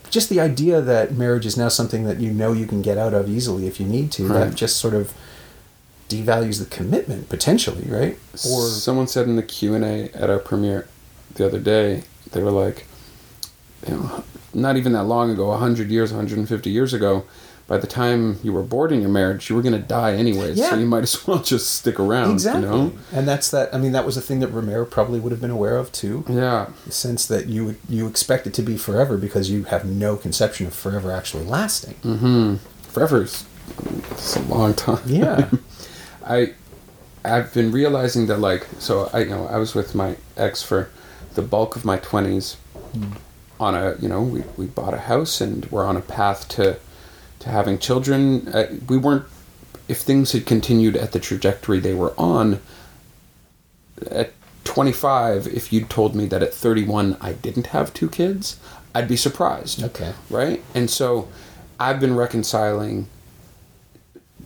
just 0.09 0.29
the 0.29 0.39
idea 0.39 0.81
that 0.81 1.13
marriage 1.13 1.45
is 1.45 1.55
now 1.57 1.67
something 1.69 2.03
that 2.05 2.19
you 2.19 2.31
know 2.31 2.51
you 2.53 2.65
can 2.65 2.81
get 2.81 2.97
out 2.97 3.13
of 3.13 3.29
easily 3.29 3.67
if 3.67 3.79
you 3.79 3.85
need 3.85 4.11
to. 4.13 4.27
Right. 4.27 4.39
That 4.49 4.55
just 4.55 4.77
sort 4.77 4.93
of 4.93 5.13
devalues 6.09 6.59
the 6.59 6.65
commitment 6.65 7.29
potentially, 7.29 7.83
right? 7.89 8.17
Or 8.33 8.67
someone 8.69 9.07
said 9.07 9.27
in 9.27 9.35
the 9.35 9.43
Q 9.43 9.73
and 9.75 9.83
A 9.83 10.09
at 10.15 10.29
our 10.29 10.39
premiere 10.39 10.87
the 11.35 11.45
other 11.45 11.59
day, 11.59 12.03
they 12.31 12.41
were 12.41 12.51
like, 12.51 12.85
you 13.87 13.95
know, 13.95 14.23
not 14.53 14.77
even 14.77 14.93
that 14.93 15.03
long 15.03 15.29
ago, 15.31 15.51
hundred 15.55 15.89
years, 15.89 16.11
hundred 16.11 16.37
and 16.37 16.47
fifty 16.49 16.69
years 16.69 16.93
ago. 16.93 17.25
By 17.67 17.77
the 17.77 17.85
time 17.87 18.39
you 18.43 18.53
were 18.53 18.63
bored 18.63 18.93
in 18.93 19.01
your 19.01 19.09
marriage, 19.09 19.49
you 19.49 19.55
were 19.57 19.61
going 19.61 19.73
to 19.73 19.85
die 19.85 20.13
anyway, 20.15 20.53
Yeah. 20.53 20.69
So 20.69 20.77
you 20.77 20.85
might 20.85 21.03
as 21.03 21.27
well 21.27 21.39
just 21.43 21.69
stick 21.73 21.99
around. 21.99 22.31
exactly, 22.31 22.61
You 22.63 22.67
know? 22.69 22.93
and 23.11 23.27
that's 23.27 23.51
that. 23.51 23.75
I 23.75 23.77
mean, 23.77 23.91
that 23.91 24.05
was 24.05 24.15
a 24.15 24.21
thing 24.21 24.39
that 24.39 24.53
Rohmer 24.53 24.89
probably 24.89 25.19
would 25.19 25.33
have 25.33 25.41
been 25.41 25.51
aware 25.51 25.75
of 25.77 25.91
too. 25.91 26.23
Yeah. 26.29 26.67
The 26.85 26.93
sense 26.93 27.25
that 27.25 27.47
you 27.47 27.65
would- 27.65 27.79
you 27.89 28.07
expect 28.07 28.47
it 28.47 28.53
to 28.53 28.61
be 28.61 28.77
forever 28.77 29.17
because 29.17 29.49
you 29.49 29.65
have 29.65 29.83
no 29.83 30.15
conception 30.15 30.65
of 30.65 30.73
forever 30.73 31.11
actually 31.11 31.43
lasting. 31.43 31.95
Mm-hmm. 32.03 32.55
Forever 32.93 33.23
is 33.23 33.43
it's 34.11 34.37
a 34.37 34.41
long 34.43 34.73
time. 34.73 35.01
Yeah. 35.05 35.49
I 36.27 36.53
I've 37.25 37.53
been 37.53 37.71
realizing 37.71 38.27
that 38.27 38.39
like 38.39 38.67
so 38.79 39.09
I 39.13 39.19
you 39.21 39.29
know 39.29 39.47
I 39.47 39.57
was 39.57 39.73
with 39.75 39.95
my 39.95 40.17
ex 40.35 40.61
for 40.63 40.89
the 41.35 41.41
bulk 41.41 41.75
of 41.75 41.85
my 41.85 41.97
20s 41.97 42.55
on 43.59 43.75
a 43.75 43.95
you 43.99 44.07
know 44.09 44.21
we, 44.21 44.43
we 44.57 44.65
bought 44.65 44.93
a 44.93 44.99
house 44.99 45.41
and 45.41 45.65
we're 45.71 45.85
on 45.85 45.97
a 45.97 46.01
path 46.01 46.47
to 46.49 46.77
to 47.39 47.49
having 47.49 47.77
children 47.79 48.47
uh, 48.49 48.67
we 48.87 48.97
weren't 48.97 49.25
if 49.87 49.99
things 49.99 50.31
had 50.33 50.45
continued 50.45 50.95
at 50.95 51.11
the 51.11 51.19
trajectory 51.19 51.79
they 51.79 51.93
were 51.93 52.13
on 52.17 52.59
at 54.11 54.31
25 54.63 55.47
if 55.47 55.71
you'd 55.71 55.89
told 55.89 56.13
me 56.15 56.25
that 56.27 56.43
at 56.43 56.53
31 56.53 57.17
I 57.21 57.33
didn't 57.33 57.67
have 57.67 57.93
two 57.93 58.09
kids 58.09 58.59
I'd 58.93 59.07
be 59.07 59.17
surprised 59.17 59.83
Okay. 59.83 60.13
right? 60.29 60.63
And 60.75 60.89
so 60.89 61.27
I've 61.79 61.99
been 61.99 62.15
reconciling 62.15 63.07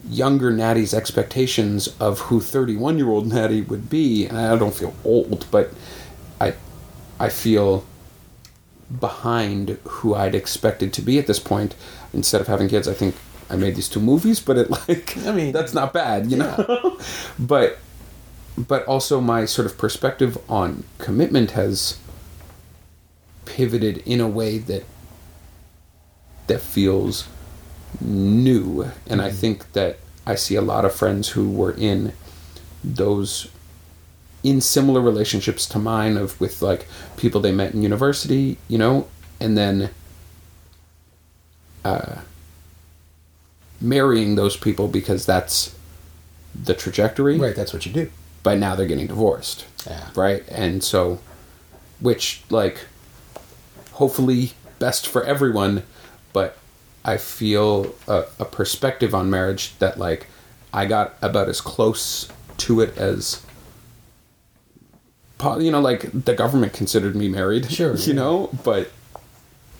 younger 0.09 0.51
Natty's 0.51 0.93
expectations 0.93 1.95
of 1.99 2.19
who 2.21 2.41
31 2.41 2.97
year 2.97 3.09
old 3.09 3.27
Natty 3.27 3.61
would 3.61 3.89
be. 3.89 4.25
And 4.25 4.37
I 4.37 4.55
don't 4.57 4.73
feel 4.73 4.93
old, 5.03 5.45
but 5.51 5.71
I, 6.39 6.53
I 7.19 7.29
feel 7.29 7.85
behind 8.99 9.77
who 9.85 10.15
I'd 10.15 10.35
expected 10.35 10.93
to 10.93 11.01
be 11.01 11.17
at 11.19 11.27
this 11.27 11.39
point. 11.39 11.75
Instead 12.13 12.41
of 12.41 12.47
having 12.47 12.67
kids, 12.67 12.87
I 12.87 12.93
think 12.93 13.15
I 13.49 13.55
made 13.55 13.75
these 13.75 13.89
two 13.89 13.99
movies, 13.99 14.39
but 14.39 14.57
it 14.57 14.69
like, 14.87 15.17
I 15.25 15.31
mean, 15.31 15.51
that's 15.51 15.73
not 15.73 15.93
bad, 15.93 16.31
you 16.31 16.37
know? 16.37 16.97
but, 17.39 17.77
but 18.57 18.85
also 18.85 19.21
my 19.21 19.45
sort 19.45 19.65
of 19.65 19.77
perspective 19.77 20.37
on 20.49 20.83
commitment 20.97 21.51
has 21.51 21.97
pivoted 23.45 23.97
in 23.99 24.21
a 24.21 24.27
way 24.27 24.57
that 24.57 24.83
that 26.47 26.59
feels 26.59 27.27
new 27.99 28.89
and 29.07 29.21
i 29.21 29.29
think 29.29 29.71
that 29.73 29.97
i 30.25 30.35
see 30.35 30.55
a 30.55 30.61
lot 30.61 30.85
of 30.85 30.93
friends 30.93 31.29
who 31.29 31.49
were 31.49 31.73
in 31.73 32.13
those 32.83 33.49
in 34.43 34.61
similar 34.61 35.01
relationships 35.01 35.65
to 35.67 35.79
mine 35.79 36.17
of 36.17 36.39
with 36.39 36.61
like 36.61 36.87
people 37.17 37.41
they 37.41 37.51
met 37.51 37.73
in 37.73 37.81
university, 37.83 38.57
you 38.67 38.77
know, 38.77 39.07
and 39.39 39.57
then 39.57 39.89
uh, 41.85 42.21
marrying 43.79 44.35
those 44.35 44.57
people 44.57 44.87
because 44.87 45.25
that's 45.25 45.75
the 46.55 46.73
trajectory. 46.73 47.37
Right, 47.37 47.55
that's 47.55 47.73
what 47.73 47.85
you 47.85 47.91
do. 47.91 48.09
But 48.43 48.57
now 48.57 48.75
they're 48.75 48.87
getting 48.87 49.07
divorced. 49.07 49.65
Yeah. 49.85 50.09
Right? 50.15 50.43
And 50.49 50.83
so 50.83 51.19
which 51.99 52.41
like 52.49 52.85
hopefully 53.93 54.53
best 54.79 55.05
for 55.05 55.23
everyone, 55.23 55.83
but 56.33 56.57
I 57.03 57.17
feel 57.17 57.95
a, 58.07 58.25
a 58.39 58.45
perspective 58.45 59.15
on 59.15 59.29
marriage 59.29 59.77
that 59.79 59.97
like 59.97 60.27
I 60.73 60.85
got 60.85 61.15
about 61.21 61.49
as 61.49 61.61
close 61.61 62.29
to 62.57 62.81
it 62.81 62.97
as 62.97 63.43
you 65.59 65.71
know 65.71 65.81
like 65.81 66.11
the 66.11 66.35
government 66.35 66.73
considered 66.73 67.15
me 67.15 67.27
married 67.27 67.71
Sure, 67.71 67.95
you 67.95 68.07
yeah. 68.07 68.13
know 68.13 68.49
but 68.63 68.91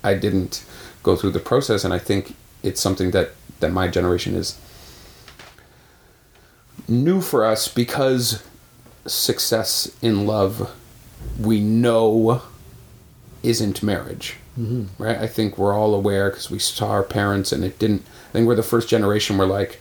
I 0.04 0.16
didn't 0.16 0.66
go 1.04 1.16
through 1.16 1.32
the 1.32 1.40
process 1.40 1.84
and 1.84 1.94
I 1.94 2.00
think 2.00 2.36
it's 2.64 2.82
something 2.82 3.12
that 3.12 3.32
that 3.60 3.72
my 3.72 3.88
generation 3.88 4.36
is 4.36 4.60
new 6.88 7.22
for 7.22 7.46
us 7.46 7.68
because 7.68 8.44
success 9.06 9.96
in 10.02 10.26
love 10.26 10.76
we 11.40 11.62
know 11.62 12.42
isn't 13.44 13.82
marriage 13.84 14.38
mm-hmm. 14.60 14.86
right 15.02 15.18
i 15.18 15.28
think 15.28 15.58
we're 15.58 15.74
all 15.74 15.94
aware 15.94 16.30
because 16.30 16.50
we 16.52 16.60
saw 16.60 16.90
our 16.92 17.04
parents 17.04 17.52
and 17.52 17.64
it 17.64 17.78
didn't 17.80 18.04
i 18.30 18.32
think 18.34 18.48
we're 18.48 18.56
the 18.56 18.64
first 18.64 18.88
generation 18.90 19.38
where 19.38 19.48
like 19.48 19.80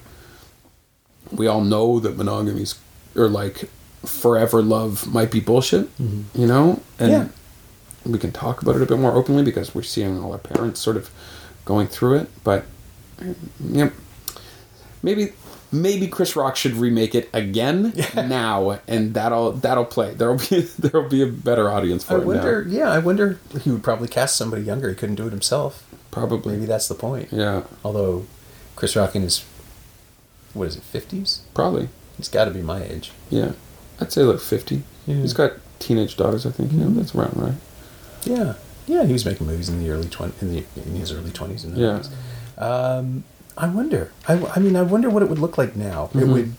we 1.31 1.47
all 1.47 1.61
know 1.63 2.01
that 2.01 2.17
monogamy's 2.17 2.79
or 3.15 3.29
like 3.29 3.69
forever 4.05 4.63
love 4.63 5.07
might 5.13 5.31
be 5.31 5.41
bullshit 5.41 5.89
you 5.99 6.47
know 6.47 6.81
and 6.99 7.11
Yeah. 7.11 7.29
we 8.07 8.19
can 8.19 8.33
talk 8.33 8.63
about 8.63 8.77
it 8.77 8.83
a 8.83 8.87
bit 8.87 8.99
more 8.99 9.13
openly 9.13 9.43
because 9.43 9.75
we're 9.75 9.83
seeing 9.83 10.19
all 10.19 10.33
our 10.33 10.39
parents 10.39 10.81
sort 10.81 10.97
of 10.97 11.11
going 11.67 11.87
through 11.87 12.15
it 12.17 12.29
but 12.43 12.65
yep 13.63 13.93
maybe 15.03 15.33
maybe 15.73 16.07
Chris 16.09 16.35
Rock 16.37 16.57
should 16.57 16.75
remake 16.75 17.15
it 17.15 17.29
again 17.33 17.93
now 18.15 18.81
and 18.89 19.15
that'll 19.15 19.53
that'll 19.53 19.85
play 19.85 20.15
there'll 20.15 20.39
be 20.39 20.61
there'll 20.79 21.09
be 21.09 21.23
a 21.23 21.27
better 21.27 21.71
audience 21.71 22.05
for 22.05 22.15
I 22.15 22.21
it 22.21 22.27
wonder. 22.27 22.65
now 22.65 22.77
Yeah, 22.79 22.91
I 22.91 22.99
wonder. 22.99 23.39
He 23.63 23.71
would 23.71 23.83
probably 23.83 24.09
cast 24.09 24.37
somebody 24.37 24.63
younger. 24.63 24.89
He 24.89 24.95
couldn't 24.95 25.15
do 25.17 25.27
it 25.27 25.31
himself. 25.31 25.87
probably 26.11 26.55
Maybe 26.55 26.67
that's 26.67 26.89
the 26.89 26.95
point. 26.95 27.29
yeah 27.33 27.63
Although, 27.85 28.27
Chris 28.77 28.97
Rock 28.97 29.15
in 29.15 29.23
his 29.23 29.45
what 30.55 30.67
is 30.69 30.77
it, 30.77 30.83
fifties? 30.83 31.43
probably 31.55 31.89
He's 32.17 32.29
got 32.29 32.47
to 32.47 32.51
be 32.51 32.63
my 32.63 32.83
age. 32.83 33.13
yeah 33.31 33.53
I'd 34.01 34.13
say 34.13 34.23
like 34.23 34.41
50 34.41 34.83
Yeah. 35.07 35.17
he's 35.17 35.33
got 35.35 35.53
teenage 35.79 36.17
daughters 36.17 36.45
I 36.47 36.51
think 36.51 36.73
yeah 36.73 36.85
Mhm. 36.85 36.97
that's 36.97 37.15
around 37.15 37.37
right 37.37 37.55
Yeah, 38.25 38.55
yeah. 38.87 39.05
He 39.05 39.13
was 39.13 39.25
making 39.25 39.47
movies 39.47 39.69
in 39.69 39.79
the 39.83 39.91
early 39.91 40.09
twenty 40.09 40.35
in 40.41 40.53
the 40.53 40.65
in 40.85 40.97
his 40.97 41.13
early 41.13 41.31
twenties 41.31 41.65
and 41.65 41.77
Yeah. 41.77 42.03
Um, 42.59 43.25
I 43.61 43.69
wonder. 43.69 44.11
I, 44.27 44.43
I 44.57 44.59
mean, 44.59 44.75
I 44.75 44.83
wonder 44.83 45.11
what 45.11 45.23
it 45.23 45.29
would 45.29 45.39
look 45.39 45.59
like 45.59 45.77
now. 45.77 46.11
It 46.15 46.19
Mhm. 46.19 46.33
would 46.33 46.55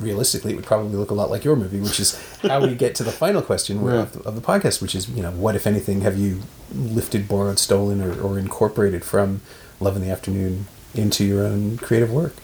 realistically, 0.00 0.52
it 0.52 0.56
would 0.56 0.64
probably 0.66 0.96
look 0.96 1.10
a 1.10 1.14
lot 1.14 1.30
like 1.30 1.44
your 1.44 1.56
movie, 1.56 1.80
which 1.80 1.98
is 2.00 2.18
how 2.42 2.60
we 2.60 2.74
get 2.74 2.94
to 2.96 3.02
the 3.04 3.12
final 3.12 3.40
question 3.42 3.80
Right. 3.82 3.96
of, 3.96 4.12
the, 4.12 4.20
of 4.20 4.34
the 4.34 4.40
podcast, 4.42 4.80
which 4.82 4.94
is 4.94 5.08
you 5.08 5.22
know 5.22 5.30
what 5.30 5.54
if 5.56 5.66
anything 5.66 6.00
have 6.02 6.16
you 6.16 6.40
lifted, 6.74 7.28
borrowed, 7.28 7.58
stolen, 7.58 8.00
or, 8.02 8.18
or 8.20 8.38
incorporated 8.38 9.04
from 9.04 9.40
Love 9.80 9.96
in 9.96 10.02
the 10.02 10.10
Afternoon 10.10 10.66
into 10.94 11.24
your 11.24 11.44
own 11.46 11.76
creative 11.78 12.10
work? 12.10 12.34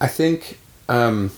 I 0.00 0.06
think 0.08 0.58
um, 0.88 1.32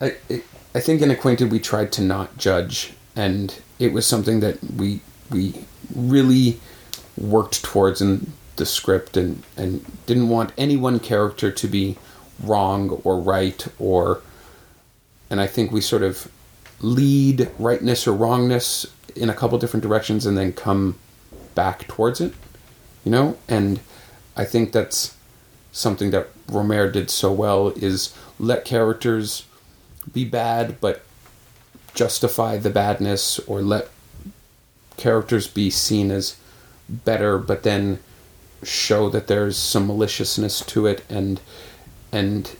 I 0.00 0.14
I- 0.30 0.42
I 0.74 0.80
think 0.80 1.00
in 1.00 1.10
Acquainted 1.10 1.50
we 1.50 1.58
tried 1.58 1.90
to 1.92 2.02
not 2.02 2.36
judge, 2.38 2.92
and 3.14 3.54
it 3.78 3.92
was 3.92 4.06
something 4.06 4.40
that 4.40 4.58
we 4.76 5.00
we 5.30 5.64
really 5.94 6.60
worked 7.16 7.62
towards 7.62 8.00
in 8.00 8.32
the 8.56 8.66
script, 8.66 9.16
and 9.16 9.42
and 9.56 9.84
didn't 10.06 10.28
want 10.28 10.52
any 10.56 10.76
one 10.76 11.00
character 11.00 11.50
to 11.50 11.68
be 11.68 11.96
wrong 12.42 12.90
or 13.04 13.18
right 13.18 13.66
or, 13.78 14.20
and 15.30 15.40
I 15.40 15.46
think 15.46 15.72
we 15.72 15.80
sort 15.80 16.02
of 16.02 16.30
lead 16.80 17.50
rightness 17.58 18.06
or 18.06 18.12
wrongness 18.12 18.86
in 19.14 19.30
a 19.30 19.34
couple 19.34 19.58
different 19.58 19.82
directions, 19.82 20.26
and 20.26 20.36
then 20.36 20.52
come 20.52 20.98
back 21.54 21.88
towards 21.88 22.20
it, 22.20 22.34
you 23.04 23.10
know, 23.10 23.38
and 23.48 23.80
I 24.36 24.44
think 24.44 24.72
that's 24.72 25.16
something 25.72 26.10
that 26.10 26.28
Rohmer 26.46 26.92
did 26.92 27.10
so 27.10 27.32
well 27.32 27.68
is 27.76 28.14
let 28.38 28.64
characters 28.64 29.44
be 30.12 30.24
bad 30.24 30.80
but 30.80 31.02
justify 31.94 32.56
the 32.56 32.70
badness 32.70 33.38
or 33.40 33.60
let 33.60 33.88
characters 34.96 35.48
be 35.48 35.68
seen 35.70 36.10
as 36.10 36.36
better 36.88 37.38
but 37.38 37.62
then 37.62 37.98
show 38.62 39.08
that 39.10 39.26
there's 39.26 39.56
some 39.56 39.86
maliciousness 39.86 40.60
to 40.66 40.86
it 40.86 41.04
and 41.10 41.40
and 42.12 42.56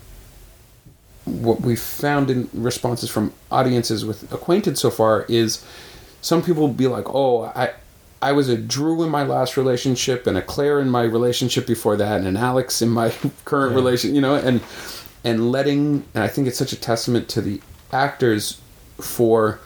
what 1.24 1.60
we've 1.60 1.80
found 1.80 2.30
in 2.30 2.48
responses 2.52 3.10
from 3.10 3.32
audiences 3.50 4.04
with 4.04 4.32
acquainted 4.32 4.78
so 4.78 4.90
far 4.90 5.24
is 5.28 5.64
some 6.20 6.42
people 6.42 6.68
be 6.68 6.86
like 6.86 7.06
oh 7.08 7.44
i 7.54 7.70
I 8.22 8.32
was 8.32 8.48
a 8.48 8.56
Drew 8.56 9.02
in 9.02 9.10
my 9.10 9.24
last 9.24 9.58
relationship 9.58 10.26
and 10.26 10.38
a 10.38 10.42
Claire 10.42 10.80
in 10.80 10.88
my 10.88 11.02
relationship 11.02 11.66
before 11.66 11.96
that 11.98 12.16
and 12.18 12.26
an 12.26 12.36
Alex 12.38 12.80
in 12.80 12.88
my 12.88 13.10
current 13.44 13.72
Yeah. 13.72 13.76
relation, 13.76 14.14
you 14.14 14.22
know, 14.22 14.34
and 14.34 14.62
and 15.22 15.52
letting 15.52 16.02
and 16.14 16.24
I 16.24 16.26
think 16.28 16.48
it's 16.48 16.56
such 16.56 16.72
a 16.72 16.80
testament 16.80 17.28
to 17.28 17.42
the 17.42 17.60
actors 17.92 18.58
for 18.98 19.60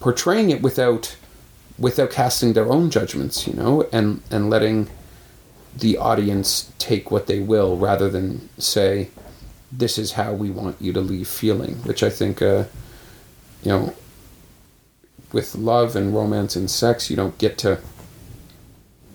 portraying 0.00 0.50
it 0.50 0.60
without 0.60 1.16
without 1.78 2.10
casting 2.10 2.52
their 2.52 2.70
own 2.70 2.90
judgments, 2.90 3.46
you 3.46 3.54
know, 3.54 3.88
and 3.92 4.22
and 4.30 4.50
letting 4.50 4.88
the 5.76 5.96
audience 5.96 6.70
take 6.78 7.10
what 7.10 7.26
they 7.26 7.40
will 7.40 7.76
rather 7.76 8.08
than 8.10 8.48
say 8.58 9.08
this 9.70 9.96
is 9.96 10.12
how 10.12 10.34
we 10.34 10.50
want 10.50 10.76
you 10.80 10.92
to 10.92 11.00
leave 11.00 11.26
feeling, 11.26 11.76
which 11.84 12.02
I 12.02 12.10
think 12.10 12.42
uh 12.42 12.64
you 13.62 13.70
know 13.70 13.94
with 15.32 15.54
love 15.54 15.96
and 15.96 16.14
romance 16.14 16.56
and 16.56 16.70
sex, 16.70 17.08
you 17.08 17.16
don't 17.16 17.38
get 17.38 17.56
to. 17.58 17.78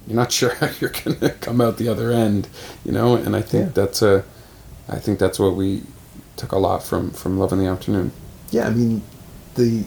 You're 0.07 0.15
not 0.15 0.31
sure 0.39 0.55
how 0.55 0.69
you're 0.79 0.89
gonna 1.05 1.29
come 1.41 1.61
out 1.61 1.77
the 1.77 1.89
other 1.89 2.11
end, 2.11 2.47
you 2.83 2.91
know. 2.91 3.15
And 3.15 3.35
I 3.35 3.41
think 3.41 3.65
Yeah. 3.67 3.71
that's 3.83 4.01
a, 4.01 4.23
I 4.89 4.97
think 4.99 5.19
that's 5.19 5.37
what 5.37 5.55
we 5.55 5.83
took 6.37 6.51
a 6.53 6.57
lot 6.57 6.81
from 6.83 7.11
from 7.11 7.37
Love 7.37 7.53
in 7.53 7.59
the 7.59 7.67
Afternoon. 7.67 8.11
Yeah, 8.49 8.67
I 8.67 8.71
mean, 8.71 9.03
the 9.55 9.83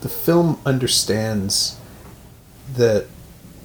the 0.00 0.08
film 0.08 0.58
understands 0.64 1.76
that 2.76 3.06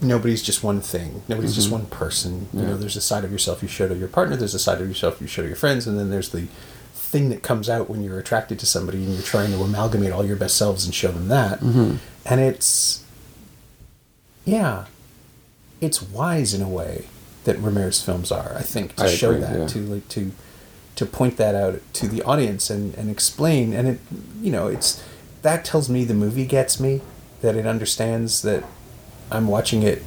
nobody's 0.01 0.41
just 0.43 0.63
one 0.63 0.81
thing. 0.81 1.21
Nobody's 1.27 1.55
just 1.55 1.69
Mhm. 1.69 1.71
one 1.73 1.85
person. 1.87 2.47
You 2.53 2.61
know, 2.63 2.77
there's 2.77 2.97
a 2.97 3.01
side 3.01 3.23
of 3.23 3.31
yourself 3.31 3.61
you 3.61 3.67
show 3.69 3.87
to 3.87 3.95
your 3.95 4.07
partner. 4.09 4.35
There's 4.35 4.53
a 4.55 4.59
side 4.59 4.81
of 4.81 4.87
yourself 4.87 5.21
you 5.21 5.27
show 5.27 5.41
to 5.41 5.47
your 5.47 5.55
friends, 5.57 5.87
and 5.87 5.97
then 5.97 6.09
there's 6.09 6.29
the 6.29 6.47
thing 6.93 7.29
that 7.29 7.41
comes 7.43 7.69
out 7.69 7.89
when 7.89 8.03
you're 8.03 8.19
attracted 8.19 8.59
to 8.59 8.65
somebody 8.65 8.97
and 9.03 9.13
you're 9.13 9.21
trying 9.23 9.51
to 9.51 9.61
amalgamate 9.63 10.11
all 10.11 10.25
your 10.25 10.35
best 10.35 10.57
selves 10.57 10.85
and 10.85 10.93
show 10.93 11.11
them 11.11 11.27
that. 11.29 11.61
Mhm. 11.61 11.99
And 12.25 12.41
it's, 12.41 12.99
yeah, 14.43 14.85
it's 15.81 16.01
wise 16.01 16.53
in 16.53 16.61
a 16.61 16.67
way 16.69 17.05
that 17.45 17.57
Rohmer's 17.61 18.01
films 18.01 18.31
are. 18.31 18.55
I 18.57 18.61
think 18.63 18.95
to 18.97 19.05
I 19.05 19.07
show 19.13 19.29
agree, 19.31 19.41
that 19.41 19.59
yeah. 19.59 19.67
to 19.67 19.79
like 19.85 20.07
to 20.09 20.31
to 20.95 21.05
point 21.05 21.37
that 21.37 21.55
out 21.55 21.79
to 21.93 22.07
the 22.07 22.21
audience 22.23 22.69
and, 22.69 22.95
and 22.95 23.09
explain 23.09 23.73
and 23.73 23.85
it 23.87 23.99
you 24.41 24.49
know 24.49 24.67
it's 24.67 25.01
that 25.45 25.63
tells 25.63 25.89
me 25.89 26.03
the 26.03 26.13
movie 26.13 26.45
gets 26.45 26.79
me 26.79 27.01
that 27.41 27.55
it 27.55 27.65
understands 27.67 28.41
that 28.41 28.63
I'm 29.31 29.47
watching 29.47 29.83
it 29.83 30.01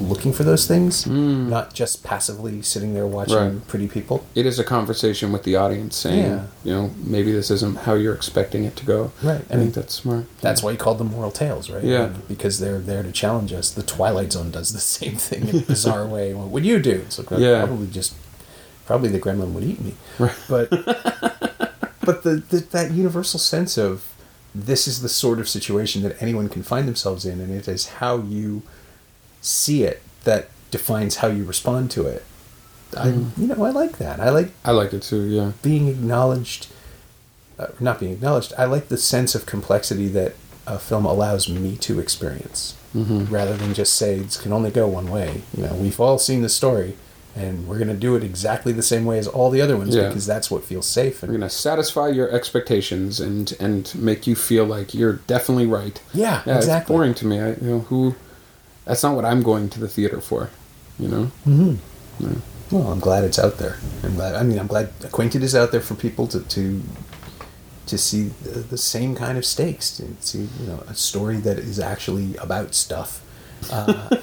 looking 0.00 0.32
for 0.32 0.42
those 0.42 0.66
things 0.66 1.04
Mm. 1.04 1.48
not 1.48 1.74
just 1.74 2.02
passively 2.02 2.62
sitting 2.62 2.94
there 2.94 3.06
watching 3.06 3.36
Right. 3.36 3.68
pretty 3.68 3.86
people 3.88 4.24
It 4.34 4.46
is 4.46 4.58
a 4.58 4.64
conversation 4.64 5.30
with 5.32 5.42
the 5.44 5.54
audience, 5.56 5.94
saying, 5.96 6.24
Yeah. 6.32 6.40
you 6.64 6.72
know, 6.74 6.90
maybe 7.04 7.30
this 7.30 7.50
isn't 7.50 7.76
how 7.86 7.94
you're 7.94 8.14
expecting 8.14 8.64
it 8.64 8.74
to 8.76 8.84
go. 8.86 9.12
Right. 9.22 9.44
I 9.50 9.54
think 9.56 9.74
that's 9.74 9.94
smart. 9.94 10.24
that's 10.40 10.62
why 10.62 10.70
you 10.72 10.78
called 10.78 10.98
them 10.98 11.10
moral 11.10 11.30
tales 11.30 11.68
right 11.70 11.84
Yeah. 11.84 12.04
And 12.06 12.26
because 12.28 12.58
they're 12.58 12.80
there 12.80 13.02
to 13.02 13.12
challenge 13.12 13.52
us 13.52 13.70
the 13.70 13.82
Twilight 13.82 14.32
Zone 14.32 14.50
does 14.50 14.72
the 14.72 14.80
same 14.98 15.16
thing 15.16 15.48
in 15.48 15.56
a 15.58 15.60
bizarre 15.62 16.06
way 16.06 16.32
what 16.34 16.48
would 16.48 16.64
you 16.64 16.78
do 16.80 17.02
it's 17.06 17.18
like 17.18 17.28
Yeah. 17.38 17.64
probably 17.66 17.86
just 17.88 18.14
probably 18.86 19.10
the 19.10 19.20
gremlin 19.20 19.52
would 19.52 19.64
eat 19.64 19.80
me 19.80 19.94
Right. 20.18 20.34
but 20.48 20.70
but 22.04 22.22
the, 22.24 22.42
the 22.50 22.58
that 22.72 22.90
universal 22.90 23.38
sense 23.38 23.76
of 23.78 24.02
this 24.54 24.86
is 24.86 25.00
the 25.02 25.08
sort 25.08 25.38
of 25.38 25.48
situation 25.48 26.02
that 26.02 26.20
anyone 26.22 26.48
can 26.48 26.62
find 26.62 26.86
themselves 26.86 27.24
in 27.24 27.40
and 27.40 27.50
it 27.52 27.66
is 27.68 27.86
how 28.00 28.18
you 28.18 28.62
see 29.40 29.82
it 29.84 30.02
that 30.24 30.48
defines 30.70 31.16
how 31.16 31.28
you 31.28 31.44
respond 31.44 31.90
to 31.90 32.06
it 32.06 32.24
I 32.96 33.08
you 33.08 33.46
know 33.46 33.64
I 33.64 33.70
like 33.70 33.98
that 33.98 34.20
I 34.20 34.28
like 34.30 34.50
I 34.64 34.70
like 34.72 34.92
it 34.92 35.02
too. 35.02 35.22
Yeah. 35.24 35.52
being 35.62 35.88
acknowledged 35.88 36.68
uh, 37.58 37.68
not 37.80 38.00
being 38.00 38.12
acknowledged 38.12 38.52
I 38.58 38.64
like 38.66 38.88
the 38.88 38.98
sense 38.98 39.34
of 39.34 39.46
complexity 39.46 40.08
that 40.08 40.34
a 40.66 40.78
film 40.78 41.04
allows 41.04 41.48
me 41.48 41.76
to 41.76 41.98
experience 42.00 42.76
Mhm. 42.94 43.30
rather 43.30 43.56
than 43.56 43.72
just 43.72 43.94
say 43.94 44.18
this 44.18 44.36
can 44.36 44.52
only 44.52 44.70
go 44.70 44.86
one 44.86 45.10
way 45.10 45.42
you 45.56 45.62
know 45.64 45.74
we've 45.74 45.98
all 45.98 46.18
seen 46.18 46.42
the 46.42 46.48
story 46.50 46.94
and 47.34 47.66
we're 47.66 47.78
going 47.78 47.88
to 47.88 47.94
do 47.94 48.14
it 48.14 48.22
exactly 48.22 48.72
the 48.72 48.82
same 48.82 49.04
way 49.06 49.18
as 49.18 49.26
all 49.26 49.48
the 49.50 49.60
other 49.62 49.76
ones 49.76 49.94
Yeah. 49.94 50.08
because 50.08 50.26
that's 50.26 50.50
what 50.50 50.64
feels 50.64 50.86
safe. 50.86 51.22
And 51.22 51.32
We're 51.32 51.38
gonna 51.38 51.48
satisfy 51.50 52.08
your 52.08 52.30
expectations 52.30 53.20
and 53.20 53.54
and 53.58 53.92
make 53.94 54.26
you 54.26 54.34
feel 54.34 54.64
like 54.66 54.92
you're 54.94 55.14
definitely 55.26 55.66
right. 55.66 56.00
yeah, 56.12 56.42
Yeah, 56.46 56.56
exactly. 56.58 56.80
it's 56.82 56.88
boring 56.88 57.14
to 57.14 57.26
me. 57.26 57.40
I, 57.40 57.48
you 57.50 57.56
know 57.62 57.80
who? 57.80 58.14
That's 58.84 59.02
not 59.02 59.14
what 59.16 59.24
I'm 59.24 59.42
going 59.42 59.68
to 59.70 59.80
the 59.80 59.88
theater 59.88 60.20
for. 60.20 60.50
You 60.98 61.08
know. 61.08 61.30
Mm-hmm. 61.46 62.34
Well, 62.70 62.88
I'm 62.92 63.00
glad 63.00 63.24
it's 63.24 63.38
out 63.38 63.58
there. 63.58 63.76
I'm 64.02 64.14
glad. 64.14 64.34
I 64.34 64.42
mean, 64.42 64.58
I'm 64.58 64.66
glad 64.66 64.90
Acquainted 65.04 65.42
is 65.42 65.54
out 65.54 65.72
there 65.72 65.80
for 65.80 65.94
people 65.94 66.26
to 66.28 66.40
to 66.40 66.82
to 67.86 67.98
see 67.98 68.28
the, 68.42 68.60
the 68.60 68.78
same 68.78 69.14
kind 69.14 69.36
of 69.38 69.44
stakes. 69.44 69.96
To 69.96 70.04
see 70.20 70.48
you 70.60 70.66
know 70.66 70.82
a 70.88 70.94
story 70.94 71.36
that 71.38 71.58
is 71.58 71.78
actually 71.80 72.36
about 72.36 72.74
stuff, 72.74 73.20
uh, 73.70 74.08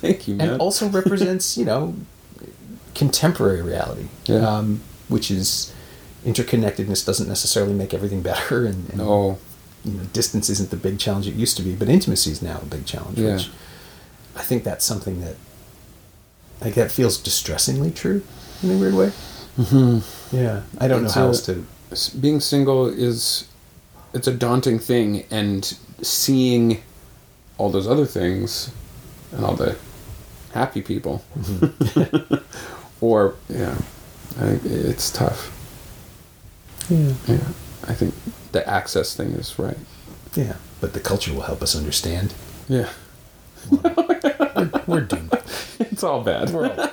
Thank 0.00 0.28
you, 0.28 0.34
man. 0.36 0.50
and 0.50 0.60
also 0.60 0.88
represents 0.88 1.56
you 1.56 1.64
know 1.64 1.94
contemporary 2.94 3.62
reality, 3.62 4.08
Yeah. 4.26 4.48
um, 4.48 4.80
which 5.08 5.30
is 5.30 5.72
interconnectedness 6.24 7.04
doesn't 7.04 7.28
necessarily 7.28 7.74
make 7.74 7.92
everything 7.92 8.22
better, 8.22 8.64
and, 8.66 8.88
and 8.90 9.00
oh, 9.00 9.38
you 9.84 9.92
know 9.92 10.04
distance 10.12 10.48
isn't 10.48 10.70
the 10.70 10.76
big 10.76 10.98
challenge 10.98 11.26
it 11.28 11.34
used 11.34 11.56
to 11.58 11.62
be, 11.62 11.74
but 11.74 11.88
intimacy 11.88 12.30
is 12.30 12.40
now 12.42 12.58
a 12.62 12.64
big 12.66 12.86
challenge. 12.86 13.18
Yeah. 13.18 13.34
Which 13.36 13.50
I 14.36 14.42
think 14.42 14.64
that's 14.64 14.84
something 14.84 15.20
that 15.20 15.36
like 16.60 16.74
that 16.74 16.90
feels 16.90 17.18
distressingly 17.18 17.90
true 17.90 18.22
in 18.62 18.70
a 18.70 18.76
weird 18.78 18.94
way. 18.94 19.12
Mm-hmm. 19.58 20.36
Yeah, 20.36 20.62
I 20.78 20.88
don't 20.88 21.04
It's 21.04 21.14
know 21.14 21.20
how 21.20 21.26
a- 21.26 21.28
else 21.28 21.42
to. 21.46 21.64
being 22.18 22.40
single 22.40 22.86
is 22.86 23.46
it's 24.14 24.26
a 24.26 24.32
daunting 24.32 24.78
thing, 24.78 25.24
and 25.30 25.76
seeing 26.00 26.82
all 27.58 27.70
those 27.70 27.86
other 27.86 28.06
things 28.06 28.70
and 29.32 29.44
all 29.44 29.54
the 29.54 29.76
happy 30.52 30.80
people, 30.82 31.22
Mm-hmm. 31.38 32.34
or 33.04 33.34
yeah, 33.50 33.74
I 34.40 34.56
think 34.56 34.64
it's 34.64 35.10
tough. 35.10 35.50
Yeah. 36.88 37.12
Yeah, 37.26 37.48
I 37.86 37.92
think 37.94 38.14
the 38.52 38.66
access 38.68 39.14
thing 39.14 39.32
is 39.32 39.58
right. 39.58 39.76
Yeah, 40.34 40.56
but 40.80 40.94
the 40.94 41.00
culture 41.00 41.32
will 41.34 41.42
help 41.42 41.60
us 41.62 41.76
understand. 41.76 42.32
Yeah, 42.68 42.88
We're, 43.70 44.70
we're 44.86 45.00
doomed. 45.02 45.32
it's 45.80 46.02
all 46.02 46.22
bad. 46.22 46.50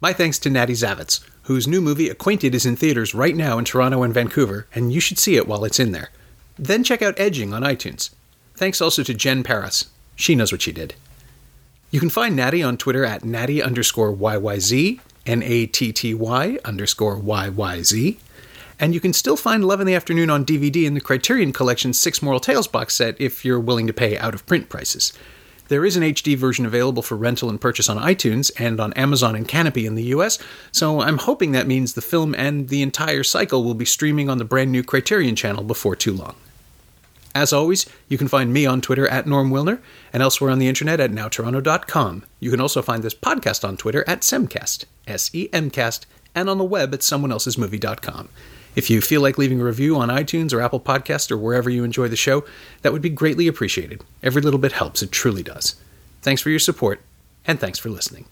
My 0.00 0.12
thanks 0.12 0.38
to 0.40 0.50
Natty 0.50 0.74
Zavitz, 0.74 1.20
whose 1.44 1.66
new 1.66 1.80
movie 1.80 2.08
Acquainted 2.08 2.54
is 2.54 2.64
in 2.66 2.76
theaters 2.76 3.14
right 3.14 3.34
now 3.34 3.58
in 3.58 3.64
Toronto 3.64 4.02
and 4.04 4.14
Vancouver, 4.14 4.68
and 4.74 4.92
you 4.92 5.00
should 5.00 5.18
see 5.18 5.36
it 5.36 5.48
while 5.48 5.64
it's 5.64 5.80
in 5.80 5.90
there. 5.92 6.10
Then 6.56 6.84
check 6.84 7.02
out 7.02 7.18
Edging 7.18 7.52
on 7.52 7.62
iTunes. 7.62 8.10
Thanks 8.54 8.80
also 8.80 9.02
to 9.02 9.14
Jen 9.14 9.42
Paris. 9.42 9.86
She 10.18 10.34
knows 10.34 10.50
what 10.50 10.62
she 10.62 10.72
did. 10.72 10.94
You 11.92 12.00
can 12.00 12.10
find 12.10 12.34
Natty 12.34 12.60
on 12.60 12.76
Twitter 12.76 13.04
at 13.04 13.24
Natty 13.24 13.62
underscore 13.62 14.12
YYZ, 14.12 14.98
N 15.24 15.42
A 15.44 15.66
T 15.66 15.92
T 15.92 16.12
Y 16.12 16.58
underscore 16.64 17.16
YYZ. 17.16 18.18
And 18.80 18.94
you 18.94 19.00
can 19.00 19.12
still 19.12 19.36
find 19.36 19.64
Love 19.64 19.80
in 19.80 19.86
the 19.86 19.94
Afternoon 19.94 20.28
on 20.28 20.44
DVD 20.44 20.84
in 20.84 20.94
the 20.94 21.00
Criterion 21.00 21.52
Collection's 21.52 22.00
Six 22.00 22.20
Moral 22.20 22.40
Tales 22.40 22.66
box 22.66 22.96
set 22.96 23.18
if 23.20 23.44
you're 23.44 23.60
willing 23.60 23.86
to 23.86 23.92
pay 23.92 24.18
out 24.18 24.34
of 24.34 24.44
print 24.44 24.68
prices. 24.68 25.12
There 25.68 25.84
is 25.84 25.96
an 25.96 26.02
HD 26.02 26.36
version 26.36 26.66
available 26.66 27.02
for 27.02 27.16
rental 27.16 27.48
and 27.48 27.60
purchase 27.60 27.88
on 27.88 27.98
iTunes 27.98 28.50
and 28.58 28.80
on 28.80 28.92
Amazon 28.94 29.36
and 29.36 29.46
Kanopy 29.46 29.84
in 29.84 29.94
the 29.94 30.04
US, 30.14 30.38
so 30.72 31.00
I'm 31.00 31.18
hoping 31.18 31.52
that 31.52 31.66
means 31.66 31.92
the 31.92 32.00
film 32.00 32.34
and 32.34 32.68
the 32.68 32.82
entire 32.82 33.22
cycle 33.22 33.62
will 33.62 33.74
be 33.74 33.84
streaming 33.84 34.28
on 34.28 34.38
the 34.38 34.44
brand 34.44 34.72
new 34.72 34.82
Criterion 34.82 35.36
channel 35.36 35.62
before 35.62 35.94
too 35.94 36.12
long. 36.12 36.34
As 37.34 37.52
always, 37.52 37.86
you 38.08 38.18
can 38.18 38.28
find 38.28 38.52
me 38.52 38.66
on 38.66 38.80
Twitter 38.80 39.06
at 39.08 39.26
Norm 39.26 39.50
Wilner 39.50 39.80
and 40.12 40.22
elsewhere 40.22 40.50
on 40.50 40.58
the 40.58 40.68
internet 40.68 41.00
at 41.00 41.12
nowtoronto.com. 41.12 42.24
You 42.40 42.50
can 42.50 42.60
also 42.60 42.82
find 42.82 43.02
this 43.02 43.14
podcast 43.14 43.66
on 43.66 43.76
Twitter 43.76 44.04
at 44.06 44.22
Semcast, 44.22 44.84
S 45.06 45.30
E 45.34 45.48
M 45.52 45.70
cast, 45.70 46.06
and 46.34 46.48
on 46.48 46.58
the 46.58 46.64
web 46.64 46.92
at 46.94 47.00
someoneelsesmovie.com. 47.00 48.28
If 48.74 48.90
you 48.90 49.00
feel 49.00 49.20
like 49.20 49.38
leaving 49.38 49.60
a 49.60 49.64
review 49.64 49.96
on 49.96 50.08
iTunes 50.08 50.52
or 50.52 50.60
Apple 50.60 50.80
Podcast 50.80 51.30
or 51.30 51.36
wherever 51.36 51.68
you 51.68 51.84
enjoy 51.84 52.08
the 52.08 52.16
show, 52.16 52.44
that 52.82 52.92
would 52.92 53.02
be 53.02 53.10
greatly 53.10 53.48
appreciated. 53.48 54.04
Every 54.22 54.40
little 54.42 54.60
bit 54.60 54.72
helps, 54.72 55.02
it 55.02 55.10
truly 55.10 55.42
does. 55.42 55.74
Thanks 56.22 56.42
for 56.42 56.50
your 56.50 56.58
support, 56.60 57.00
and 57.44 57.58
thanks 57.58 57.78
for 57.78 57.90
listening. 57.90 58.26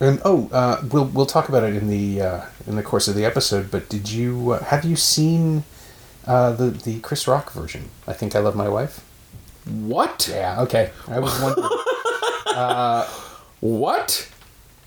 And 0.00 0.20
oh, 0.24 0.48
uh, 0.50 0.82
we'll 0.90 1.04
we'll 1.04 1.26
talk 1.26 1.48
about 1.48 1.62
it 1.62 1.76
in 1.76 1.88
the 1.88 2.22
uh, 2.22 2.40
in 2.66 2.76
the 2.76 2.82
course 2.82 3.06
of 3.06 3.14
the 3.14 3.24
episode. 3.24 3.70
But 3.70 3.88
did 3.88 4.10
you 4.10 4.52
uh, 4.52 4.64
have 4.64 4.84
you 4.84 4.96
seen 4.96 5.64
uh, 6.26 6.52
the 6.52 6.70
the 6.70 7.00
Chris 7.00 7.28
Rock 7.28 7.52
version? 7.52 7.90
I 8.06 8.14
think 8.14 8.34
I 8.34 8.38
love 8.38 8.56
my 8.56 8.68
wife. 8.68 9.04
What? 9.66 10.28
Yeah. 10.30 10.62
Okay. 10.62 10.90
I 11.06 11.18
was 11.20 11.38
wondering. 11.40 11.68
What? 13.60 14.26